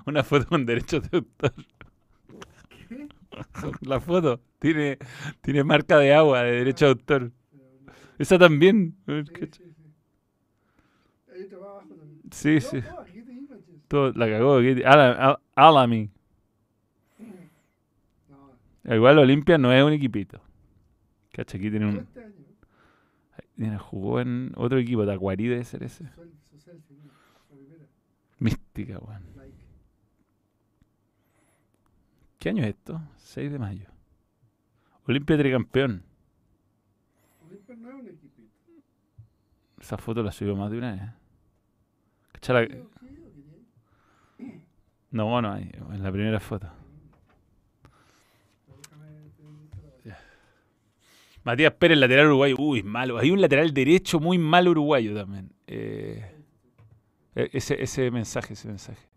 Una 0.06 0.22
foto 0.24 0.46
con 0.46 0.64
derechos 0.66 1.08
de 1.10 1.18
autor. 1.18 1.54
¿Qué? 2.88 3.08
La 3.82 4.00
foto. 4.00 4.40
Tiene, 4.58 4.98
tiene 5.40 5.64
marca 5.64 5.98
de 5.98 6.14
agua 6.14 6.42
de 6.42 6.52
derecho 6.52 6.86
de 6.86 6.90
autor. 6.92 7.32
Esa 8.18 8.38
también. 8.38 8.94
Sí, 9.06 9.32
cacho. 9.40 9.62
sí, 12.30 12.60
aquí. 13.00 13.22
Todo, 13.88 14.12
la 14.12 14.26
cagó. 14.28 14.58
aquí- 14.58 14.82
Ala- 14.84 15.12
Al- 15.12 15.38
Alamy. 15.54 16.10
No, 18.84 18.94
Igual 18.94 19.18
Olimpia 19.18 19.58
no 19.58 19.72
es 19.72 19.82
un 19.84 19.92
equipito. 19.92 20.40
Cacha, 21.32 21.56
aquí 21.56 21.70
tiene 21.70 21.86
un. 21.88 21.96
este. 21.98 22.32
Tiene, 23.56 23.78
jugó 23.78 24.20
en 24.20 24.52
otro 24.56 24.78
equipo, 24.78 25.06
Tacuarí. 25.06 25.48
La 25.48 25.62
primera. 25.64 26.14
Mística, 28.38 28.98
weón. 28.98 29.22
¿Qué 32.38 32.48
año 32.48 32.62
es 32.64 32.70
esto? 32.70 33.00
6 33.18 33.52
de 33.52 33.58
mayo. 33.58 33.88
Olimpia 35.06 35.38
tricampeón. 35.38 36.02
Olimpia 37.46 37.76
no 37.76 37.88
es 37.90 37.94
un 37.94 38.08
equipito. 38.08 38.50
Esa 39.80 39.96
foto 39.96 40.22
la 40.22 40.32
subió 40.32 40.56
más 40.56 40.70
de 40.70 40.78
una 40.78 40.92
vez. 40.92 41.02
Cacha 42.32 42.52
la- 42.54 42.66
¿Qué, 42.66 42.74
qué, 42.74 42.84
qué 43.08 43.32
quería? 44.36 44.60
No, 45.12 45.26
bueno, 45.30 45.52
ahí, 45.52 45.70
en 45.92 46.02
la 46.02 46.10
primera 46.10 46.40
foto. 46.40 46.68
Pero 48.66 48.78
déjame 48.82 49.06
tener 49.36 49.52
lista 49.52 49.76
la 49.82 49.88
web. 49.88 50.16
Matías 51.44 51.72
Pérez, 51.72 51.98
lateral 51.98 52.26
uruguayo. 52.26 52.56
Uy, 52.58 52.82
malo. 52.82 53.18
Hay 53.18 53.30
un 53.30 53.40
lateral 53.40 53.72
derecho 53.74 54.20
muy 54.20 54.38
malo 54.38 54.70
uruguayo 54.70 55.14
también. 55.14 55.52
Eh, 55.66 56.24
e- 57.34 57.50
ese, 57.52 57.82
ese 57.82 58.10
mensaje, 58.10 58.54
ese 58.54 58.68
mensaje. 58.68 59.08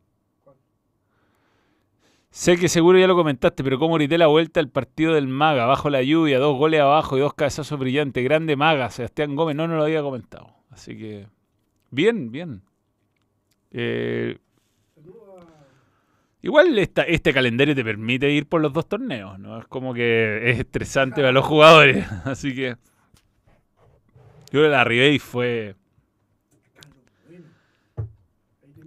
Sé 2.30 2.58
que 2.58 2.68
seguro 2.68 3.00
ya 3.00 3.08
lo 3.08 3.16
comentaste, 3.16 3.64
pero 3.64 3.80
cómo 3.80 3.96
grité 3.96 4.18
la 4.18 4.28
vuelta 4.28 4.60
al 4.60 4.70
partido 4.70 5.14
del 5.14 5.28
Maga, 5.28 5.66
bajo 5.66 5.90
la 5.90 6.04
lluvia, 6.04 6.38
dos 6.38 6.58
goles 6.58 6.82
abajo 6.82 7.16
y 7.16 7.22
dos 7.22 7.34
cabezazos 7.34 7.80
brillantes. 7.80 8.24
Grande 8.24 8.58
Maga, 8.58 8.90
Sebastián 8.90 9.36
Gómez, 9.36 9.56
no, 9.56 9.68
no 9.68 9.78
lo 9.78 9.84
había 9.84 10.02
comentado. 10.02 10.50
Así 10.70 10.98
que, 10.98 11.28
bien, 11.92 12.32
bien. 12.32 12.62
Eh. 13.72 14.38
Igual 16.46 16.78
este 16.78 17.34
calendario 17.34 17.74
te 17.74 17.84
permite 17.84 18.30
ir 18.30 18.48
por 18.48 18.62
los 18.62 18.72
dos 18.72 18.88
torneos, 18.88 19.40
¿no? 19.40 19.60
Es 19.60 19.66
como 19.66 19.96
que 19.96 20.52
es 20.52 20.60
estresante 20.60 21.16
para 21.22 21.32
los 21.32 21.44
jugadores. 21.44 22.06
Así 22.24 22.54
que, 22.54 22.70
yo 22.70 24.52
creo 24.52 24.64
que 24.64 24.70
la 24.70 24.84
Ribey 24.84 25.20
fue 25.20 25.76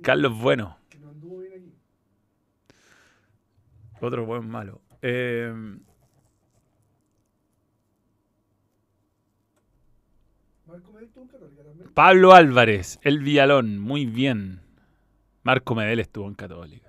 Carlos 0.02 0.38
Bueno. 0.38 0.78
Otro 4.00 4.24
buen 4.24 4.48
malo. 4.48 4.80
Eh. 5.02 5.52
Pablo 11.94 12.32
Álvarez, 12.32 13.00
el 13.02 13.18
Villalón, 13.18 13.80
muy 13.80 14.06
bien. 14.06 14.60
Marco 15.42 15.74
Medel 15.74 15.98
estuvo 15.98 16.28
en 16.28 16.34
Católica. 16.34 16.87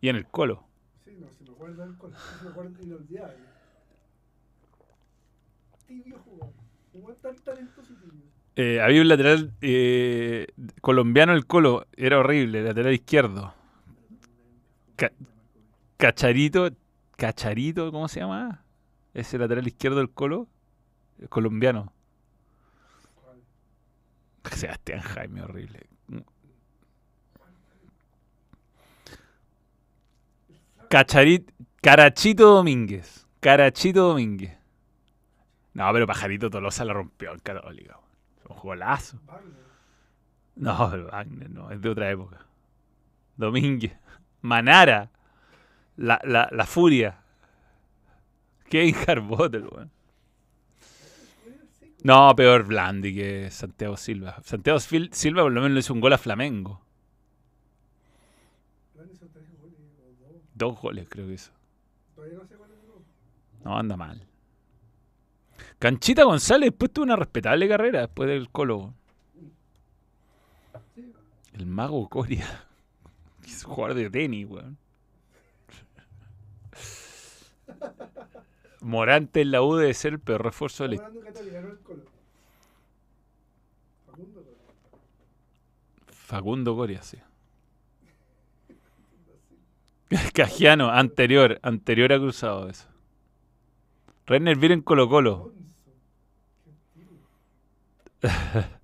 Y 0.00 0.08
en 0.08 0.16
el 0.16 0.26
Colo. 0.26 0.64
Sí, 1.04 1.16
no, 1.18 1.28
se 1.30 1.44
me 1.44 1.50
acuerda 1.50 1.86
del 1.86 1.96
col. 1.96 2.12
Se 2.38 2.44
me 2.44 2.50
acuerda 2.50 2.82
inolvidable. 2.82 3.36
Tibio 5.86 6.18
jugador. 6.18 6.54
Jugó 6.92 7.12
tan 7.14 7.36
talentoso 7.36 7.92
y 7.92 7.96
tibio. 7.96 8.24
Eh, 8.56 8.80
había 8.80 9.00
un 9.02 9.08
lateral 9.08 9.52
eh, 9.60 10.48
colombiano 10.80 11.32
el 11.32 11.46
Colo, 11.46 11.86
era 11.96 12.18
horrible, 12.18 12.62
lateral 12.62 12.92
izquierdo. 12.92 13.54
Ca- 14.96 15.12
Cacharito, 15.96 16.70
Cacharito, 17.16 17.92
¿cómo 17.92 18.08
se 18.08 18.20
llama? 18.20 18.64
Ese 19.14 19.38
lateral 19.38 19.66
izquierdo 19.66 19.98
del 19.98 20.10
Colo, 20.10 20.48
eh, 21.20 21.28
colombiano. 21.28 21.92
Sebastián 24.50 25.00
Jaime, 25.00 25.42
horrible. 25.42 25.86
Cacharito, 30.88 31.52
Carachito 31.80 32.54
Domínguez. 32.54 33.26
Carachito 33.40 34.08
Domínguez. 34.08 34.56
No, 35.74 35.92
pero 35.92 36.06
Pajarito 36.06 36.50
Tolosa 36.50 36.84
la 36.84 36.92
rompió 36.92 37.32
en 37.32 37.38
Católica. 37.40 37.98
Un 38.48 38.56
golazo. 38.56 39.18
No, 40.56 40.90
pero 40.90 41.06
Wagner 41.06 41.50
no, 41.50 41.70
es 41.70 41.80
de 41.80 41.88
otra 41.88 42.10
época. 42.10 42.44
Domínguez. 43.36 43.92
Manara. 44.42 45.10
La, 45.96 46.20
la, 46.24 46.48
la 46.50 46.66
furia. 46.66 47.20
Kevin 48.68 48.96
Harbotel, 49.06 49.66
weón. 49.66 49.90
No, 52.04 52.34
peor 52.36 52.64
Blandi 52.64 53.14
que 53.14 53.50
Santiago 53.50 53.96
Silva. 53.96 54.36
Santiago 54.44 54.78
Sil- 54.82 55.10
Silva 55.12 55.42
por 55.42 55.52
lo 55.52 55.60
menos 55.60 55.74
le 55.74 55.80
hizo 55.80 55.92
un 55.92 56.00
gol 56.00 56.12
a 56.12 56.18
Flamengo. 56.18 56.80
Grande 58.94 59.16
son 59.16 59.28
tres 59.30 59.46
goles 59.60 59.78
o 60.00 60.47
dos. 60.58 60.80
Goles 60.80 61.06
creo 61.08 61.26
que. 61.26 61.36
Todavía 62.14 62.38
no 62.38 62.46
sé 62.46 62.56
cuál 62.56 62.70
es 62.70 62.78
el 62.80 62.86
gol. 62.90 63.02
No, 63.64 63.78
anda 63.78 63.96
mal. 63.96 64.26
Canchita 65.78 66.24
González 66.24 66.70
después 66.70 66.92
tuvo 66.92 67.04
una 67.04 67.16
respetable 67.16 67.68
carrera 67.68 68.00
después 68.00 68.28
del 68.28 68.50
Colo. 68.50 68.94
El 71.52 71.66
mago 71.66 72.08
Coria. 72.08 72.46
Es 73.46 73.64
un 73.64 73.72
jugador 73.72 73.96
de 73.96 74.10
tenis, 74.10 74.46
weón. 74.46 74.76
Morante 78.80 79.40
en 79.40 79.50
la 79.50 79.62
U 79.62 79.74
debe 79.76 79.94
ser 79.94 80.12
el 80.12 80.20
peor 80.20 80.44
refuerzo 80.44 80.86
del. 80.86 81.00
Facundo 86.06 86.76
Coria, 86.76 87.02
sí. 87.02 87.18
Cajiano, 90.34 90.90
anterior, 90.90 91.58
anterior 91.62 92.12
a 92.12 92.18
Cruzado 92.18 92.68
eso. 92.68 92.88
Renner 94.26 94.56
Vir 94.56 94.72
en 94.72 94.82
Colo 94.82 95.08
Colo. 95.08 95.52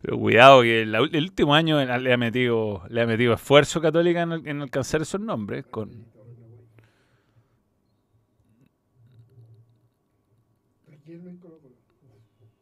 Pero 0.00 0.16
cuidado 0.18 0.62
que 0.62 0.82
el 0.82 0.94
último 0.94 1.54
año 1.54 1.84
le 1.84 2.12
ha 2.12 2.16
metido, 2.16 2.82
le 2.88 3.02
ha 3.02 3.06
metido 3.06 3.34
esfuerzo 3.34 3.80
Católica 3.80 4.22
en, 4.22 4.46
en 4.46 4.62
alcanzar 4.62 5.02
esos 5.02 5.20
nombres. 5.20 5.66
Con. 5.66 6.06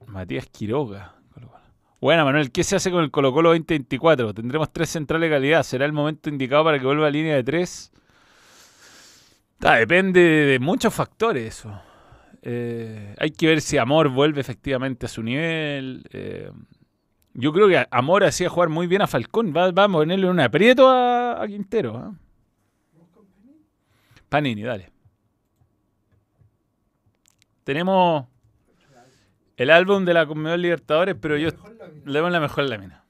Matías 0.07 0.47
Quiroga. 0.47 1.17
Bueno, 2.07 2.25
Manuel, 2.25 2.53
¿qué 2.53 2.63
se 2.63 2.77
hace 2.77 2.93
con 2.93 3.03
el 3.03 3.11
Colo 3.11 3.33
Colo 3.33 3.49
2024? 3.49 4.33
Tendremos 4.33 4.73
tres 4.73 4.91
centrales 4.91 5.29
de 5.29 5.35
calidad. 5.35 5.65
¿Será 5.65 5.87
el 5.87 5.93
momento 5.93 6.29
indicado 6.29 6.63
para 6.63 6.79
que 6.79 6.87
vuelva 6.87 7.09
a 7.09 7.11
línea 7.11 7.35
de 7.35 7.43
tres? 7.43 7.91
Ah, 9.61 9.75
depende 9.75 10.21
de 10.21 10.61
muchos 10.61 10.95
factores 10.95 11.59
eso. 11.59 11.83
Eh, 12.43 13.13
hay 13.19 13.33
que 13.33 13.49
ver 13.49 13.61
si 13.61 13.77
Amor 13.77 14.09
vuelve 14.09 14.41
efectivamente 14.41 15.07
a 15.07 15.09
su 15.09 15.21
nivel. 15.21 16.05
eh, 16.13 16.53
yo 17.35 17.53
creo 17.53 17.67
que 17.67 17.85
Amor 17.91 18.23
hacía 18.23 18.51
jugar 18.51 18.69
muy 18.69 18.87
bien 18.87 19.03
a 19.03 19.09
Falcón. 19.09 19.53
Va, 19.53 19.67
a 19.67 19.89
ponerle 19.89 20.31
un 20.31 20.39
aprieto 20.39 20.89
a, 20.89 21.45
Quintero. 21.49 21.97
¿ah? 21.97 22.15
¿Vamos 22.93 23.11
con 23.13 23.27
Penny? 23.27 23.57
Panini, 24.29 24.63
dale. 24.63 24.93
Tenemos 27.65 28.27
el 29.57 29.71
álbum 29.71 30.05
de 30.05 30.15
la 30.15 30.27
Conmebol 30.27 30.61
Libertadores, 30.61 31.17
pero 31.21 31.37
yo 31.37 31.51
le 32.05 32.19
doy 32.19 32.31
la 32.31 32.41
mejor 32.41 32.65
lámina. 32.65 33.05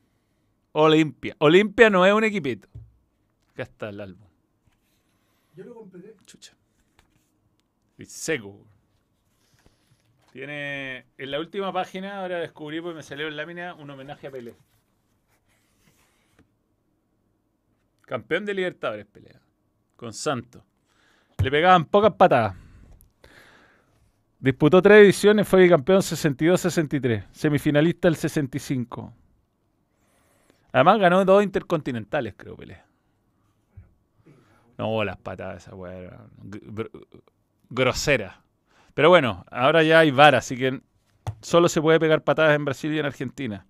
Olimpia. 0.73 1.35
Olimpia 1.39 1.91
no 1.91 2.05
es 2.07 2.13
un 2.13 2.25
equipito. 2.25 2.69
Acá 3.51 3.63
está 3.63 3.89
el 3.89 4.01
álbum. 4.01 4.29
Yo 5.55 5.65
lo 5.65 5.75
compré. 5.75 6.15
Chucha. 6.27 6.55
Y 7.99 8.05
seco. 8.05 8.63
Tiene. 10.33 11.07
En 11.17 11.31
la 11.31 11.41
última 11.41 11.73
página, 11.73 12.21
ahora 12.21 12.41
descubrí 12.41 12.81
porque 12.81 12.97
me 12.97 13.03
salió 13.03 13.27
en 13.27 13.37
lámina 13.37 13.75
un 13.75 13.89
homenaje 13.89 14.27
a 14.27 14.31
Pelé. 14.31 14.55
Campeón 18.03 18.45
de 18.45 18.55
Libertadores, 18.55 19.07
pelea. 19.07 19.41
Con 19.97 20.13
Santos. 20.13 20.63
Le 21.43 21.51
pegaban 21.51 21.87
pocas 21.87 22.13
patadas. 22.13 22.55
Disputó 24.39 24.83
tres 24.83 25.03
ediciones, 25.05 25.49
fue 25.49 25.69
campeón 25.69 26.01
62-63, 26.03 27.25
semifinalista 27.33 28.09
el 28.09 28.17
65. 28.17 29.13
Además 30.73 30.99
ganó 30.99 31.25
dos 31.25 31.43
intercontinentales, 31.43 32.35
creo, 32.37 32.57
Pelé. 32.57 32.83
No, 34.79 35.03
las 35.05 35.17
patadas, 35.17 35.63
esa 35.67 35.75
weá 35.75 35.95
era 35.97 36.19
gr- 36.45 36.91
gr- 36.91 37.23
grosera. 37.71 38.43
Pero 38.95 39.09
bueno, 39.09 39.45
ahora 39.51 39.83
ya 39.83 40.01
hay 40.01 40.11
VAR, 40.11 40.35
así 40.35 40.57
que 40.57 40.81
solo 41.41 41.69
se 41.69 41.81
puede 41.81 41.99
pegar 41.99 42.23
patadas 42.23 42.55
en 42.55 42.65
Brasil 42.65 42.93
y 42.93 42.99
en 42.99 43.07
Argentina. 43.07 43.67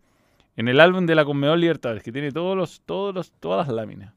En 0.56 0.68
el 0.68 0.80
álbum 0.80 1.06
de 1.06 1.14
la 1.14 1.24
Conmebol 1.24 1.60
Libertadores, 1.60 2.02
que 2.02 2.12
tiene 2.12 2.32
todos 2.32 2.56
los, 2.56 2.80
todos 2.82 3.14
los, 3.14 3.30
todas 3.38 3.68
las 3.68 3.76
láminas. 3.76 4.14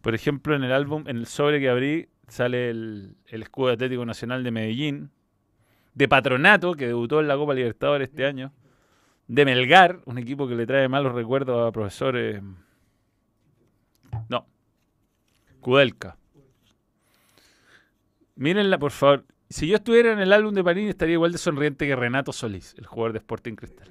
Por 0.00 0.14
ejemplo, 0.14 0.54
en 0.54 0.64
el 0.64 0.72
álbum, 0.72 1.04
en 1.08 1.18
el 1.18 1.26
sobre 1.26 1.60
que 1.60 1.68
abrí, 1.68 2.08
sale 2.30 2.70
el, 2.70 3.16
el 3.26 3.42
escudo 3.42 3.70
Atlético 3.70 4.04
Nacional 4.04 4.44
de 4.44 4.50
Medellín, 4.50 5.10
de 5.94 6.08
Patronato, 6.08 6.74
que 6.74 6.86
debutó 6.86 7.20
en 7.20 7.28
la 7.28 7.36
Copa 7.36 7.54
Libertadores 7.54 8.08
este 8.08 8.26
año, 8.26 8.52
de 9.28 9.44
Melgar, 9.44 10.00
un 10.06 10.18
equipo 10.18 10.48
que 10.48 10.54
le 10.54 10.66
trae 10.66 10.88
malos 10.88 11.12
recuerdos 11.12 11.68
a 11.68 11.72
profesores. 11.72 12.42
No, 14.28 14.46
Kudelka. 15.60 16.16
Mírenla, 18.36 18.78
por 18.78 18.90
favor. 18.90 19.24
Si 19.48 19.66
yo 19.66 19.76
estuviera 19.76 20.12
en 20.12 20.20
el 20.20 20.32
álbum 20.32 20.54
de 20.54 20.64
Panini, 20.64 20.88
estaría 20.88 21.14
igual 21.14 21.32
de 21.32 21.38
sonriente 21.38 21.86
que 21.86 21.94
Renato 21.96 22.32
Solís, 22.32 22.74
el 22.78 22.86
jugador 22.86 23.12
de 23.12 23.18
Sporting 23.18 23.54
Cristal. 23.54 23.88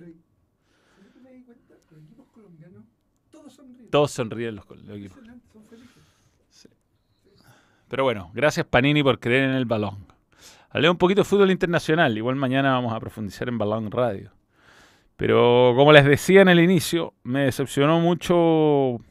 Todos 3.91 4.11
sonríen 4.11 4.55
los, 4.55 4.69
los 4.69 4.97
equipos. 4.97 5.28
Pero 7.89 8.03
bueno, 8.03 8.31
gracias 8.33 8.65
Panini 8.65 9.03
por 9.03 9.19
creer 9.19 9.49
en 9.49 9.55
el 9.55 9.65
balón. 9.65 10.05
Hablé 10.69 10.89
un 10.89 10.97
poquito 10.97 11.21
de 11.21 11.25
fútbol 11.25 11.51
internacional. 11.51 12.15
Igual 12.15 12.35
mañana 12.35 12.73
vamos 12.73 12.93
a 12.93 12.99
profundizar 12.99 13.49
en 13.49 13.57
Balón 13.57 13.89
Radio. 13.89 14.31
Pero 15.17 15.73
como 15.75 15.91
les 15.91 16.05
decía 16.05 16.41
en 16.41 16.49
el 16.49 16.59
inicio, 16.59 17.13
me 17.23 17.41
decepcionó 17.41 17.99
mucho 17.99 19.01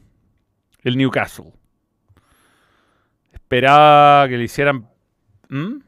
el 0.83 0.97
Newcastle. 0.97 1.51
Esperaba 3.33 4.27
que 4.27 4.37
le 4.37 4.45
hicieran... 4.45 4.87
¿Mm? 5.49 5.81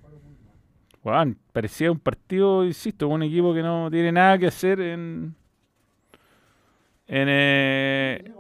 Parecía 1.52 1.92
un 1.92 2.00
partido, 2.00 2.64
insisto, 2.64 3.08
un 3.08 3.24
equipo 3.24 3.54
que 3.54 3.64
no 3.64 3.90
tiene 3.90 4.12
nada 4.12 4.38
que 4.38 4.48
hacer 4.48 4.80
en... 4.82 5.36
en 7.08 7.28
eh, 7.30 8.32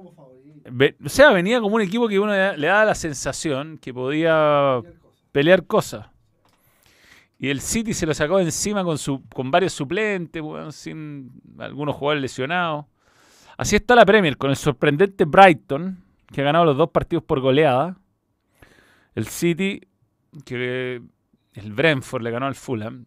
O 1.04 1.10
sea, 1.10 1.32
venía 1.32 1.60
como 1.60 1.76
un 1.76 1.82
equipo 1.82 2.08
que 2.08 2.20
uno 2.20 2.32
le 2.32 2.38
da- 2.38 2.58
le 2.58 2.68
daba 2.68 2.86
la 2.86 2.96
sensación 2.96 3.78
que 3.78 3.94
podía 3.94 4.80
pelear 5.32 5.66
cosas. 5.66 6.08
Y 7.40 7.50
el 7.50 7.62
City 7.62 7.94
se 7.94 8.06
lo 8.06 8.14
sacó 8.14 8.40
encima 8.40 8.84
con, 8.84 8.98
su, 9.00 9.24
con 9.30 9.50
varios 9.50 9.74
suplentes, 9.74 10.44
sin 10.76 11.32
algunos 11.58 11.96
jugadores 11.96 12.22
lesionados. 12.22 12.86
Así 13.58 13.76
está 13.76 13.96
la 13.96 14.06
Premier, 14.06 14.38
con 14.38 14.52
el 14.52 14.56
sorprendente 14.56 15.26
Brighton, 15.26 16.04
que 16.32 16.42
ha 16.42 16.44
ganado 16.44 16.66
los 16.66 16.78
dos 16.78 16.92
partidos 16.92 17.24
por 17.24 17.40
goleada. 17.40 17.98
El 19.16 19.26
City, 19.26 19.82
que 20.46 21.02
el 21.54 21.74
Brentford 21.74 22.22
le 22.22 22.30
ganó 22.32 22.46
al 22.46 22.56
Fulham. 22.56 23.06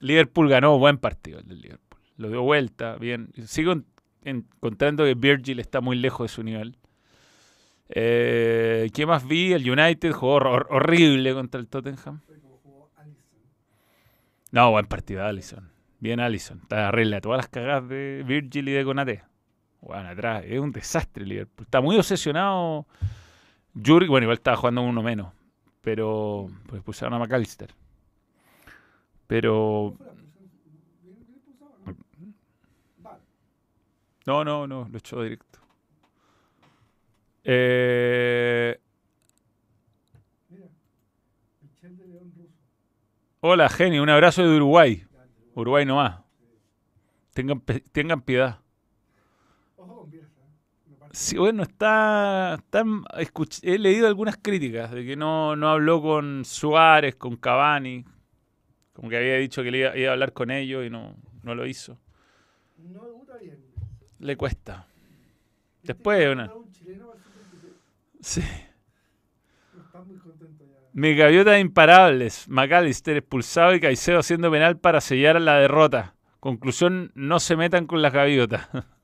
Liverpool 0.00 0.48
ganó 0.48 0.78
buen 0.78 0.98
partido 0.98 1.40
el 1.40 1.46
del 1.48 1.60
Liverpool. 1.60 2.00
Lo 2.16 2.28
dio 2.30 2.42
vuelta, 2.42 2.96
bien. 2.96 3.32
Sigo 3.46 3.72
en- 3.72 3.86
encontrando 4.28 5.04
que 5.04 5.14
Virgil 5.14 5.60
está 5.60 5.80
muy 5.80 5.96
lejos 5.96 6.24
de 6.30 6.34
su 6.34 6.42
nivel. 6.42 6.76
Eh, 7.88 8.90
¿Qué 8.92 9.06
más 9.06 9.26
vi? 9.26 9.52
El 9.52 9.68
United 9.70 10.12
jugó 10.12 10.36
hor- 10.40 10.66
horrible 10.70 11.32
contra 11.34 11.60
el 11.60 11.68
Tottenham. 11.68 12.20
No, 14.50 14.70
buen 14.70 14.86
partido 14.86 15.24
Allison. 15.24 15.68
Bien 16.00 16.20
Allison. 16.20 16.60
Está 16.62 16.88
arregla 16.88 17.20
todas 17.20 17.38
las 17.38 17.48
cagadas 17.48 17.88
de 17.88 18.24
Virgil 18.26 18.68
y 18.68 18.72
de 18.72 18.84
Conate. 18.84 19.22
Bueno, 19.80 20.08
atrás. 20.08 20.44
Es 20.46 20.58
un 20.58 20.72
desastre 20.72 21.24
Liverpool. 21.26 21.64
Está 21.64 21.80
muy 21.80 21.96
obsesionado. 21.96 22.86
Jurg, 23.74 24.08
bueno, 24.08 24.24
igual 24.24 24.38
estaba 24.38 24.56
jugando 24.56 24.82
uno 24.82 25.02
menos. 25.02 25.32
Pero 25.82 26.48
pues 26.66 26.82
pusieron 26.82 27.14
a 27.14 27.18
McAllister. 27.18 27.74
Pero 29.26 29.94
Fuera, 29.96 30.12
pusieron- 30.12 30.80
bien- 31.02 31.26
bien 31.26 31.40
pulsado, 31.40 31.74
¿no? 31.84 31.94
Vale. 32.98 33.20
No, 34.28 34.44
no, 34.44 34.66
no, 34.66 34.86
lo 34.90 34.98
echó 34.98 35.22
directo. 35.22 35.58
Eh, 37.44 38.78
hola, 43.40 43.70
Geni. 43.70 43.98
Un 43.98 44.10
abrazo 44.10 44.42
de 44.42 44.54
Uruguay. 44.54 45.02
Uruguay. 45.54 45.86
Nomás. 45.86 46.20
Tengan, 47.32 47.62
tengan 47.90 48.20
piedad. 48.20 48.60
¿eh? 49.78 50.22
Sí, 51.12 51.38
bueno, 51.38 51.62
está, 51.62 52.56
está 52.56 52.84
he 53.62 53.78
leído 53.78 54.08
algunas 54.08 54.36
críticas 54.36 54.90
de 54.90 55.06
que 55.06 55.16
no, 55.16 55.56
no 55.56 55.70
habló 55.70 56.02
con 56.02 56.44
Suárez, 56.44 57.16
con 57.16 57.36
Cavani, 57.36 58.04
como 58.92 59.08
que 59.08 59.16
había 59.16 59.36
dicho 59.36 59.62
que 59.62 59.70
le 59.70 59.78
iba, 59.78 59.96
iba 59.96 60.10
a 60.10 60.12
hablar 60.12 60.34
con 60.34 60.50
ellos 60.50 60.84
y 60.84 60.90
no, 60.90 61.16
no 61.42 61.54
lo 61.54 61.66
hizo. 61.66 61.98
No 62.76 63.06
debuta 63.06 63.38
bien. 63.38 63.67
Le 64.20 64.36
cuesta. 64.36 64.86
¿Viste 65.82 65.94
Después 65.94 66.26
una- 66.32 66.46
ganó 66.48 66.56
un 66.58 66.72
chileno 66.72 67.06
para 67.06 67.18
el 67.18 67.24
sub-23? 67.24 67.72
Sí. 68.20 68.42
Mis 70.92 71.16
gaviotas 71.16 71.60
imparables. 71.60 72.48
McAllister 72.48 73.16
expulsado 73.18 73.74
y 73.74 73.80
Caicedo 73.80 74.18
haciendo 74.18 74.50
penal 74.50 74.78
para 74.78 75.00
sellar 75.00 75.40
la 75.40 75.56
derrota. 75.58 76.14
Conclusión, 76.40 77.12
no 77.14 77.38
se 77.40 77.56
metan 77.56 77.86
con 77.86 78.02
las 78.02 78.12
gaviotas. 78.12 78.68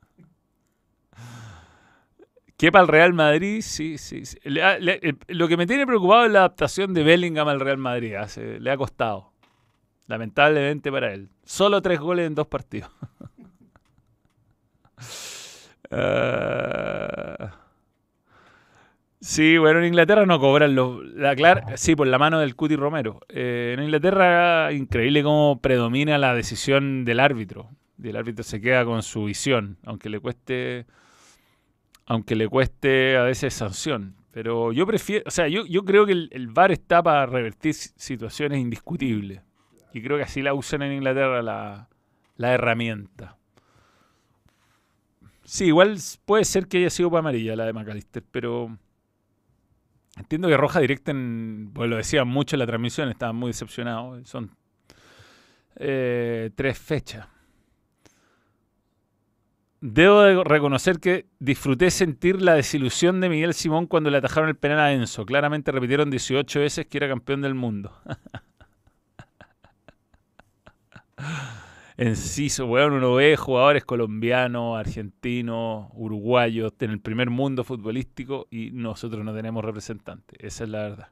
¿Qué 2.57 2.71
para 2.73 2.83
el 2.83 2.89
Real 2.89 3.13
Madrid? 3.13 3.61
Sí, 3.63 3.99
sí. 3.99 4.25
sí. 4.25 4.39
Le 4.45 4.63
ha- 4.63 4.79
le- 4.79 5.01
el- 5.03 5.19
lo 5.29 5.49
que 5.49 5.57
me 5.57 5.67
tiene 5.67 5.87
preocupado 5.87 6.25
es 6.27 6.33
la 6.33 6.41
adaptación 6.41 6.95
de 6.95 7.03
Bellingham 7.03 7.49
al 7.49 7.61
Real 7.61 7.79
Madrid. 7.79 8.15
ah, 8.15 8.27
le 8.39 8.71
ha 8.71 8.77
costado. 8.77 9.33
Lamentablemente 10.07 10.91
para 10.93 11.13
él. 11.13 11.31
Solo 11.45 11.83
tres 11.83 11.99
goles 12.01 12.27
en 12.27 12.35
dos 12.35 12.47
partidos. 12.47 12.91
Ah. 15.91 17.61
Sí, 19.21 19.57
bueno, 19.57 19.79
en 19.79 19.87
Inglaterra 19.87 20.27
no 20.27 20.39
cobran 20.39 20.75
los. 20.75 21.03
La 21.15 21.35
clara, 21.35 21.77
sí, 21.77 21.97
por 21.97 22.07
la 22.07 22.19
mano 22.19 22.41
del 22.41 22.55
Cuti 22.57 22.77
Romero. 22.77 23.21
Eh, 23.29 23.75
en 23.77 23.83
Inglaterra, 23.85 24.71
increíble 24.73 25.23
cómo 25.23 25.61
predomina 25.63 26.19
la 26.19 26.35
decisión 26.35 27.05
del 27.05 27.21
árbitro. 27.21 27.71
Y 28.03 28.09
el 28.11 28.17
árbitro 28.17 28.45
se 28.45 28.61
queda 28.61 28.85
con 28.85 29.03
su 29.03 29.25
visión, 29.25 29.79
aunque 29.85 30.11
le 30.11 30.21
cueste. 30.21 30.85
Aunque 32.07 32.35
le 32.35 32.49
cueste 32.49 33.17
a 33.17 33.23
veces 33.23 33.55
sanción. 33.55 34.15
Pero 34.31 34.73
yo 34.73 34.87
prefiero. 34.87 35.25
O 35.27 35.31
sea, 35.31 35.49
yo, 35.49 35.65
creo 35.85 36.05
que 36.05 36.13
el, 36.13 36.29
el 36.33 36.49
VAR 36.49 36.73
está 36.73 37.03
para 37.03 37.25
revertir 37.25 37.73
si- 37.73 37.91
situaciones 37.97 38.59
indiscutibles. 38.59 39.41
Y 39.95 40.03
creo 40.03 40.19
que 40.19 40.25
así 40.25 40.43
la 40.43 40.53
usan 40.53 40.83
en 40.83 40.93
Inglaterra 40.93 41.41
la, 41.41 41.89
la 42.37 42.53
herramienta. 42.53 43.39
Sí, 45.45 45.67
igual 45.67 45.99
puede 46.25 46.45
ser 46.45 46.69
que 46.69 46.79
haya 46.79 46.91
sido 46.91 47.11
para 47.11 47.21
amarilla 47.21 47.55
la 47.57 47.67
de 47.67 47.73
McAllister, 47.73 48.23
pero 48.31 48.79
entiendo 50.17 50.49
que 50.49 50.57
roja 50.57 50.81
directa 50.81 51.11
en. 51.11 51.71
Pues 51.75 51.91
lo 51.91 51.97
decían 51.97 52.29
mucho 52.29 52.57
en 52.57 52.61
la 52.61 52.67
transmisión, 52.67 53.09
estaban 53.11 53.37
muy 53.37 53.51
decepcionados. 53.51 54.29
Son 54.29 54.51
eh, 55.77 56.51
tres 56.55 56.79
fechas. 56.79 57.29
Debo 59.87 60.23
de 60.23 60.43
reconocer 60.45 60.99
que 60.99 61.27
disfruté 61.39 61.91
sentir 61.91 62.41
la 62.41 62.55
desilusión 62.55 63.21
de 63.21 63.29
Miguel 63.29 63.53
Simón 63.53 63.87
cuando 63.87 64.09
le 64.09 64.17
atajaron 64.17 64.49
el 64.49 64.57
penal 64.57 64.79
a 64.81 64.93
Enzo. 64.93 65.27
Claramente 65.27 65.73
repitieron 65.73 66.11
18 66.11 66.61
veces 66.61 66.87
que 66.87 66.97
era 66.97 67.07
campeón 67.07 67.43
del 67.43 67.55
mundo. 67.55 67.93
Enciso, 71.97 72.67
weón, 72.67 72.93
uno 72.95 73.15
ve 73.15 73.37
jugadores 73.37 73.85
colombianos, 73.85 74.77
argentinos, 74.79 75.89
uruguayos 75.93 76.73
en 76.81 76.91
el 76.91 77.01
primer 77.01 77.31
mundo 77.31 77.63
futbolístico 77.63 78.49
y 78.51 78.73
nosotros 78.73 79.25
no 79.25 79.33
tenemos 79.33 79.65
representantes. 79.65 80.37
Esa 80.41 80.65
es 80.65 80.71
la 80.71 80.83
verdad. 80.83 81.09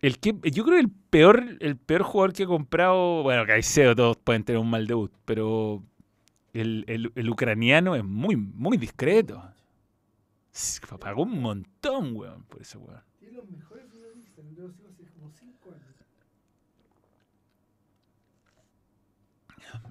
El 0.00 0.18
que, 0.18 0.34
yo 0.50 0.64
creo 0.64 0.76
que 0.76 0.80
el 0.80 0.90
peor, 0.90 1.44
el 1.60 1.76
peor 1.76 2.02
jugador 2.02 2.32
que 2.32 2.42
he 2.44 2.46
comprado, 2.46 3.22
bueno, 3.22 3.46
Caicedo, 3.46 3.94
todos 3.94 4.16
pueden 4.16 4.42
tener 4.42 4.58
un 4.58 4.70
mal 4.70 4.86
debut, 4.86 5.12
pero 5.26 5.82
el, 6.54 6.84
el, 6.88 7.12
el 7.14 7.30
ucraniano 7.30 7.94
es 7.94 8.02
muy, 8.02 8.36
muy 8.36 8.78
discreto. 8.78 9.42
Pagó 10.98 11.22
un 11.22 11.40
montón, 11.40 12.16
weón, 12.16 12.44
por 12.44 12.62
ese 12.62 12.78
weón. 12.78 13.02
Tiene 13.18 13.36
los 13.36 13.48
mejores 13.48 13.86
futbolistas, 13.90 14.44
no 14.44 14.62
los 14.62 14.74
hace 14.80 15.04
como 15.12 15.30
5 15.30 15.70
años. 15.70 15.82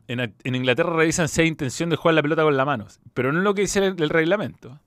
En, 0.07 0.19
en 0.19 0.55
Inglaterra 0.55 0.93
revisan 0.95 1.27
si 1.29 1.41
hay 1.41 1.47
intención 1.47 1.89
de 1.89 1.95
jugar 1.95 2.15
la 2.15 2.21
pelota 2.21 2.43
con 2.43 2.57
la 2.57 2.65
mano, 2.65 2.87
pero 3.13 3.31
no 3.31 3.39
es 3.39 3.43
lo 3.43 3.53
que 3.53 3.61
dice 3.61 3.79
el, 3.85 4.01
el 4.01 4.09
reglamento. 4.09 4.79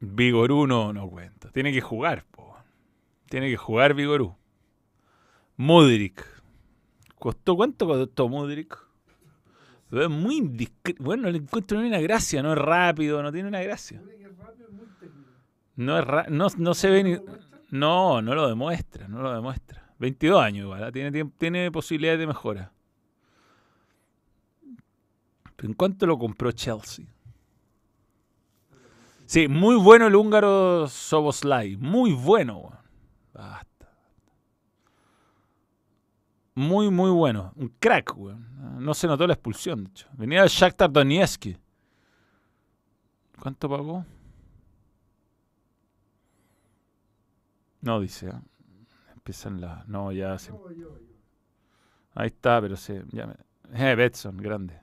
Vigorú 0.00 0.66
no, 0.66 0.92
no 0.92 1.08
cuenta. 1.08 1.50
Tiene 1.50 1.72
que 1.72 1.80
jugar, 1.80 2.24
po. 2.30 2.56
Tiene 3.28 3.48
que 3.48 3.56
jugar 3.56 3.94
Vigorú. 3.94 4.34
Mudrik. 5.56 6.24
¿Costó 7.18 7.56
cuánto 7.56 7.86
costó 7.86 8.28
Mudrik? 8.28 8.76
Es 9.90 10.08
muy 10.10 10.40
discre- 10.40 10.96
Bueno, 10.98 11.24
no 11.24 11.30
le 11.30 11.38
encuentro 11.38 11.80
ni 11.80 11.88
una 11.88 12.00
gracia. 12.00 12.42
No 12.42 12.52
es 12.52 12.58
rápido, 12.58 13.22
no 13.22 13.32
tiene 13.32 13.48
una 13.48 13.62
gracia. 13.62 14.02
No, 15.76 15.98
es 15.98 16.04
ra- 16.04 16.26
no, 16.28 16.48
no 16.58 16.74
se 16.74 16.90
ve 16.90 17.02
ni. 17.04 17.18
No, 17.70 18.22
no 18.22 18.34
lo 18.34 18.48
demuestra, 18.48 19.08
no 19.08 19.20
lo 19.22 19.32
demuestra. 19.34 19.82
22 19.98 20.40
años 20.42 20.64
igual, 20.64 20.84
¿ah? 20.84 20.92
tiene, 20.92 21.10
tiemp- 21.10 21.32
tiene 21.38 21.70
posibilidades 21.70 22.20
de 22.20 22.26
mejora. 22.26 22.72
¿Pero 25.56 25.68
en 25.68 25.74
cuánto 25.74 26.06
lo 26.06 26.18
compró 26.18 26.52
Chelsea? 26.52 27.06
Sí, 29.24 29.48
muy 29.48 29.74
bueno 29.76 30.06
el 30.06 30.14
húngaro 30.14 30.86
Soboslai. 30.86 31.76
Muy 31.76 32.12
bueno. 32.12 32.70
Basta. 33.32 33.88
Muy, 36.54 36.90
muy 36.90 37.10
bueno. 37.10 37.52
Un 37.56 37.68
crack, 37.80 38.14
weón. 38.16 38.46
No 38.84 38.94
se 38.94 39.06
notó 39.08 39.26
la 39.26 39.32
expulsión, 39.32 39.84
de 39.84 39.90
hecho. 39.90 40.08
Venía 40.12 40.40
del 40.42 40.48
Shakhtar 40.50 40.92
Donetsk. 40.92 41.46
¿Cuánto 43.40 43.68
pagó? 43.68 44.04
No 47.86 48.00
dice. 48.00 48.32
Empiezan 49.14 49.60
las... 49.60 49.86
No, 49.86 50.10
ya. 50.10 50.36
Ahí 52.14 52.26
está, 52.26 52.60
pero 52.60 52.76
se... 52.76 53.04
Ya. 53.12 53.32
Eh, 53.74 53.94
Betson, 53.94 54.36
grande. 54.38 54.74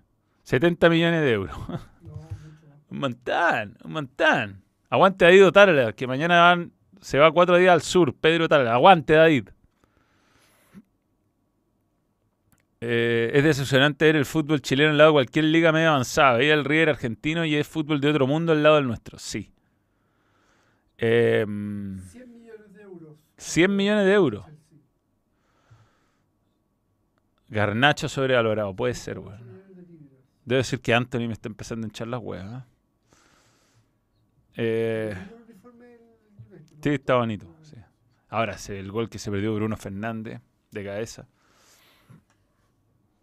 70 0.44 0.90
millones 0.90 1.22
de 1.22 1.32
euros. 1.34 1.58
Un 2.90 3.00
montón, 3.00 3.76
un 3.84 3.92
montón. 3.92 4.62
Aguante 4.88 5.26
David 5.26 5.48
Otarla, 5.48 5.94
que 5.94 6.06
mañana 6.06 6.42
van, 6.42 6.72
se 7.02 7.18
va 7.18 7.32
cuatro 7.32 7.58
días 7.58 7.74
al 7.74 7.82
sur. 7.82 8.14
Pedro 8.14 8.46
Otarla, 8.46 8.76
aguante 8.76 9.14
David. 9.14 9.50
Eh, 12.82 13.32
es 13.34 13.44
decepcionante 13.44 14.06
ver 14.06 14.16
el 14.16 14.26
fútbol 14.26 14.62
chileno 14.62 14.92
al 14.92 14.98
lado 15.00 15.10
de 15.10 15.14
cualquier 15.14 15.46
liga 15.46 15.72
medio 15.72 15.90
avanzada. 15.90 16.38
Veía 16.38 16.54
el 16.54 16.66
River 16.66 16.90
argentino 16.90 17.44
y 17.46 17.56
es 17.56 17.68
fútbol 17.68 18.00
de 18.00 18.10
otro 18.10 18.28
mundo 18.28 18.52
al 18.52 18.62
lado 18.62 18.76
del 18.76 18.86
nuestro. 18.86 19.18
Sí. 19.18 19.52
Eh, 21.00 21.48
100 23.44 23.76
millones 23.76 24.06
de 24.06 24.14
euros. 24.14 24.46
100 24.46 24.56
millones 24.56 24.70
de 24.70 24.70
euros. 24.70 24.70
Chelsea. 24.70 24.84
Garnacho 27.50 28.10
sobrevalorado, 28.10 28.76
puede 28.76 28.94
ser, 28.94 29.20
weón. 29.20 29.34
8 29.36 29.44
millones 29.44 29.76
de 29.76 29.84
libras. 29.84 30.22
Debe 30.46 30.58
decir 30.60 30.82
que 30.82 30.94
Anthony 30.94 31.28
me 31.28 31.34
está 31.34 31.50
empezando 31.50 31.86
a 31.86 31.88
hinchar 31.88 32.08
las 32.08 32.22
weas. 32.22 32.46
¿eh? 32.46 32.66
Eh, 34.56 35.16
sí, 36.82 36.90
está 36.90 37.16
bonito. 37.16 37.54
Ahora, 38.30 38.56
el 38.70 38.92
gol 38.92 39.10
que 39.10 39.20
se 39.20 39.30
perdió 39.30 39.54
Bruno 39.54 39.78
Fernández 39.78 40.42
de 40.72 40.84
cabeza. 40.84 41.28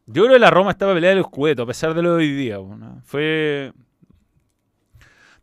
Yo 0.06 0.22
creo 0.22 0.34
que 0.34 0.38
la 0.38 0.50
Roma 0.50 0.70
estaba 0.70 0.94
peleando 0.94 1.20
el 1.20 1.26
escudeto, 1.26 1.62
a 1.64 1.66
pesar 1.66 1.94
de 1.94 2.02
lo 2.02 2.10
de 2.10 2.16
hoy 2.16 2.32
día. 2.32 2.60
weón, 2.60 3.02
Fue. 3.04 3.72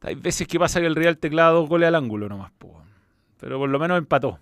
Hay 0.01 0.15
veces 0.15 0.47
que 0.47 0.57
pasa 0.59 0.79
que 0.79 0.85
el 0.85 0.95
Real 0.95 1.17
teclado 1.17 1.59
dos 1.59 1.69
goles 1.69 1.87
al 1.87 1.95
ángulo 1.95 2.29
nomás, 2.29 2.51
pero 3.39 3.57
por 3.57 3.69
lo 3.69 3.79
menos 3.79 3.97
empató. 3.97 4.39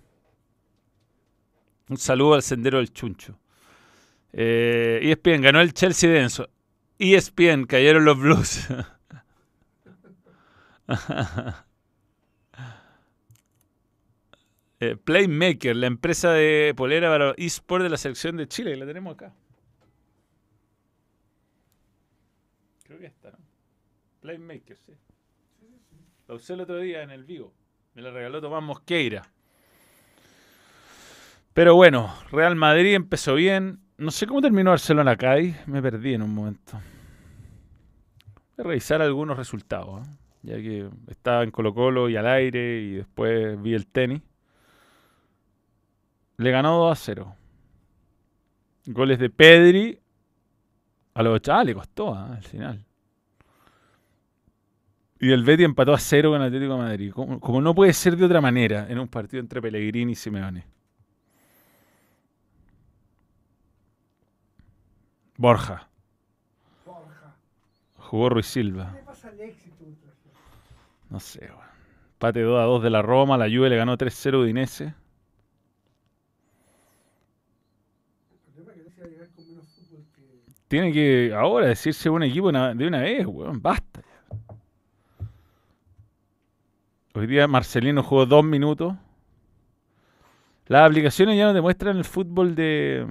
Un 1.88 1.98
saludo 1.98 2.34
al 2.34 2.42
sendero 2.42 2.78
del 2.78 2.92
Chuncho. 2.92 3.38
Eh, 4.32 5.00
ESPN 5.02 5.40
ganó 5.40 5.60
el 5.60 5.72
Chelsea 5.72 6.10
denso. 6.10 6.48
ESPN 6.98 7.64
cayeron 7.66 8.04
los 8.04 8.18
Blues. 8.18 8.68
Eh, 14.78 14.94
Playmaker, 14.94 15.74
la 15.74 15.86
empresa 15.86 16.32
de 16.32 16.74
polera 16.76 17.08
para 17.08 17.32
eSport 17.38 17.82
de 17.82 17.88
la 17.88 17.96
selección 17.96 18.36
de 18.36 18.46
Chile, 18.46 18.76
la 18.76 18.84
tenemos 18.84 19.14
acá. 19.14 19.34
Creo 22.82 22.98
que 22.98 23.06
esta, 23.06 23.30
¿no? 23.30 23.38
Playmaker, 24.20 24.76
sí. 24.76 24.92
La 26.28 26.34
usé 26.34 26.52
el 26.52 26.60
otro 26.60 26.78
día 26.78 27.02
en 27.02 27.10
el 27.10 27.24
vivo. 27.24 27.54
Me 27.94 28.02
la 28.02 28.10
regaló 28.10 28.42
Tomás 28.42 28.62
Mosqueira. 28.62 29.32
Pero 31.56 31.74
bueno, 31.74 32.12
Real 32.30 32.54
Madrid 32.54 32.92
empezó 32.92 33.34
bien. 33.34 33.80
No 33.96 34.10
sé 34.10 34.26
cómo 34.26 34.42
terminó 34.42 34.72
Barcelona 34.72 35.16
ahí 35.20 35.56
Me 35.64 35.80
perdí 35.80 36.12
en 36.12 36.20
un 36.20 36.34
momento. 36.34 36.72
Voy 38.58 38.66
a 38.66 38.68
revisar 38.68 39.00
algunos 39.00 39.38
resultados. 39.38 40.06
¿eh? 40.06 40.10
Ya 40.42 40.56
que 40.56 40.90
estaba 41.08 41.44
en 41.44 41.50
Colo 41.50 41.72
Colo 41.72 42.10
y 42.10 42.16
al 42.16 42.26
aire 42.26 42.82
y 42.82 42.90
después 42.96 43.58
vi 43.62 43.72
el 43.72 43.86
tenis. 43.86 44.20
Le 46.36 46.50
ganó 46.50 46.76
2 46.76 46.92
a 46.92 46.94
0. 46.94 47.36
Goles 48.88 49.18
de 49.18 49.30
Pedri. 49.30 49.98
A 51.14 51.22
los 51.22 51.40
ah, 51.48 51.64
le 51.64 51.72
costó 51.72 52.14
ah, 52.14 52.34
al 52.34 52.42
final. 52.42 52.84
Y 55.18 55.32
el 55.32 55.42
Betty 55.42 55.64
empató 55.64 55.94
a 55.94 55.98
0 55.98 56.32
con 56.32 56.42
Atlético 56.42 56.74
de 56.74 56.78
Madrid. 56.78 57.12
Como, 57.14 57.40
como 57.40 57.62
no 57.62 57.74
puede 57.74 57.94
ser 57.94 58.14
de 58.14 58.26
otra 58.26 58.42
manera 58.42 58.88
en 58.90 58.98
un 58.98 59.08
partido 59.08 59.40
entre 59.40 59.62
Pellegrini 59.62 60.12
y 60.12 60.16
Simeone. 60.16 60.75
Borja. 65.36 65.88
Borja. 66.84 67.34
Jugó 67.98 68.28
Ruiz 68.30 68.46
¿Qué 68.46 68.52
Silva. 68.52 68.92
le 68.92 69.02
pasa 69.02 69.28
al 69.28 69.40
éxito? 69.40 69.84
No 71.10 71.20
sé, 71.20 71.46
weón. 71.46 71.66
Pate 72.18 72.40
2 72.40 72.58
a 72.58 72.64
2 72.64 72.82
de 72.82 72.90
la 72.90 73.02
Roma. 73.02 73.36
La 73.36 73.46
Juve 73.46 73.68
le 73.68 73.76
ganó 73.76 73.96
3-0 73.96 74.34
a 74.34 74.38
Udinese. 74.38 74.84
El 74.84 74.94
problema 78.54 78.72
es 78.72 78.78
que 78.78 78.84
no 78.84 78.90
se 78.90 79.00
va 79.02 79.06
a 79.06 79.10
llegar 79.10 79.28
con 79.30 79.46
menos 79.48 79.66
fútbol 79.68 80.04
que. 80.14 80.22
Tiene 80.68 80.92
que 80.92 81.34
ahora 81.34 81.66
decirse 81.66 82.08
un 82.08 82.22
equipo 82.22 82.50
de 82.50 82.86
una 82.86 83.00
vez, 83.00 83.26
weón. 83.26 83.60
Basta 83.60 84.00
ya. 84.00 85.26
Hoy 87.14 87.26
día 87.26 87.46
Marcelino 87.46 88.02
jugó 88.02 88.26
dos 88.26 88.44
minutos. 88.44 88.94
Las 90.66 90.86
aplicaciones 90.86 91.36
ya 91.38 91.46
no 91.46 91.54
te 91.54 91.60
muestran 91.60 91.96
el 91.96 92.04
fútbol 92.04 92.54
de. 92.54 93.06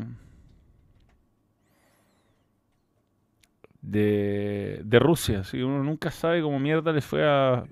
De, 3.85 4.81
de 4.83 4.99
Rusia. 4.99 5.41
Así 5.41 5.57
que 5.57 5.63
uno 5.63 5.83
nunca 5.83 6.11
sabe 6.11 6.41
cómo 6.41 6.59
mierda 6.59 6.91
le 6.91 7.01
fue 7.01 7.23
a. 7.27 7.63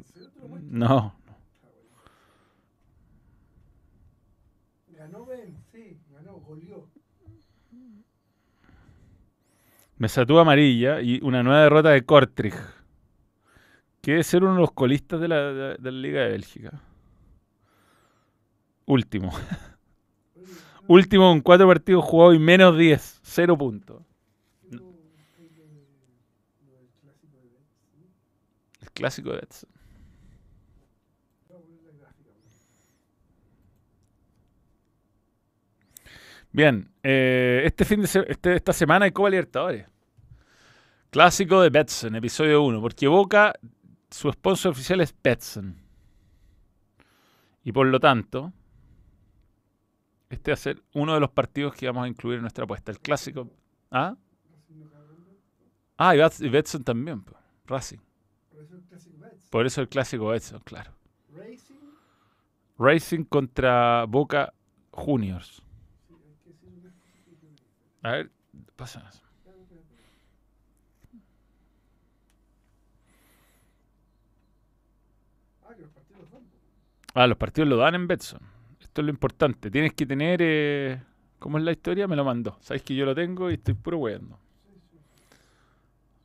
No. 0.62 1.16
Ganó 4.90 5.26
Ben, 5.26 5.58
sí, 5.72 5.98
ganó, 6.12 6.34
goleó. 6.38 6.88
Me 9.98 10.10
satúa 10.10 10.42
amarilla 10.42 11.02
y 11.02 11.20
una 11.24 11.44
nueva 11.44 11.62
derrota 11.64 11.90
de 11.90 12.04
Kortrijk. 12.06 12.56
Que 14.02 14.12
debe 14.12 14.24
ser 14.24 14.44
uno 14.44 14.56
de 14.56 14.60
los 14.62 14.72
colistas 14.72 15.22
de 15.22 15.28
la, 15.30 15.36
de- 15.54 15.78
de 15.78 15.92
la 15.92 15.98
Liga 15.98 16.22
de 16.24 16.30
Bélgica. 16.30 16.82
Último. 18.86 19.32
Último 20.88 21.30
con 21.30 21.40
cuatro 21.42 21.68
partidos 21.68 22.04
jugados 22.04 22.36
y 22.36 22.40
menos 22.40 22.78
10. 22.78 23.20
Cero 23.24 23.58
puntos. 23.58 24.02
quiero 24.68 24.84
buscar 24.84 25.40
lo 25.40 25.48
de- 25.48 25.88
lo 26.66 26.78
del 26.80 26.90
clásico 27.02 27.38
de 27.38 27.44
Betis, 27.44 27.88
¿sí? 27.94 28.10
El 28.82 28.83
clásico 28.94 29.32
de 29.32 29.38
Betson. 29.38 29.70
Bien, 36.52 36.92
eh, 37.02 37.64
este 37.66 37.86
fin 37.86 38.02
de 38.02 38.08
se- 38.08 38.26
este- 38.32 38.56
esta 38.56 38.74
semana 38.74 39.06
hay 39.06 39.12
Copa 39.12 39.30
Libertadores. 39.30 39.88
Clásico 41.10 41.62
de 41.62 41.70
Betson, 41.70 42.16
episodio 42.16 42.64
1. 42.64 42.82
Porque 42.82 43.08
Boca, 43.08 43.54
su 44.10 44.32
sponsor 44.32 44.72
oficial 44.72 45.02
es 45.02 45.16
Betson. 45.24 45.76
Y 47.64 47.72
por 47.72 47.88
lo 47.88 48.00
tanto, 48.00 48.52
este 50.30 50.52
va 50.52 50.54
a 50.54 50.58
ser 50.58 50.84
uno 50.94 51.14
de 51.14 51.20
los 51.20 51.32
partidos 51.32 51.74
que 51.76 51.88
vamos 51.88 52.06
a 52.06 52.08
incluir 52.08 52.36
en 52.38 52.42
nuestra 52.42 52.66
apuesta. 52.66 52.92
El 52.92 53.00
clásico. 53.00 53.50
¿Ah? 53.90 54.16
Ah, 55.98 56.16
y 56.16 56.50
Betson 56.50 56.84
también. 56.84 57.24
Racing. 57.66 58.00
Por 59.50 59.66
eso 59.66 59.82
el 59.82 59.90
clásico 59.90 60.28
Betson, 60.28 60.62
claro. 60.62 60.92
Racing, 61.36 61.76
Racing 62.78 63.24
contra 63.26 64.06
Boca 64.06 64.54
Juniors. 64.92 65.62
A 68.02 68.12
ver, 68.12 68.32
pasa. 68.76 69.12
Ah, 75.66 75.72
los 75.80 75.90
partidos. 75.90 76.28
Ah, 77.14 77.28
los 77.28 77.38
partidos 77.38 77.70
lo 77.70 77.78
dan 77.78 77.96
en 77.96 78.08
Betson. 78.08 78.40
Esto 78.82 79.02
es 79.02 79.06
lo 79.06 79.12
importante. 79.12 79.72
Tienes 79.72 79.94
que 79.94 80.06
tener. 80.06 80.40
eh, 80.42 81.02
¿Cómo 81.40 81.58
es 81.58 81.64
la 81.64 81.72
historia? 81.72 82.08
Me 82.08 82.16
lo 82.16 82.24
mandó. 82.24 82.58
Sabes 82.62 82.84
que 82.84 82.96
yo 82.96 83.06
lo 83.06 83.16
tengo 83.16 83.50
y 83.50 83.56
estoy 83.56 83.74
puro 83.74 83.98
weando. 83.98 84.38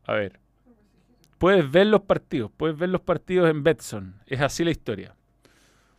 A 0.05 0.12
ver. 0.14 0.39
Puedes 1.39 1.70
ver 1.70 1.86
los 1.86 2.03
partidos. 2.03 2.51
Puedes 2.57 2.76
ver 2.76 2.89
los 2.89 3.01
partidos 3.01 3.49
en 3.49 3.62
Betson. 3.62 4.14
Es 4.26 4.41
así 4.41 4.64
la 4.64 4.72
historia. 4.72 5.14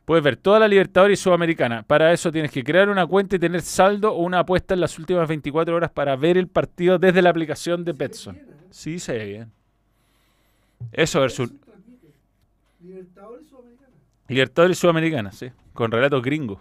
Puedes 0.06 0.24
ver 0.24 0.38
toda 0.38 0.60
la 0.60 0.68
Libertadores 0.68 1.20
y 1.20 1.24
Sudamericana. 1.24 1.84
Para 1.84 2.12
eso 2.12 2.32
tienes 2.32 2.52
que 2.52 2.64
crear 2.64 2.90
una 2.90 3.06
cuenta 3.06 3.36
y 3.36 3.40
tener 3.40 3.62
saldo 3.62 4.12
o 4.12 4.24
una 4.24 4.40
apuesta 4.40 4.74
en 4.74 4.82
las 4.82 4.98
últimas 4.98 5.28
24 5.28 5.76
horas 5.76 5.92
para 5.92 6.16
ver 6.16 6.38
el 6.38 6.48
partido 6.48 6.98
desde 6.98 7.22
la 7.22 7.30
aplicación 7.30 7.86
de 7.86 7.94
Betson. 7.94 8.36
¿eh? 8.36 8.46
Sí, 8.72 9.00
se 9.00 9.14
ve 9.14 9.26
bien. 9.26 9.52
Eso 10.92 11.22
versus. 11.22 11.52
Libertadores 12.82 13.48
Sudamericana. 13.48 13.94
Libertadores 14.28 14.78
y 14.78 14.82
Sudamericana, 14.82 15.32
sí. 15.32 15.52
Con 15.74 15.92
relatos 15.92 16.24
gringos. 16.24 16.60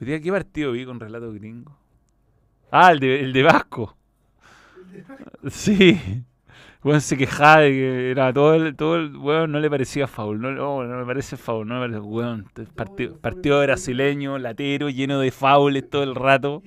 Hoy 0.00 0.06
día, 0.06 0.20
¿qué 0.20 0.30
partido 0.30 0.72
vi 0.72 0.84
con 0.84 0.98
relatos 0.98 1.34
gringos? 1.34 1.74
Ah, 2.70 2.92
el 2.92 3.00
de, 3.00 3.20
el 3.20 3.32
de 3.32 3.42
Vasco. 3.42 3.96
El 4.94 5.42
de 5.42 5.50
Sí. 5.50 6.24
Weón 6.88 7.00
se 7.02 7.16
quejaba 7.18 7.60
de 7.60 7.70
que 7.70 8.10
era 8.12 8.32
todo 8.32 8.54
el, 8.54 8.74
todo 8.74 8.96
el 8.96 9.14
weón 9.16 9.52
no 9.52 9.60
le 9.60 9.68
parecía 9.68 10.06
foul. 10.06 10.40
No, 10.40 10.50
no, 10.52 10.84
no 10.84 10.96
me 10.98 11.04
parece 11.04 11.36
foul, 11.36 11.66
no 11.68 11.74
me 11.74 11.80
parece 11.80 12.00
weón. 12.00 12.46
Partido, 12.74 13.16
partido 13.18 13.60
brasileño, 13.60 14.38
latero, 14.38 14.88
lleno 14.88 15.20
de 15.20 15.30
faules 15.30 15.88
todo 15.90 16.02
el 16.02 16.14
rato. 16.14 16.62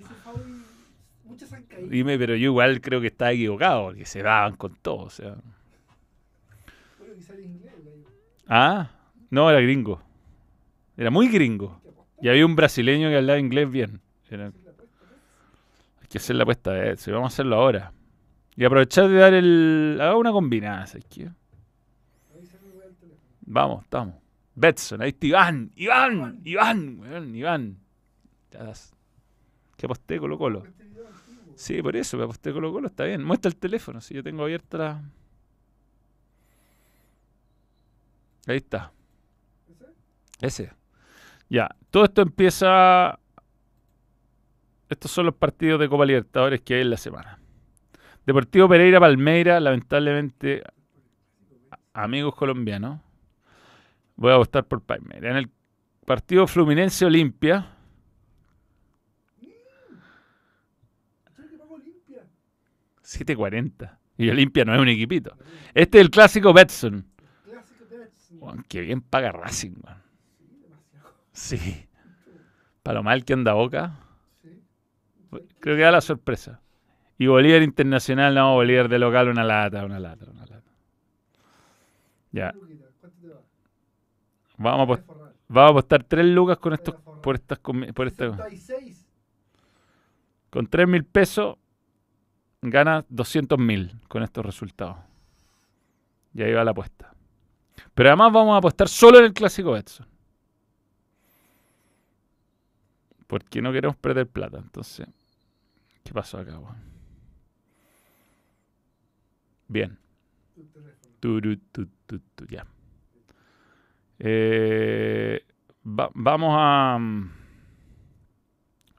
Dime, 1.90 2.18
pero 2.20 2.36
yo 2.36 2.46
igual 2.46 2.82
creo 2.82 3.02
que 3.02 3.08
estaba 3.08 3.32
equivocado, 3.32 3.86
porque 3.86 4.06
se 4.06 4.22
daban 4.22 4.56
con 4.56 4.76
todo, 4.76 4.98
o 5.06 5.10
sea. 5.10 5.36
Ah, 8.48 8.90
no, 9.30 9.50
era 9.50 9.60
gringo. 9.62 10.02
Era 10.98 11.10
muy 11.10 11.30
gringo. 11.30 11.82
Y 12.22 12.30
había 12.30 12.46
un 12.46 12.56
brasileño 12.56 13.10
que 13.10 13.18
hablaba 13.18 13.40
inglés 13.40 13.70
bien. 13.72 14.02
Era- 14.30 14.48
hay 16.02 16.08
que 16.10 16.18
hacer 16.18 16.36
la 16.36 16.44
apuesta 16.44 16.72
de 16.72 16.92
eso. 16.92 17.10
y 17.10 17.14
Vamos 17.14 17.32
a 17.32 17.34
hacerlo 17.34 17.56
ahora. 17.56 17.92
Y 18.56 18.66
aprovechar 18.66 19.08
de 19.08 19.16
dar 19.16 19.34
el. 19.34 19.98
Haga 20.00 20.16
una 20.18 20.32
combinada, 20.32 20.86
¿sabes 20.88 21.06
qué? 21.10 21.30
Ahí 22.34 22.46
se 22.46 22.60
me 22.60 22.74
voy 22.74 22.84
al 22.86 22.96
teléfono. 22.96 23.30
Vamos, 23.42 23.84
estamos. 23.84 24.16
Betson, 24.56 25.02
ahí 25.02 25.10
está 25.10 25.28
Iván. 25.28 25.72
Iván, 25.76 26.42
Iván, 26.44 27.00
weón, 27.00 27.36
Iván. 27.36 27.78
Ya 28.52 28.64
das. 28.64 28.94
Que 29.78 29.86
aposté 29.86 30.20
Colo 30.20 30.38
Colo. 30.38 30.64
Sí, 31.56 31.82
por 31.82 31.96
eso, 31.96 32.18
me 32.18 32.24
aposté 32.24 32.52
Colo 32.52 32.72
Colo, 32.72 32.88
está 32.88 33.06
bien. 33.06 33.24
Muestra 33.24 33.50
el 33.50 33.56
teléfono, 33.56 34.02
si 34.02 34.14
yo 34.14 34.24
tengo 34.24 34.44
abierta 34.44 34.78
la. 34.78 35.02
Ahí 38.48 38.58
está. 38.58 38.92
¿Ese? 40.40 40.64
Ese. 40.64 40.74
Ya, 41.50 41.70
todo 41.90 42.06
esto 42.06 42.22
empieza. 42.22 43.20
Estos 44.90 45.12
son 45.12 45.26
los 45.26 45.36
partidos 45.36 45.80
de 45.80 45.88
Copa 45.88 46.06
Libertadores 46.06 46.62
que 46.62 46.76
hay 46.76 46.82
en 46.82 46.90
la 46.90 46.98
semana. 46.98 47.41
Deportivo 48.26 48.70
Pereira 48.70 49.00
Palmeira, 49.00 49.60
lamentablemente, 49.60 50.64
amigos 51.94 52.36
colombianos. 52.36 53.00
Voy 54.16 54.32
a 54.32 54.36
apostar 54.36 54.66
por 54.66 54.82
Palmeira. 54.82 55.32
En 55.32 55.38
el 55.38 55.50
partido 56.06 56.46
Fluminense 56.48 57.06
Olimpia, 57.06 57.78
¿Sabes 61.36 61.52
que 61.52 61.58
pago 61.58 61.78
limpia? 61.78 62.24
7.40. 63.04 63.98
Y 64.18 64.30
Olimpia 64.30 64.66
no 64.66 64.76
es 64.76 64.82
un 64.82 64.90
equipito. 64.90 65.36
Este 65.74 65.98
es 65.98 66.06
el 66.06 66.12
clásico 66.12 66.54
Betson. 66.54 67.08
Qué 68.68 68.82
bien 68.82 69.02
paga 69.02 69.32
Racing. 69.32 69.76
Sí. 71.32 71.88
Para 72.84 73.00
lo 73.00 73.04
mal 73.04 73.26
que 73.26 73.34
anda 73.34 73.54
Boca. 73.54 74.00
Creo 75.60 75.76
que 75.76 75.82
da 75.82 75.92
la 75.92 76.02
sorpresa. 76.02 76.61
Y 77.22 77.28
Bolívar 77.28 77.62
Internacional, 77.62 78.34
no, 78.34 78.56
Bolívar 78.56 78.90
de 78.90 78.98
local, 78.98 79.30
una 79.30 79.44
lata, 79.44 79.86
una 79.86 80.00
lata, 80.00 80.26
una 80.26 80.44
lata. 80.44 80.72
Ya, 82.32 82.52
vamos 84.58 84.90
a, 84.90 85.04
forrar. 85.04 85.34
vamos 85.48 85.68
a 85.68 85.72
apostar 85.72 86.04
tres 86.04 86.26
lucas 86.26 86.58
con 86.58 86.74
estos, 86.74 86.96
por 87.22 87.36
estas, 87.36 87.60
por 87.60 88.08
esta, 88.08 88.36
66. 88.36 89.08
con 90.50 90.66
tres 90.66 90.88
mil 90.88 91.06
pesos 91.06 91.58
ganas 92.60 93.06
200 93.10 93.60
mil 93.60 93.96
con 94.08 94.24
estos 94.24 94.44
resultados. 94.44 94.98
Y 96.34 96.42
ahí 96.42 96.54
va 96.54 96.64
la 96.64 96.72
apuesta. 96.72 97.14
Pero 97.94 98.10
además 98.10 98.34
vamos 98.34 98.56
a 98.56 98.58
apostar 98.58 98.90
solo 98.90 99.20
en 99.20 99.26
el 99.26 99.34
clásico 99.34 99.74
Betson. 99.74 100.08
Porque 103.28 103.62
no 103.62 103.72
queremos 103.72 103.96
perder 103.98 104.26
plata. 104.26 104.58
Entonces, 104.58 105.06
¿qué 106.04 106.14
pasó 106.14 106.40
acá? 106.40 106.58
weón? 106.58 106.91
Bien. 109.72 109.98
Tu 111.22 111.40
tu, 111.40 111.56
tu, 111.72 112.20
tu, 112.36 112.46
ya. 112.50 112.66
Eh, 114.20 115.46
va- 115.86 116.12
vamos 116.14 116.54
a 116.60 116.98
mm, 117.00 117.32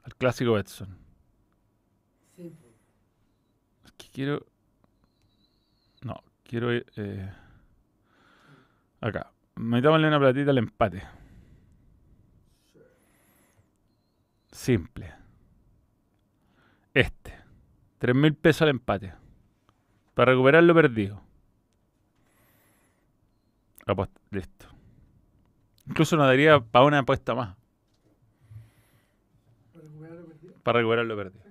al 0.03 0.15
clásico 0.15 0.53
Betson. 0.53 0.97
Simple. 2.35 2.69
Es 3.85 3.91
que 3.91 4.07
quiero. 4.11 4.47
No, 6.03 6.23
quiero 6.43 6.73
ir. 6.73 6.85
eh, 6.95 7.31
acá. 9.01 9.31
Metámosle 9.55 10.07
una 10.07 10.19
platita 10.19 10.49
al 10.49 10.57
empate. 10.57 11.03
Simple. 14.51 15.13
Este. 16.95 17.33
Tres 17.99 18.15
mil 18.15 18.33
pesos 18.33 18.63
al 18.63 18.69
empate. 18.69 19.13
Para 20.13 20.31
recuperar 20.33 20.63
lo 20.63 20.73
perdido. 20.75 21.21
Aposta- 23.85 24.19
listo. 24.31 24.67
Incluso 25.87 26.15
nos 26.15 26.27
daría 26.27 26.59
para 26.59 26.85
una 26.85 26.99
apuesta 26.99 27.35
más. 27.35 27.55
Para 30.63 30.79
recuperar 30.79 31.05
lo 31.05 31.15
perdido. 31.17 31.43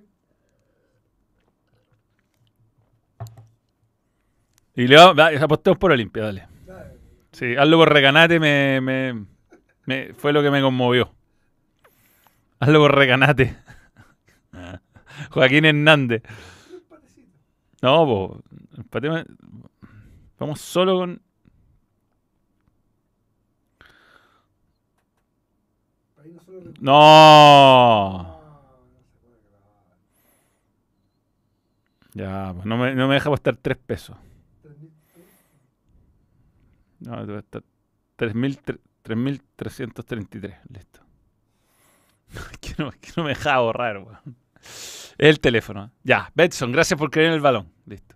Y 4.75 4.87
le 4.87 4.95
vamos- 4.95 5.19
va, 5.19 5.27
apostemos 5.43 5.77
por 5.77 5.91
Olimpia, 5.91 6.23
dale. 6.23 6.47
Dale. 6.65 6.93
Sí, 7.31 7.55
hazlo 7.55 7.77
por 7.77 7.93
reganate 7.93 8.39
me, 8.39 8.81
me, 8.81 9.25
me- 9.85 10.13
fue 10.15 10.33
lo 10.33 10.41
que 10.41 10.49
me 10.49 10.61
conmovió. 10.61 11.13
Hazlo 12.59 12.79
por 12.79 12.95
reganate. 12.95 13.55
Joaquín 15.29 15.65
Hernández. 15.65 16.23
No, 17.83 18.05
po, 18.05 18.41
empatemos- 18.77 19.25
Vamos 20.39 20.61
solo 20.61 20.95
con. 20.99 21.21
No. 26.79 28.39
Ya, 32.13 32.51
pues 32.53 32.65
no 32.65 32.77
me, 32.77 32.93
no 32.93 33.07
me 33.07 33.15
deja 33.15 33.29
apostar 33.29 33.57
tres 33.57 33.77
pesos. 33.77 34.15
Tres 34.61 34.77
mil 34.79 34.91
pesos. 34.91 35.31
No, 36.99 37.13
a 37.15 37.39
estar- 37.39 37.63
tres 38.15 38.35
mil 38.35 38.59
tre- 38.61 38.79
3333, 39.01 40.55
listo. 40.69 40.99
que, 42.61 42.75
no, 42.77 42.91
que 42.91 43.11
no 43.17 43.23
me 43.23 43.29
dejaba 43.29 43.61
borrar, 43.63 43.97
weón. 43.97 44.42
El 45.17 45.39
teléfono. 45.39 45.91
Ya, 46.03 46.31
Betson, 46.35 46.71
gracias 46.71 46.97
por 46.97 47.11
creer 47.11 47.29
en 47.29 47.33
el 47.33 47.41
balón. 47.41 47.71
Listo. 47.85 48.15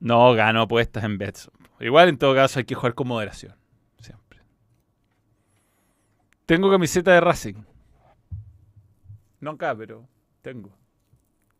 No 0.00 0.32
gano 0.34 0.62
apuestas 0.62 1.02
en 1.04 1.18
Betson. 1.18 1.52
Igual 1.80 2.08
en 2.08 2.18
todo 2.18 2.34
caso 2.34 2.58
hay 2.58 2.64
que 2.64 2.74
jugar 2.74 2.94
con 2.94 3.08
moderación. 3.08 3.54
Siempre. 3.98 4.40
Tengo 6.46 6.70
camiseta 6.70 7.12
de 7.12 7.20
Racing. 7.20 7.64
No 9.40 9.52
acá, 9.52 9.76
pero 9.76 10.08
tengo. 10.42 10.70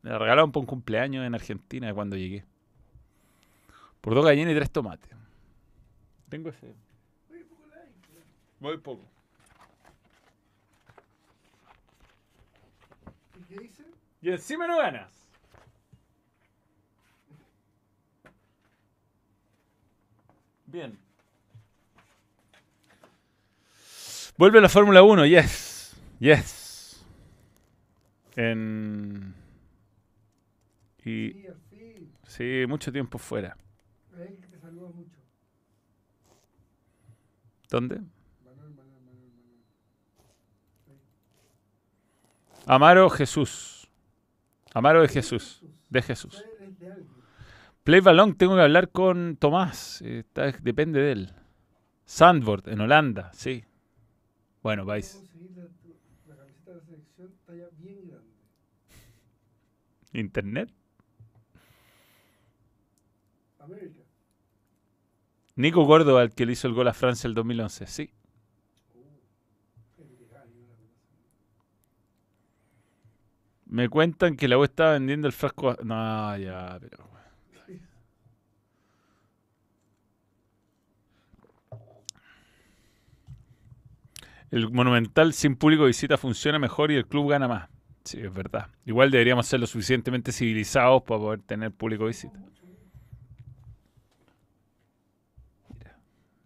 Me 0.03 0.11
la 0.11 0.19
regalaron 0.19 0.53
por 0.53 0.61
un 0.61 0.67
cumpleaños 0.67 1.27
en 1.27 1.35
Argentina 1.35 1.93
cuando 1.93 2.17
llegué. 2.17 2.45
Por 4.01 4.15
dos 4.15 4.25
gallinas 4.25 4.53
y 4.53 4.57
tres 4.57 4.71
tomates. 4.71 5.11
Tengo 6.29 6.51
ese. 6.51 6.75
Muy 8.61 8.79
poco. 8.79 9.05
¿Y 13.39 13.45
qué 13.45 13.63
dice? 13.63 13.85
Y 14.23 14.31
encima 14.31 14.67
no 14.67 14.79
ganas. 14.79 15.13
Bien. 20.67 20.99
Vuelve 24.37 24.61
la 24.61 24.69
Fórmula 24.69 25.03
1, 25.03 25.27
yes. 25.27 25.97
Yes. 26.19 27.05
En... 28.37 29.35
Y 31.05 31.47
Sí, 32.27 32.65
mucho 32.69 32.93
tiempo 32.93 33.17
fuera. 33.19 33.57
Que 34.15 34.47
te 34.49 34.59
saluda 34.59 34.91
mucho. 34.91 35.17
¿Dónde? 37.71 37.97
Manuel, 38.45 38.75
Manuel, 38.75 39.01
Manuel, 39.05 39.31
Manuel. 39.33 39.63
Amaro 42.67 43.09
Jesús. 43.11 43.89
Amaro 44.75 45.03
de 45.03 45.09
Jesús. 45.09 45.63
De 45.89 46.03
Jesús. 46.03 46.45
Play 47.85 48.01
Balón, 48.01 48.35
tengo 48.37 48.57
que 48.57 48.63
hablar 48.63 48.91
con 48.91 49.37
Tomás. 49.37 50.03
está- 50.03 50.51
depende 50.51 51.01
de 51.01 51.13
él. 51.13 51.33
Sandvoort, 52.05 52.69
en 52.69 52.81
Holanda, 52.81 53.31
sí. 53.33 53.65
Bueno, 54.63 54.85
vais. 54.85 55.23
¿Internet? 60.13 60.71
América. 63.59 64.01
Nico 65.57 65.87
Córdoba, 65.87 66.23
el 66.23 66.33
que 66.33 66.47
le 66.47 66.53
hizo 66.53 66.69
el 66.69 66.75
gol 66.75 66.89
a 66.89 66.95
Francia 66.95 67.29
el 67.29 67.35
2011, 67.35 67.87
sí. 67.87 68.11
Uh, 68.95 70.03
es 70.03 70.11
legal, 70.21 70.49
y 70.55 70.59
una 70.61 70.75
cosa. 70.75 70.93
Me 73.67 73.89
cuentan 73.89 74.37
que 74.37 74.49
la 74.49 74.59
U 74.59 74.65
estaba 74.65 74.93
vendiendo 74.93 75.27
el 75.27 75.33
frasco. 75.33 75.71
a- 75.71 75.79
No, 75.83 76.37
ya, 76.39 76.79
pero. 76.81 77.07
El 84.51 84.71
Monumental 84.71 85.33
sin 85.33 85.57
público 85.57 85.83
de 85.83 85.89
visita 85.89 86.17
funciona 86.17 86.59
mejor 86.59 86.91
y 86.91 86.97
el 86.97 87.07
club 87.07 87.31
gana 87.31 87.49
más. 87.49 87.69
Sí, 88.05 88.21
es 88.21 88.33
verdad. 88.33 88.69
Igual 88.85 89.11
deberíamos 89.11 89.47
ser 89.47 89.59
lo 89.61 89.67
suficientemente 89.67 90.31
civilizados 90.31 91.03
para 91.03 91.21
poder 91.21 91.41
tener 91.43 91.73
público 91.73 92.05
de 92.05 92.09
visita. 92.09 92.39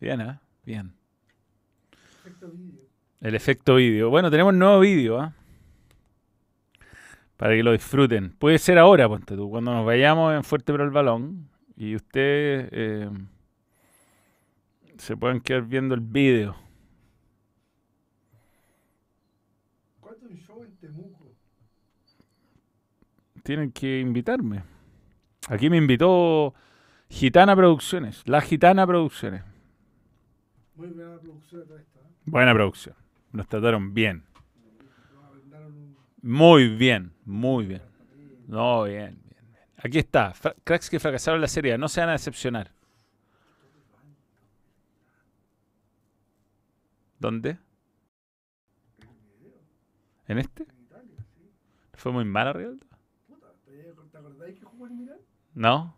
Bien, 0.00 0.20
¿eh? 0.22 0.38
Bien. 0.64 0.94
El 3.20 3.34
efecto 3.34 3.74
vídeo. 3.74 4.08
Bueno, 4.08 4.30
tenemos 4.30 4.54
nuevo 4.54 4.80
vídeo, 4.80 5.20
¿ah? 5.20 5.34
Para 7.40 7.54
que 7.54 7.62
lo 7.62 7.72
disfruten. 7.72 8.34
Puede 8.38 8.58
ser 8.58 8.76
ahora, 8.76 9.08
ponte 9.08 9.34
tú, 9.34 9.48
cuando 9.48 9.72
nos 9.72 9.86
vayamos 9.86 10.34
en 10.34 10.44
Fuerte 10.44 10.72
pero 10.72 10.84
el 10.84 10.90
Balón 10.90 11.48
y 11.74 11.96
ustedes 11.96 12.68
eh, 12.70 13.08
se 14.98 15.16
puedan 15.16 15.40
quedar 15.40 15.62
viendo 15.62 15.94
el 15.94 16.02
vídeo. 16.02 16.54
¿Cuánto 20.00 20.26
un 20.26 20.36
show 20.36 20.62
en 20.62 20.76
Temuco? 20.76 21.32
Tienen 23.42 23.72
que 23.72 24.00
invitarme. 24.00 24.62
Aquí 25.48 25.70
me 25.70 25.78
invitó 25.78 26.52
Gitana 27.08 27.56
Producciones, 27.56 28.22
la 28.26 28.42
Gitana 28.42 28.86
Producciones. 28.86 29.44
Muy 30.74 30.88
buena 30.88 31.18
producción. 31.18 31.62
¿eh? 31.62 31.84
Buena 32.26 32.52
producción. 32.52 32.96
Nos 33.32 33.48
trataron 33.48 33.94
bien. 33.94 34.29
Muy 36.22 36.68
bien, 36.68 37.12
muy 37.24 37.66
bien. 37.66 37.82
No, 38.46 38.84
bien, 38.84 39.18
bien. 39.24 39.44
Aquí 39.82 39.98
está. 39.98 40.34
Fra- 40.34 40.54
cracks 40.64 40.90
que 40.90 41.00
fracasaron 41.00 41.38
en 41.38 41.42
la 41.42 41.48
serie. 41.48 41.78
No 41.78 41.88
se 41.88 42.00
van 42.00 42.10
a 42.10 42.12
decepcionar. 42.12 42.70
¿Dónde? 47.18 47.58
¿En 50.26 50.38
este? 50.38 50.64
En. 50.64 51.16
¿Fue 51.94 52.12
muy 52.12 52.24
mala, 52.24 52.52
Rivaldo? 52.52 52.86
¿te 54.10 54.18
acordáis 54.18 54.58
que 54.58 54.64
jugó 54.64 54.86
el 54.86 54.92
Milán? 54.92 55.18
No. 55.54 55.94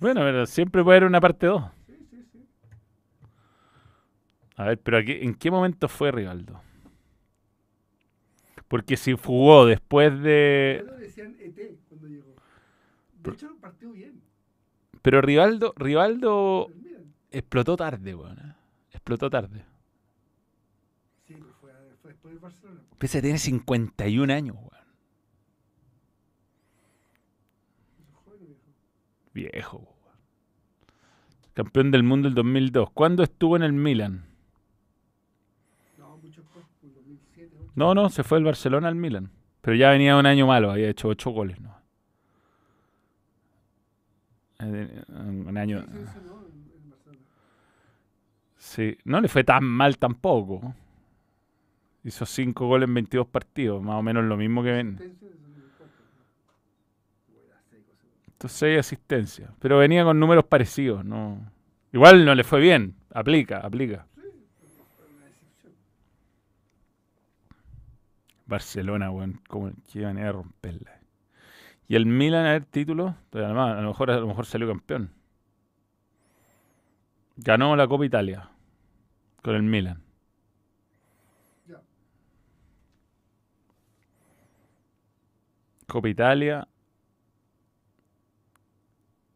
Bueno, 0.00 0.20
pero 0.22 0.46
siempre 0.46 0.82
puede 0.82 0.98
haber 0.98 1.08
una 1.08 1.20
parte 1.20 1.46
2. 1.46 1.62
sí, 1.86 1.94
sí, 2.10 2.24
sí. 2.32 2.46
A 4.56 4.64
ver, 4.64 4.78
pero 4.78 4.98
aquí, 4.98 5.12
¿en 5.20 5.34
qué 5.34 5.50
momento 5.50 5.88
fue 5.88 6.10
Rivaldo? 6.10 6.60
Porque 8.70 8.96
si 8.96 9.14
jugó 9.14 9.66
después 9.66 10.12
de... 10.22 10.86
Decían 11.00 11.36
ET 11.40 11.58
cuando 11.88 12.06
llegó. 12.06 12.28
De 12.30 12.36
Pero- 13.20 13.34
hecho, 13.34 13.56
partió 13.60 13.90
bien. 13.90 14.22
Pero 15.02 15.20
Rivaldo, 15.20 15.72
Rivaldo 15.76 16.68
explotó 17.32 17.76
tarde, 17.76 18.14
weón. 18.14 18.38
¿eh? 18.38 18.54
Explotó 18.92 19.28
tarde. 19.28 19.64
Sí, 21.26 21.34
pues 21.34 21.52
fue, 21.60 21.72
fue 22.00 22.12
después 22.12 22.32
del 22.32 22.38
Barcelona. 22.38 22.80
Pese 22.98 23.18
a 23.18 23.22
tener 23.22 23.40
51 23.40 24.32
años, 24.32 24.54
weón. 24.54 24.70
Viejo. 29.34 29.50
Viejo, 29.52 29.78
weón. 29.78 30.18
Campeón 31.54 31.90
del 31.90 32.04
mundo 32.04 32.28
el 32.28 32.34
2002. 32.34 32.90
¿Cuándo 32.92 33.24
estuvo 33.24 33.56
en 33.56 33.62
el 33.62 33.72
Milan? 33.72 34.26
No, 35.98 36.16
mucho 36.18 36.40
después, 36.42 36.64
por 36.80 36.94
2007, 36.94 37.50
2008. 37.56 37.59
No, 37.74 37.94
no, 37.94 38.10
se 38.10 38.22
fue 38.24 38.38
del 38.38 38.44
Barcelona 38.44 38.88
al 38.88 38.94
Milan. 38.94 39.30
Pero 39.60 39.76
ya 39.76 39.90
venía 39.90 40.16
un 40.16 40.26
año 40.26 40.46
malo, 40.46 40.70
había 40.70 40.88
hecho 40.88 41.08
8 41.08 41.30
goles, 41.30 41.60
¿no? 41.60 41.76
Eh, 44.60 45.02
Un 45.08 45.56
año... 45.56 45.84
Sí, 48.56 48.96
no, 49.04 49.20
le 49.20 49.28
fue 49.28 49.42
tan 49.42 49.64
mal 49.64 49.96
tampoco. 49.98 50.74
Hizo 52.04 52.26
5 52.26 52.66
goles 52.66 52.88
en 52.88 52.94
22 52.94 53.26
partidos, 53.26 53.82
más 53.82 53.96
o 53.96 54.02
menos 54.02 54.24
lo 54.24 54.36
mismo 54.36 54.62
que 54.62 54.70
ven. 54.70 54.94
Asistencia 54.96 55.28
de 55.28 55.34
2004, 55.34 55.88
¿no? 57.28 57.34
Buena, 57.34 57.60
seco, 57.70 57.90
ese 57.92 58.06
weón. 58.06 58.24
Entonces 58.32 58.58
6 58.58 58.78
asistencias. 58.78 59.50
Pero 59.58 59.78
venía 59.78 60.04
con 60.04 60.20
números 60.20 60.44
parecidos, 60.44 61.04
¿no? 61.04 61.50
Igual 61.92 62.24
no 62.24 62.34
le 62.34 62.44
fue 62.44 62.60
bien. 62.60 62.94
Aplica, 63.12 63.58
aplica. 63.58 64.06
Sí, 64.14 64.20
fue 64.96 65.06
una 65.16 65.24
decepción. 65.26 65.72
Barcelona, 68.50 69.10
weón. 69.10 69.40
Como 69.48 69.70
qué 69.90 70.02
manera 70.02 70.26
de 70.26 70.32
romperla. 70.32 71.00
Y 71.88 71.96
el 71.96 72.04
Milan, 72.04 72.46
a 72.46 72.52
ver, 72.52 72.64
título. 72.66 73.16
Además, 73.32 73.78
a 73.78 73.80
lo 73.80 73.88
mejor, 73.88 74.10
a 74.10 74.20
lo 74.20 74.26
mejor 74.26 74.44
salió 74.44 74.68
campeón. 74.68 75.12
Ganó 77.36 77.74
la 77.76 77.88
Copa 77.88 78.04
Italia. 78.04 78.50
Con 79.42 79.54
el 79.54 79.62
Milan. 79.62 80.02
Ya. 81.66 81.80
Copa 85.86 86.08
Italia. 86.08 86.68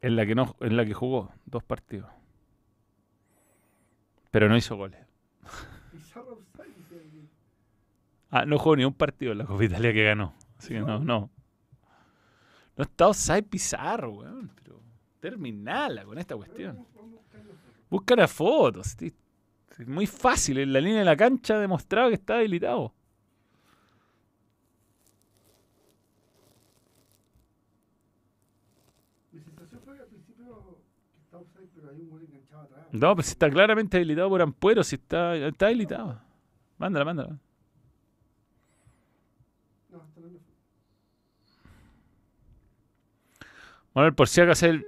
En 0.02 0.16
la 0.16 0.26
que 0.26 0.34
no, 0.34 0.56
en 0.60 0.76
la 0.76 0.84
que 0.84 0.92
jugó 0.92 1.32
dos 1.46 1.62
partidos. 1.64 2.10
Pero 4.30 4.48
no 4.48 4.56
hizo 4.56 4.76
goles. 4.76 5.03
Ah, 8.36 8.44
no 8.44 8.58
jugó 8.58 8.74
ni 8.74 8.84
un 8.84 8.92
partido 8.92 9.30
en 9.30 9.38
la 9.38 9.44
Copa 9.44 9.64
Italia 9.64 9.92
que 9.92 10.02
ganó. 10.02 10.34
Así 10.58 10.74
que 10.74 10.80
no, 10.80 10.98
no. 10.98 11.30
No 12.76 12.82
está 12.82 13.06
Osai 13.06 13.42
Pizarro, 13.42 14.10
weón. 14.10 14.50
Pero 14.56 14.82
terminala 15.20 16.04
con 16.04 16.18
esta 16.18 16.34
cuestión. 16.34 16.84
Busca 17.88 18.16
la 18.16 18.26
foto. 18.26 18.82
Sí, 18.82 19.14
sí, 19.76 19.84
muy 19.84 20.08
fácil. 20.08 20.58
En 20.58 20.72
la 20.72 20.80
línea 20.80 20.98
de 20.98 21.04
la 21.04 21.16
cancha 21.16 21.60
demostraba 21.60 22.08
que 22.08 22.16
está 22.16 22.38
habilitado. 22.38 22.92
No, 32.90 33.14
pero 33.14 33.22
si 33.22 33.30
está 33.30 33.48
claramente 33.48 33.96
habilitado 33.96 34.28
por 34.28 34.42
Ampuero, 34.42 34.82
si 34.82 34.96
está, 34.96 35.36
está 35.36 35.66
habilitado. 35.66 36.20
Mándala, 36.78 37.04
mándala. 37.04 37.43
Bueno, 43.94 44.14
por 44.14 44.28
si 44.28 44.40
acaso 44.40 44.66
el 44.66 44.86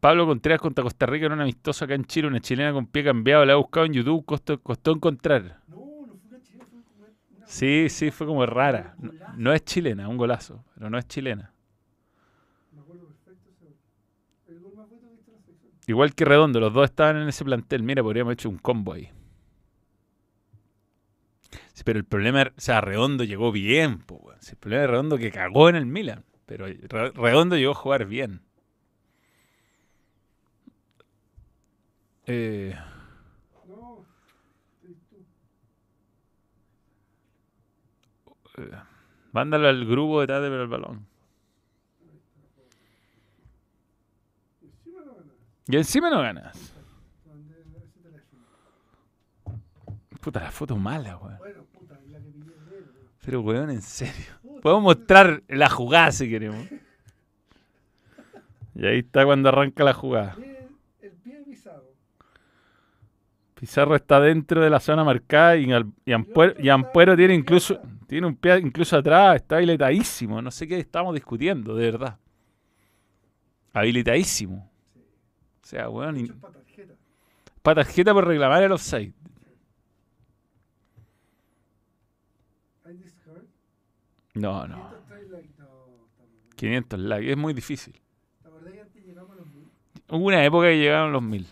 Pablo 0.00 0.26
Contreras 0.26 0.60
contra 0.60 0.82
Costa 0.82 1.06
Rica 1.06 1.26
en 1.26 1.32
un 1.32 1.40
amistoso 1.42 1.84
acá 1.84 1.94
en 1.94 2.04
Chile, 2.04 2.28
una 2.28 2.40
chilena 2.40 2.72
con 2.72 2.86
pie 2.86 3.04
cambiado, 3.04 3.44
la 3.44 3.52
he 3.52 3.56
buscado 3.56 3.86
en 3.86 3.92
YouTube, 3.92 4.24
costó, 4.24 4.60
costó 4.60 4.92
encontrar. 4.92 5.60
No, 5.68 5.76
no 6.06 6.16
fue 6.16 6.30
una 6.30 6.42
chilena, 6.42 6.64
fue 6.64 6.82
como 6.82 7.04
una. 7.04 7.46
Sí, 7.46 7.88
sí, 7.90 8.10
fue 8.10 8.26
como 8.26 8.46
rara. 8.46 8.94
No, 8.98 9.12
no 9.36 9.52
es 9.52 9.64
chilena, 9.64 10.08
un 10.08 10.16
golazo, 10.16 10.64
pero 10.74 10.88
no 10.88 10.98
es 10.98 11.06
chilena. 11.06 11.52
Igual 15.88 16.14
que 16.14 16.26
Redondo, 16.26 16.60
los 16.60 16.72
dos 16.74 16.84
estaban 16.84 17.16
en 17.16 17.28
ese 17.28 17.46
plantel. 17.46 17.82
Mira, 17.82 18.02
podríamos 18.02 18.34
hecho 18.34 18.50
un 18.50 18.58
combo 18.58 18.92
ahí. 18.92 19.10
Sí, 21.72 21.82
pero 21.82 21.98
el 21.98 22.04
problema, 22.04 22.42
o 22.42 22.60
sea, 22.60 22.82
Redondo 22.82 23.24
llegó 23.24 23.52
bien, 23.52 24.00
po, 24.00 24.32
el 24.32 24.56
problema 24.58 24.82
de 24.82 24.86
Redondo 24.86 25.16
que 25.16 25.30
cagó 25.30 25.70
en 25.70 25.76
el 25.76 25.86
Milan, 25.86 26.24
pero 26.48 26.66
Re- 26.66 27.10
Redondo 27.12 27.56
llegó 27.56 27.72
a 27.72 27.74
jugar 27.74 28.06
bien. 28.06 28.40
Eh, 32.26 32.74
tú. 38.54 38.62
mándalo 39.32 39.68
al 39.68 39.84
grupo 39.86 40.20
de 40.20 40.26
Tate 40.26 40.48
pero 40.48 40.62
el 40.62 40.68
balón. 40.68 41.06
Y 45.70 45.76
encima 45.76 46.08
no 46.08 46.20
ganas. 46.22 46.72
Puta, 50.20 50.40
la 50.40 50.50
foto 50.50 50.76
mala, 50.76 51.16
weón. 51.18 51.38
Pero, 53.24 53.42
weón, 53.42 53.70
en 53.70 53.82
serio. 53.82 54.32
Podemos 54.62 54.82
mostrar 54.82 55.42
la 55.48 55.68
jugada 55.68 56.12
si 56.12 56.28
queremos. 56.28 56.66
Y 58.74 58.86
ahí 58.86 58.98
está 59.00 59.24
cuando 59.24 59.48
arranca 59.48 59.82
la 59.84 59.92
jugada. 59.94 60.36
El 61.00 61.12
pie 61.12 61.42
pisado. 61.44 61.92
Pizarro 63.54 63.96
está 63.96 64.20
dentro 64.20 64.62
de 64.62 64.70
la 64.70 64.78
zona 64.80 65.02
marcada 65.04 65.56
y, 65.56 65.72
al- 65.72 65.92
y 66.04 66.12
Ampuero, 66.12 66.54
y 66.60 66.68
Ampuero 66.68 67.16
tiene 67.16 67.34
incluso 67.34 67.80
tiene 68.06 68.26
un 68.26 68.36
pie 68.36 68.58
incluso 68.58 68.96
atrás, 68.96 69.36
está 69.36 69.56
habilitadísimo. 69.56 70.40
No 70.40 70.50
sé 70.50 70.66
qué 70.68 70.78
estamos 70.78 71.12
discutiendo, 71.14 71.74
de 71.74 71.90
verdad. 71.90 72.18
Habilitadísimo. 73.72 74.70
O 75.62 75.66
sea, 75.66 75.90
weón, 75.90 76.16
es 76.16 76.32
para 76.32 76.54
tarjeta. 76.54 76.94
para 77.62 77.82
tarjeta 77.84 78.14
por 78.14 78.26
reclamar 78.26 78.62
el 78.62 78.72
offside. 78.72 79.12
¿Hay 82.84 82.96
discard? 82.96 83.44
No, 84.40 84.66
no. 84.66 84.76
503 84.76 85.28
likes. 85.30 85.54
No, 85.58 85.66
estamos 86.10 86.32
bien. 86.32 86.50
500 86.56 87.00
likes, 87.00 87.30
es 87.32 87.36
muy 87.36 87.54
difícil. 87.54 88.00
¿Te 88.42 88.48
acordás 88.48 88.72
que 88.72 88.80
antes 88.80 89.04
llegamos 89.04 89.30
a 89.32 89.34
los 89.36 89.46
mil? 89.46 89.68
Hubo 90.10 90.26
una 90.26 90.44
época 90.44 90.66
que 90.68 90.78
llegaron 90.78 91.12
los 91.12 91.22
mil. 91.22 91.46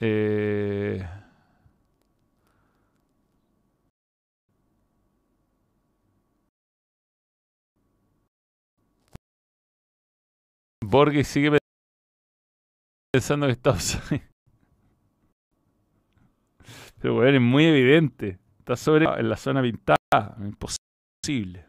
Eh... 0.00 1.04
Borges 10.84 11.26
sigue 11.28 11.50
pe- 11.52 11.58
pensando 13.12 13.46
que 13.46 13.52
está. 13.52 13.76
Pero 17.00 17.14
bueno, 17.14 17.36
es 17.36 17.42
muy 17.42 17.64
evidente. 17.66 18.38
Está 18.64 18.76
sobre 18.76 19.04
en 19.04 19.28
la 19.28 19.36
zona 19.36 19.60
pintada. 19.60 19.98
Imposible. 20.40 21.66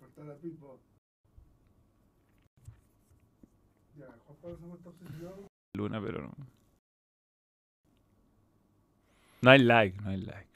Cortar 0.00 0.24
la 0.24 0.34
pipo. 0.34 0.80
Ya, 3.96 4.06
Juan 4.26 4.38
Pablo 4.42 4.56
Sama 4.58 4.74
está 4.74 4.88
obsesionado. 4.88 5.46
Luna, 5.76 6.00
pero 6.00 6.22
no. 6.22 6.34
No 9.42 9.50
hay 9.52 9.60
like, 9.60 9.96
no 10.02 10.10
hay 10.10 10.20
like. 10.22 10.47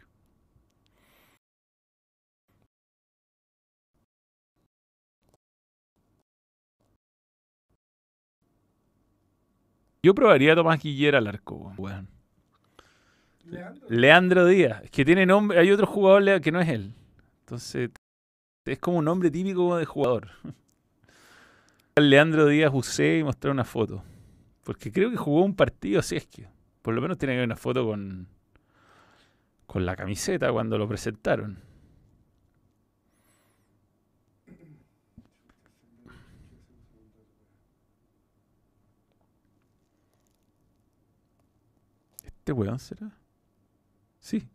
Yo 10.04 10.14
probaría 10.16 10.52
a 10.52 10.56
Tomás 10.56 10.82
Guillera 10.82 11.18
al 11.18 11.28
arco, 11.28 11.72
weón. 11.78 12.08
Leandro. 13.44 13.86
Leandro 13.88 14.46
Díaz, 14.46 14.82
es 14.84 14.90
que 14.90 15.04
tiene 15.04 15.26
nombre, 15.26 15.58
hay 15.58 15.70
otro 15.70 15.86
jugador 15.86 16.40
que 16.40 16.50
no 16.50 16.60
es 16.60 16.68
él. 16.68 16.94
Entonces, 17.40 17.90
es 18.64 18.78
como 18.78 18.98
un 18.98 19.04
nombre 19.04 19.30
típico 19.30 19.76
de 19.76 19.84
jugador. 19.84 20.30
Leandro 21.96 22.46
Díaz 22.46 22.72
usé 22.74 23.18
y 23.18 23.24
mostrar 23.24 23.52
una 23.52 23.64
foto. 23.64 24.02
Porque 24.64 24.90
creo 24.90 25.10
que 25.10 25.16
jugó 25.16 25.44
un 25.44 25.54
partido, 25.54 26.00
así 26.00 26.16
es 26.16 26.26
que. 26.26 26.48
Por 26.82 26.94
lo 26.94 27.00
menos 27.00 27.18
tiene 27.18 27.34
que 27.34 27.38
haber 27.38 27.48
una 27.48 27.56
foto 27.56 27.84
con. 27.84 28.26
con 29.66 29.86
la 29.86 29.94
camiseta 29.94 30.50
cuando 30.50 30.78
lo 30.78 30.88
presentaron. 30.88 31.58
¿Este 42.42 42.50
weón 42.50 42.80
será? 42.80 43.08
Sí. 44.18 44.48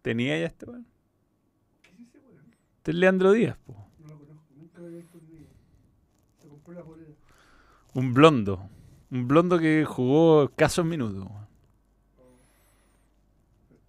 ¿Tenía 0.00 0.40
ya 0.40 0.46
este 0.46 0.64
weón? 0.64 0.86
¿Qué 1.82 1.90
es 1.90 2.00
ese 2.00 2.18
weón? 2.20 2.56
Este 2.78 2.90
es 2.92 2.96
Leandro 2.96 3.32
Díaz, 3.32 3.58
po. 3.66 3.74
No 3.98 4.14
lo 4.14 4.18
conozco, 4.20 4.54
nunca 4.56 4.80
lo 4.80 4.86
había 4.86 5.00
visto 5.00 5.18
en 5.18 5.26
mi 5.26 5.32
vida. 5.40 5.50
Se 6.40 6.48
compró 6.48 6.72
la 6.72 6.82
polera. 6.84 7.12
Un 7.92 8.14
blondo. 8.14 8.70
Un 9.10 9.28
blondo 9.28 9.58
que 9.58 9.84
jugó 9.84 10.44
escasos 10.44 10.86
minutos. 10.86 11.22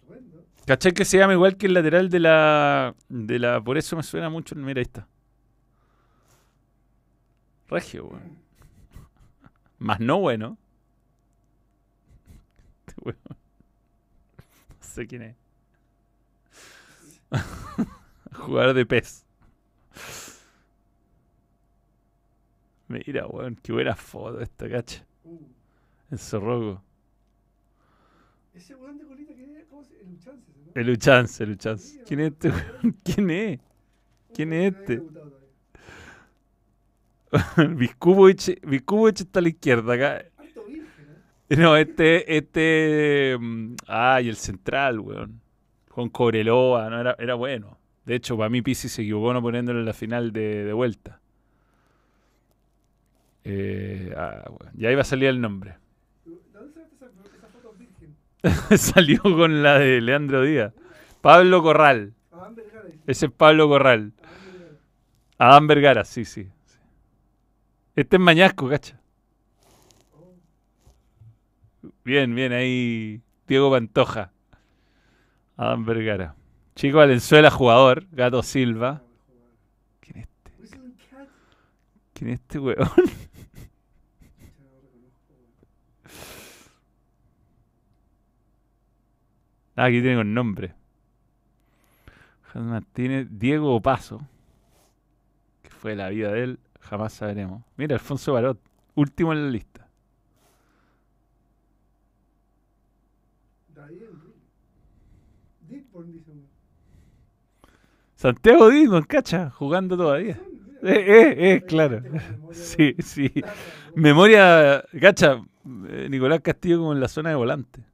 weón. 0.06 0.34
¿Cachai 0.66 0.92
que 0.92 1.06
se 1.06 1.16
llama 1.16 1.32
igual 1.32 1.56
que 1.56 1.64
el 1.64 1.72
lateral 1.72 2.10
de 2.10 2.20
la. 2.20 2.94
de 3.08 3.38
la. 3.38 3.64
Por 3.64 3.78
eso 3.78 3.96
me 3.96 4.02
suena 4.02 4.28
mucho. 4.28 4.54
Mira, 4.54 4.80
ahí 4.80 4.82
está. 4.82 5.08
Regio, 7.68 8.08
weón. 8.08 8.36
Más 9.78 9.98
no 9.98 10.20
bueno. 10.20 10.58
Weón. 13.04 13.18
No 13.28 13.36
sé 14.80 15.06
quién 15.06 15.22
es. 15.22 15.36
Jugador 18.32 18.74
de 18.74 18.86
pez. 18.86 19.24
Mira, 22.88 23.26
weón, 23.26 23.56
qué 23.62 23.72
buena 23.72 23.94
foto 23.96 24.40
esta, 24.40 24.68
cacha. 24.68 25.04
Uh, 25.24 25.38
En 26.10 26.18
Zorroco. 26.18 26.82
ese 28.54 28.74
weón 28.74 28.98
de 28.98 29.04
colita 29.04 29.34
que 29.34 29.42
es, 29.42 29.66
¿cómo 29.66 29.82
se 29.84 30.00
El 30.00 30.10
Uchance, 30.10 30.52
¿no? 30.56 30.72
El 30.80 30.90
Uchance, 30.90 31.44
el 31.44 31.50
Uchance. 31.52 32.02
¿Quién 32.04 32.20
es 32.20 32.32
este 32.32 32.48
weón? 32.50 32.98
¿Quién 33.04 33.30
es? 33.30 33.60
¿quién 34.34 34.52
es 34.52 34.74
este? 34.74 35.02
Viskubovic 37.74 39.20
está 39.20 39.38
a 39.38 39.42
la 39.42 39.48
izquierda 39.48 39.94
acá. 39.94 40.24
No, 41.58 41.76
este, 41.76 42.36
este. 42.36 43.36
mm, 43.38 43.74
Ay, 43.86 44.28
el 44.28 44.36
central, 44.36 45.00
weón. 45.00 45.40
Con 45.88 46.08
Cobreloa, 46.08 46.90
no 46.90 47.14
era, 47.18 47.34
bueno. 47.34 47.78
De 48.04 48.16
hecho, 48.16 48.36
para 48.36 48.48
mí 48.50 48.62
Pisi 48.62 48.88
se 48.88 49.02
equivocó 49.02 49.32
no 49.32 49.40
poniéndolo 49.42 49.78
en 49.78 49.86
la 49.86 49.92
final 49.92 50.32
de, 50.32 50.72
vuelta. 50.72 51.20
Eh, 53.44 54.12
ah, 54.16 54.44
bueno, 54.48 54.72
Ya 54.74 54.90
iba 54.90 55.02
a 55.02 55.04
salir 55.04 55.28
el 55.28 55.40
nombre. 55.40 55.76
¿De 56.24 56.32
dónde 56.52 56.80
esa, 56.82 57.06
esa 57.06 57.48
foto 57.48 57.74
virgen? 57.78 58.16
Salió 58.78 59.22
con 59.22 59.62
la 59.62 59.78
de 59.78 60.00
Leandro 60.00 60.42
Díaz. 60.42 60.72
Pablo 61.20 61.62
Corral. 61.62 62.14
Ese 63.06 63.26
es 63.26 63.32
Pablo 63.32 63.68
Corral. 63.68 64.12
Adán 64.22 64.46
Vergara. 64.46 64.78
Adán 65.38 65.66
Vergara, 65.66 66.04
sí, 66.04 66.24
sí. 66.24 66.44
sí. 66.64 66.78
Este 67.96 68.16
es 68.16 68.20
Mañasco, 68.20 68.68
cacha. 68.68 68.98
Oh, 70.12 70.34
Bien, 72.04 72.34
bien, 72.34 72.52
ahí 72.52 73.22
Diego 73.46 73.70
Pantoja. 73.70 74.30
Adán 75.56 75.84
Vergara. 75.84 76.34
Chico 76.74 76.98
Valenzuela, 76.98 77.50
jugador. 77.50 78.06
Gato 78.12 78.42
Silva. 78.42 79.02
¿Quién 80.00 80.18
es 80.18 80.24
este? 80.24 80.50
¿Quién 82.12 82.30
es 82.30 82.40
este 82.40 82.58
weón? 82.58 82.76
Ya 82.76 84.50
no 84.58 84.70
lo 84.70 84.80
reconozco, 84.80 85.32
weón. 85.32 85.50
503 86.02 86.70
Ah, 89.76 89.84
aquí 89.86 90.00
tiene 90.02 90.20
un 90.20 90.34
nombre. 90.34 90.74
Hans 92.52 92.66
Martínez, 92.66 93.28
Diego 93.30 93.74
Opaso. 93.74 94.20
Que 95.62 95.70
fue 95.70 95.96
la 95.96 96.10
vida 96.10 96.32
de 96.32 96.44
él, 96.44 96.58
jamás 96.80 97.14
sabremos. 97.14 97.62
Mira, 97.76 97.94
Alfonso 97.94 98.32
Barot, 98.34 98.60
último 98.94 99.32
en 99.32 99.44
la 99.44 99.50
lista. 99.50 99.88
David 103.74 104.02
Enrique. 104.02 104.38
Deepborn 105.68 106.12
dice 106.12 106.30
uno. 106.30 106.42
Santiago 108.24 108.70
Disman, 108.70 109.02
cacha, 109.02 109.50
jugando 109.50 109.98
todavía. 109.98 110.40
Eh, 110.82 110.94
eh, 110.94 111.34
eh, 111.36 111.62
claro. 111.66 112.00
Sí, 112.52 112.94
sí. 112.98 113.30
Memoria, 113.94 114.82
cacha, 114.98 115.44
eh, 115.90 116.08
Nicolás 116.08 116.40
Castillo 116.40 116.78
como 116.78 116.94
en 116.94 117.00
la 117.00 117.08
zona 117.08 117.28
de 117.28 117.34
volante. 117.34 117.84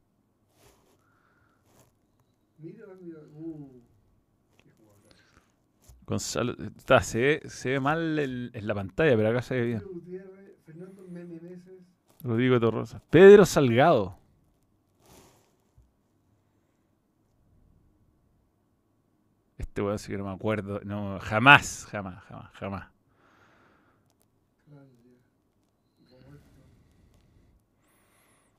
Gonzalo, 6.07 6.55
está, 6.77 7.03
se, 7.03 7.19
ve, 7.19 7.43
se 7.47 7.71
ve 7.71 7.81
mal 7.81 8.17
en 8.17 8.67
la 8.69 8.75
pantalla, 8.77 9.17
pero 9.17 9.31
acá 9.31 9.43
se 9.43 9.57
ve 9.57 9.67
bien. 9.67 9.83
Rodrigo 12.23 12.61
Torrosa. 12.61 13.03
Pedro 13.11 13.45
Salgado. 13.45 14.20
Este 19.81 19.87
weón 19.87 19.99
sí 19.99 20.13
que 20.13 20.19
no 20.19 20.25
me 20.27 20.33
acuerdo. 20.35 20.79
No, 20.85 21.19
jamás, 21.23 21.87
jamás, 21.91 22.23
jamás, 22.25 22.51
jamás. 22.53 22.87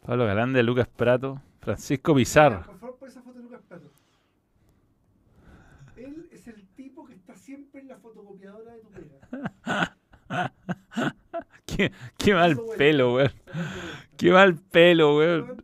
Pablo 0.05 0.25
Galande, 0.25 0.63
Lucas 0.63 0.87
Prato, 0.87 1.41
Francisco 1.59 2.15
Pizarro. 2.15 2.63
Por 2.63 2.79
favor, 2.79 2.95
pon 2.97 3.07
esa 3.09 3.21
foto 3.21 3.37
de 3.37 3.43
Lucas 3.43 3.61
Prato. 3.67 3.91
Él 5.95 6.27
es 6.31 6.47
el 6.47 6.65
tipo 6.75 7.05
que 7.05 7.13
está 7.13 7.35
siempre 7.35 7.81
en 7.81 7.87
la 7.89 7.97
fotocopiadora 7.97 8.73
de 8.73 8.79
tu 8.79 8.89
pega. 8.89 9.95
Qué, 11.65 11.91
qué 12.17 12.33
mal 12.33 12.59
pelo, 12.77 13.13
weón. 13.15 13.31
Qué 14.17 14.31
mal 14.31 14.55
pelo, 14.55 15.17
weón. 15.17 15.57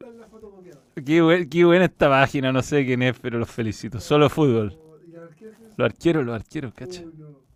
Buen- 0.95 1.49
qué 1.49 1.63
buena 1.63 1.85
esta 1.85 2.09
página, 2.09 2.51
no 2.51 2.61
sé 2.61 2.85
quién 2.85 3.01
es, 3.03 3.17
pero 3.19 3.37
los 3.39 3.49
felicito. 3.49 3.99
Solo 3.99 4.29
fútbol. 4.29 4.77
O- 4.79 4.97
y 5.07 5.15
al 5.15 5.23
arquero, 5.25 5.51
¿quién 5.51 5.51
es? 5.53 5.57
Los 5.77 5.85
arqueros, 5.85 6.25
los 6.25 6.35
arqueros, 6.35 6.73
cacha. 6.73 7.03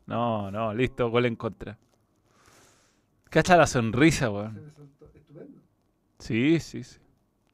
No. 0.05 0.51
No, 0.51 0.73
listo, 0.73 1.09
gol 1.09 1.25
en 1.25 1.35
contra. 1.35 1.77
Cacha 3.29 3.57
la 3.57 3.65
sonrisa, 3.65 4.29
weón. 4.29 4.71
Sí, 6.19 6.59
sí, 6.59 6.83
sí. 6.83 6.99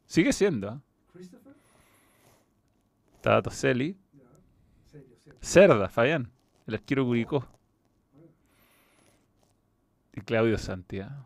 Sigue 0.05 0.33
siendo, 0.33 0.69
¿ah? 0.69 0.81
Christopher. 1.13 1.53
Está 3.15 3.41
Toselli. 3.41 3.97
Cerda, 5.39 5.87
Fabián. 5.87 6.29
El 6.65 6.75
arquero 6.75 7.05
Curicó. 7.05 7.47
Y 10.13 10.21
Claudio 10.21 10.57
Santiago. 10.57 11.25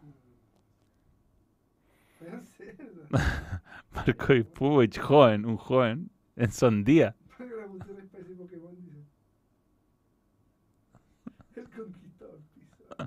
Cerda. 2.57 3.63
Marco 3.91 4.33
Ipuich, 4.33 4.99
joven, 4.99 5.45
un 5.45 5.57
joven. 5.57 6.11
En 6.35 6.51
Sondía. 6.51 7.15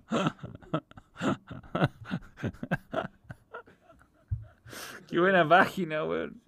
Qué 5.08 5.20
buena 5.20 5.48
página, 5.48 6.04
weón. 6.04 6.40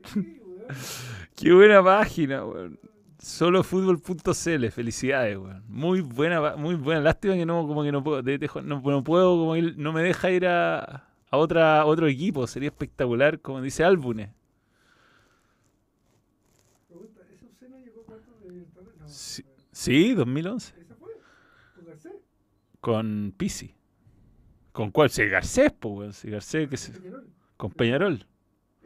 Qué 1.37 1.53
buena 1.53 1.83
página, 1.83 2.45
weón. 2.45 2.79
Solofutbol.cl, 3.19 4.71
felicidades, 4.71 5.39
weón. 5.39 5.63
Muy 5.69 6.01
buena, 6.01 6.57
muy 6.57 6.75
buena. 6.75 7.01
Lástima 7.01 7.35
que 7.35 7.47
no, 7.47 7.67
como 7.67 7.83
que 7.83 7.93
no 7.93 8.03
puedo, 8.03 8.23
no, 8.63 9.05
puedo, 9.05 9.39
como 9.39 9.57
ir, 9.57 9.77
no 9.79 9.93
me 9.93 10.03
deja 10.03 10.31
ir 10.31 10.47
a, 10.47 11.05
a 11.31 11.37
otra, 11.37 11.85
otro 11.87 12.09
equipo. 12.09 12.47
Sería 12.47 12.69
espectacular, 12.69 13.41
como 13.41 13.61
dice 13.61 13.85
Álbumes. 13.85 14.31
Sí, 19.73 20.15
2011. 20.15 20.86
Con 22.87 23.35
Pisi. 23.37 23.75
¿Con 24.71 24.93
cuál? 24.93 25.11
Sí, 25.11 25.25
Garcés, 25.27 25.73
pues, 25.73 25.93
weón. 25.99 26.13
Sí, 26.13 26.31
Garcés, 26.31 26.69
que 26.69 26.77
se- 26.77 26.93
Peñarol. 26.93 27.27
con 27.57 27.71
Peñarol. 27.73 28.27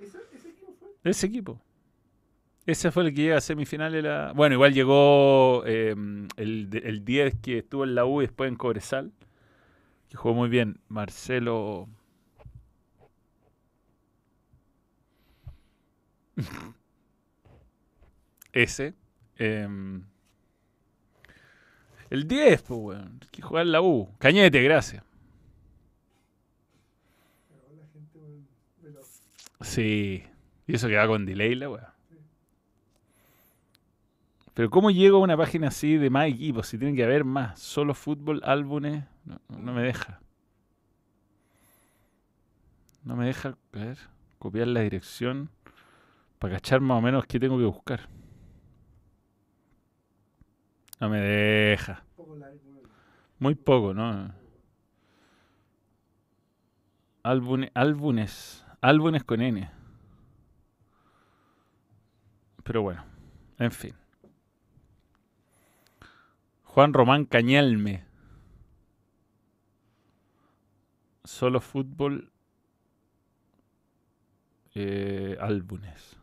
¿Esa, 0.00 0.18
¿Ese 0.34 0.48
equipo 0.48 0.72
fue? 0.80 0.88
Ese 1.10 1.26
equipo. 1.26 1.60
Ese 2.64 2.90
fue 2.92 3.02
el 3.04 3.14
que 3.14 3.20
llega 3.22 3.36
a 3.36 3.40
semifinales. 3.42 4.02
La... 4.02 4.32
Bueno, 4.34 4.54
igual 4.54 4.72
llegó 4.72 5.64
eh, 5.66 5.94
el, 6.36 6.68
el 6.82 7.04
10 7.04 7.34
que 7.42 7.58
estuvo 7.58 7.84
en 7.84 7.94
la 7.94 8.06
U 8.06 8.22
y 8.22 8.24
después 8.26 8.48
en 8.48 8.56
Cobresal. 8.56 9.12
Que 10.08 10.16
jugó 10.16 10.34
muy 10.34 10.48
bien. 10.48 10.80
Marcelo. 10.88 11.86
Ese. 18.52 18.94
em, 19.38 20.04
el 22.10 22.26
10, 22.26 22.62
pues, 22.62 22.80
weón. 22.80 23.20
Que 23.30 23.40
juega 23.40 23.62
en 23.62 23.72
la 23.72 23.80
U. 23.80 24.08
Cañete, 24.18 24.62
gracias. 24.62 25.02
Weón. 27.50 29.00
Sí. 29.60 30.24
Y 30.66 30.74
eso 30.74 30.88
que 30.88 30.96
va 30.96 31.06
con 31.06 31.24
delay 31.24 31.54
la 31.54 31.70
weá. 31.70 31.94
Pero 34.54 34.70
¿cómo 34.70 34.90
llego 34.90 35.18
a 35.18 35.20
una 35.20 35.36
página 35.36 35.68
así 35.68 35.96
de 35.96 36.10
más 36.10 36.28
equipos? 36.28 36.66
Si 36.66 36.78
tiene 36.78 36.94
que 36.94 37.04
haber 37.04 37.24
más. 37.24 37.58
Solo 37.60 37.94
fútbol, 37.94 38.40
álbumes. 38.44 39.04
No, 39.24 39.40
no 39.48 39.72
me 39.72 39.82
deja. 39.82 40.20
No 43.04 43.16
me 43.16 43.26
deja, 43.26 43.48
a 43.48 43.78
ver, 43.78 43.98
copiar 44.38 44.68
la 44.68 44.80
dirección 44.80 45.50
para 46.38 46.54
cachar 46.54 46.80
más 46.80 46.98
o 46.98 47.00
menos 47.00 47.26
qué 47.26 47.40
tengo 47.40 47.56
que 47.58 47.64
buscar. 47.64 48.08
No 51.00 51.08
me 51.08 51.18
deja. 51.18 52.04
Muy 53.38 53.54
poco, 53.54 53.94
¿no? 53.94 54.34
Álbumes, 57.22 57.70
álbumes, 57.74 58.66
álbumes 58.82 59.24
con 59.24 59.40
N. 59.40 59.70
Pero 62.62 62.82
bueno, 62.82 63.02
en 63.58 63.72
fin. 63.72 63.94
Juan 66.64 66.92
Román 66.92 67.24
Cañalme. 67.24 68.04
Solo 71.24 71.60
fútbol. 71.60 72.30
Eh, 74.74 75.36
álbumes. 75.40 76.19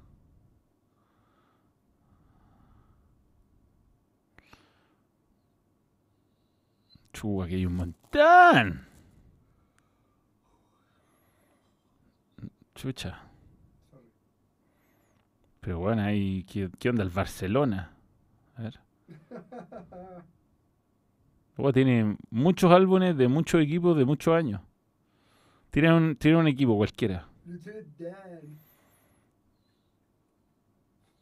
Chu, 7.17 7.41
aquí 7.41 7.55
hay 7.55 7.65
un 7.65 7.75
montón. 7.75 8.85
Chucha. 12.75 13.19
Pero 15.61 15.79
bueno, 15.79 16.03
ahí, 16.03 16.43
¿qué, 16.43 16.69
qué 16.77 16.89
onda 16.89 17.01
el 17.01 17.09
Barcelona? 17.09 17.91
A 18.55 18.61
ver. 18.61 18.79
Luego 21.57 21.73
tiene 21.73 22.17
muchos 22.29 22.71
álbumes 22.71 23.17
de 23.17 23.27
muchos 23.27 23.63
equipos 23.63 23.97
de 23.97 24.05
muchos 24.05 24.35
años. 24.35 24.61
Tiene 25.71 25.91
un, 25.91 26.15
tiene 26.17 26.37
un 26.37 26.47
equipo 26.47 26.77
cualquiera. 26.77 27.27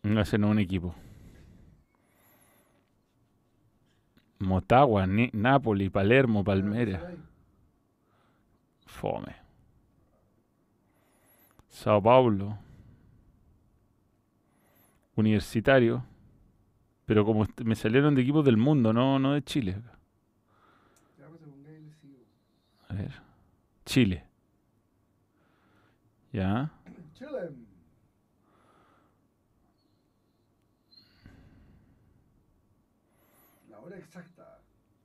No, 0.03 0.21
ese 0.21 0.37
no 0.37 0.47
es 0.47 0.51
un 0.51 0.59
equipo. 0.59 0.93
Motagua, 4.39 5.07
Ni- 5.07 5.29
Napoli, 5.33 5.89
Palermo, 5.89 6.43
Palmeiras. 6.43 7.01
Galatasaray. 7.01 7.25
Fome. 8.85 9.35
Sao 11.69 12.01
Paulo. 12.01 12.57
Universitario. 15.15 16.03
Pero 17.05 17.23
como 17.23 17.45
me 17.63 17.75
salieron 17.75 18.15
de 18.15 18.21
equipos 18.21 18.43
del 18.43 18.57
mundo, 18.57 18.91
no, 18.91 19.19
no 19.19 19.33
de 19.33 19.43
Chile. 19.43 19.77
Pues. 19.79 19.95
A 22.89 22.93
ver. 22.93 23.11
Chile. 23.85 24.23
Ya. 26.31 26.71
Chile. 27.13 27.51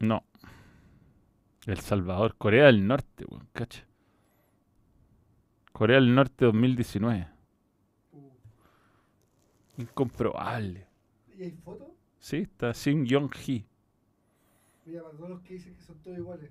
No. 0.01 0.25
El 1.67 1.79
Salvador. 1.79 2.35
Corea 2.37 2.67
del 2.67 2.87
Norte, 2.87 3.25
weón. 3.29 3.47
Cacha. 3.53 3.87
Corea 5.73 5.97
del 5.97 6.15
Norte 6.15 6.47
2019. 6.47 7.29
Uh, 8.13 8.31
Incomprobable. 9.79 10.87
¿Y 11.37 11.45
hay 11.45 11.51
fotos? 11.53 11.89
Sí, 12.19 12.39
está 12.39 12.75
Sim 12.75 13.05
Yong 13.05 13.31
Hee. 13.35 13.67
Mira, 14.87 15.03
para 15.03 15.17
todos 15.17 15.31
los 15.31 15.41
que 15.41 15.55
dicen 15.55 15.75
que 15.75 15.83
son 15.83 15.99
todos 16.03 16.19
iguales. 16.19 16.51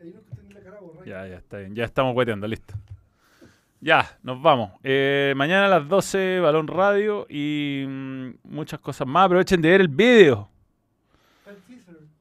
Hay 0.00 0.10
unos 0.10 0.24
que 0.24 0.34
tienen 0.34 0.54
la 0.54 0.60
cara 0.60 0.80
borrada. 0.80 1.06
Ya, 1.06 1.28
ya 1.28 1.36
está 1.36 1.58
bien. 1.58 1.74
Ya 1.74 1.84
estamos 1.84 2.14
cueteando, 2.14 2.46
listo. 2.48 2.74
Ya, 3.80 4.18
nos 4.22 4.42
vamos. 4.42 4.72
Eh, 4.82 5.34
mañana 5.36 5.66
a 5.66 5.68
las 5.68 5.88
12, 5.88 6.40
Balón 6.40 6.66
Radio 6.66 7.26
y 7.28 7.84
mm, 7.86 8.30
muchas 8.44 8.80
cosas 8.80 9.06
más. 9.06 9.26
Aprovechen 9.26 9.62
de 9.62 9.70
ver 9.70 9.80
el 9.82 9.88
video. 9.88 10.50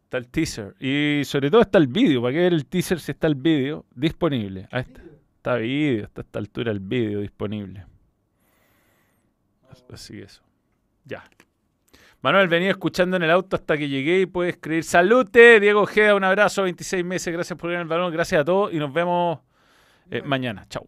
Está 0.07 0.19
el 0.19 0.29
teaser. 0.29 0.73
Y 0.79 1.23
sobre 1.25 1.51
todo 1.51 1.59
está 1.59 1.77
el 1.77 1.87
video. 1.87 2.21
¿Para 2.21 2.31
qué 2.31 2.39
ver 2.39 2.53
el 2.53 2.65
teaser 2.65 3.01
si 3.01 3.11
está 3.11 3.27
el 3.27 3.35
video 3.35 3.85
disponible? 3.93 4.69
Ahí 4.71 4.83
está. 4.83 5.01
Vídeo. 5.01 5.17
Está 5.35 5.55
video, 5.55 6.05
está 6.05 6.21
a 6.21 6.23
esta 6.23 6.39
altura 6.39 6.71
el 6.71 6.79
video 6.79 7.19
disponible. 7.19 7.85
Así 9.91 10.21
eso. 10.21 10.41
Ya. 11.03 11.25
Manuel, 12.21 12.47
venía 12.47 12.69
escuchando 12.69 13.17
en 13.17 13.23
el 13.23 13.31
auto 13.31 13.57
hasta 13.57 13.77
que 13.77 13.89
llegué 13.89 14.21
y 14.21 14.25
puedes 14.25 14.53
escribir 14.53 14.85
Salute, 14.85 15.59
Diego 15.59 15.81
Ojeda, 15.81 16.15
un 16.15 16.23
abrazo, 16.23 16.63
26 16.63 17.03
meses, 17.03 17.33
gracias 17.33 17.59
por 17.59 17.69
ir 17.69 17.77
el 17.77 17.85
balón, 17.85 18.13
gracias 18.13 18.39
a 18.39 18.45
todos 18.45 18.73
y 18.73 18.77
nos 18.77 18.93
vemos 18.93 19.39
eh, 20.09 20.21
mañana. 20.21 20.65
Chau. 20.69 20.87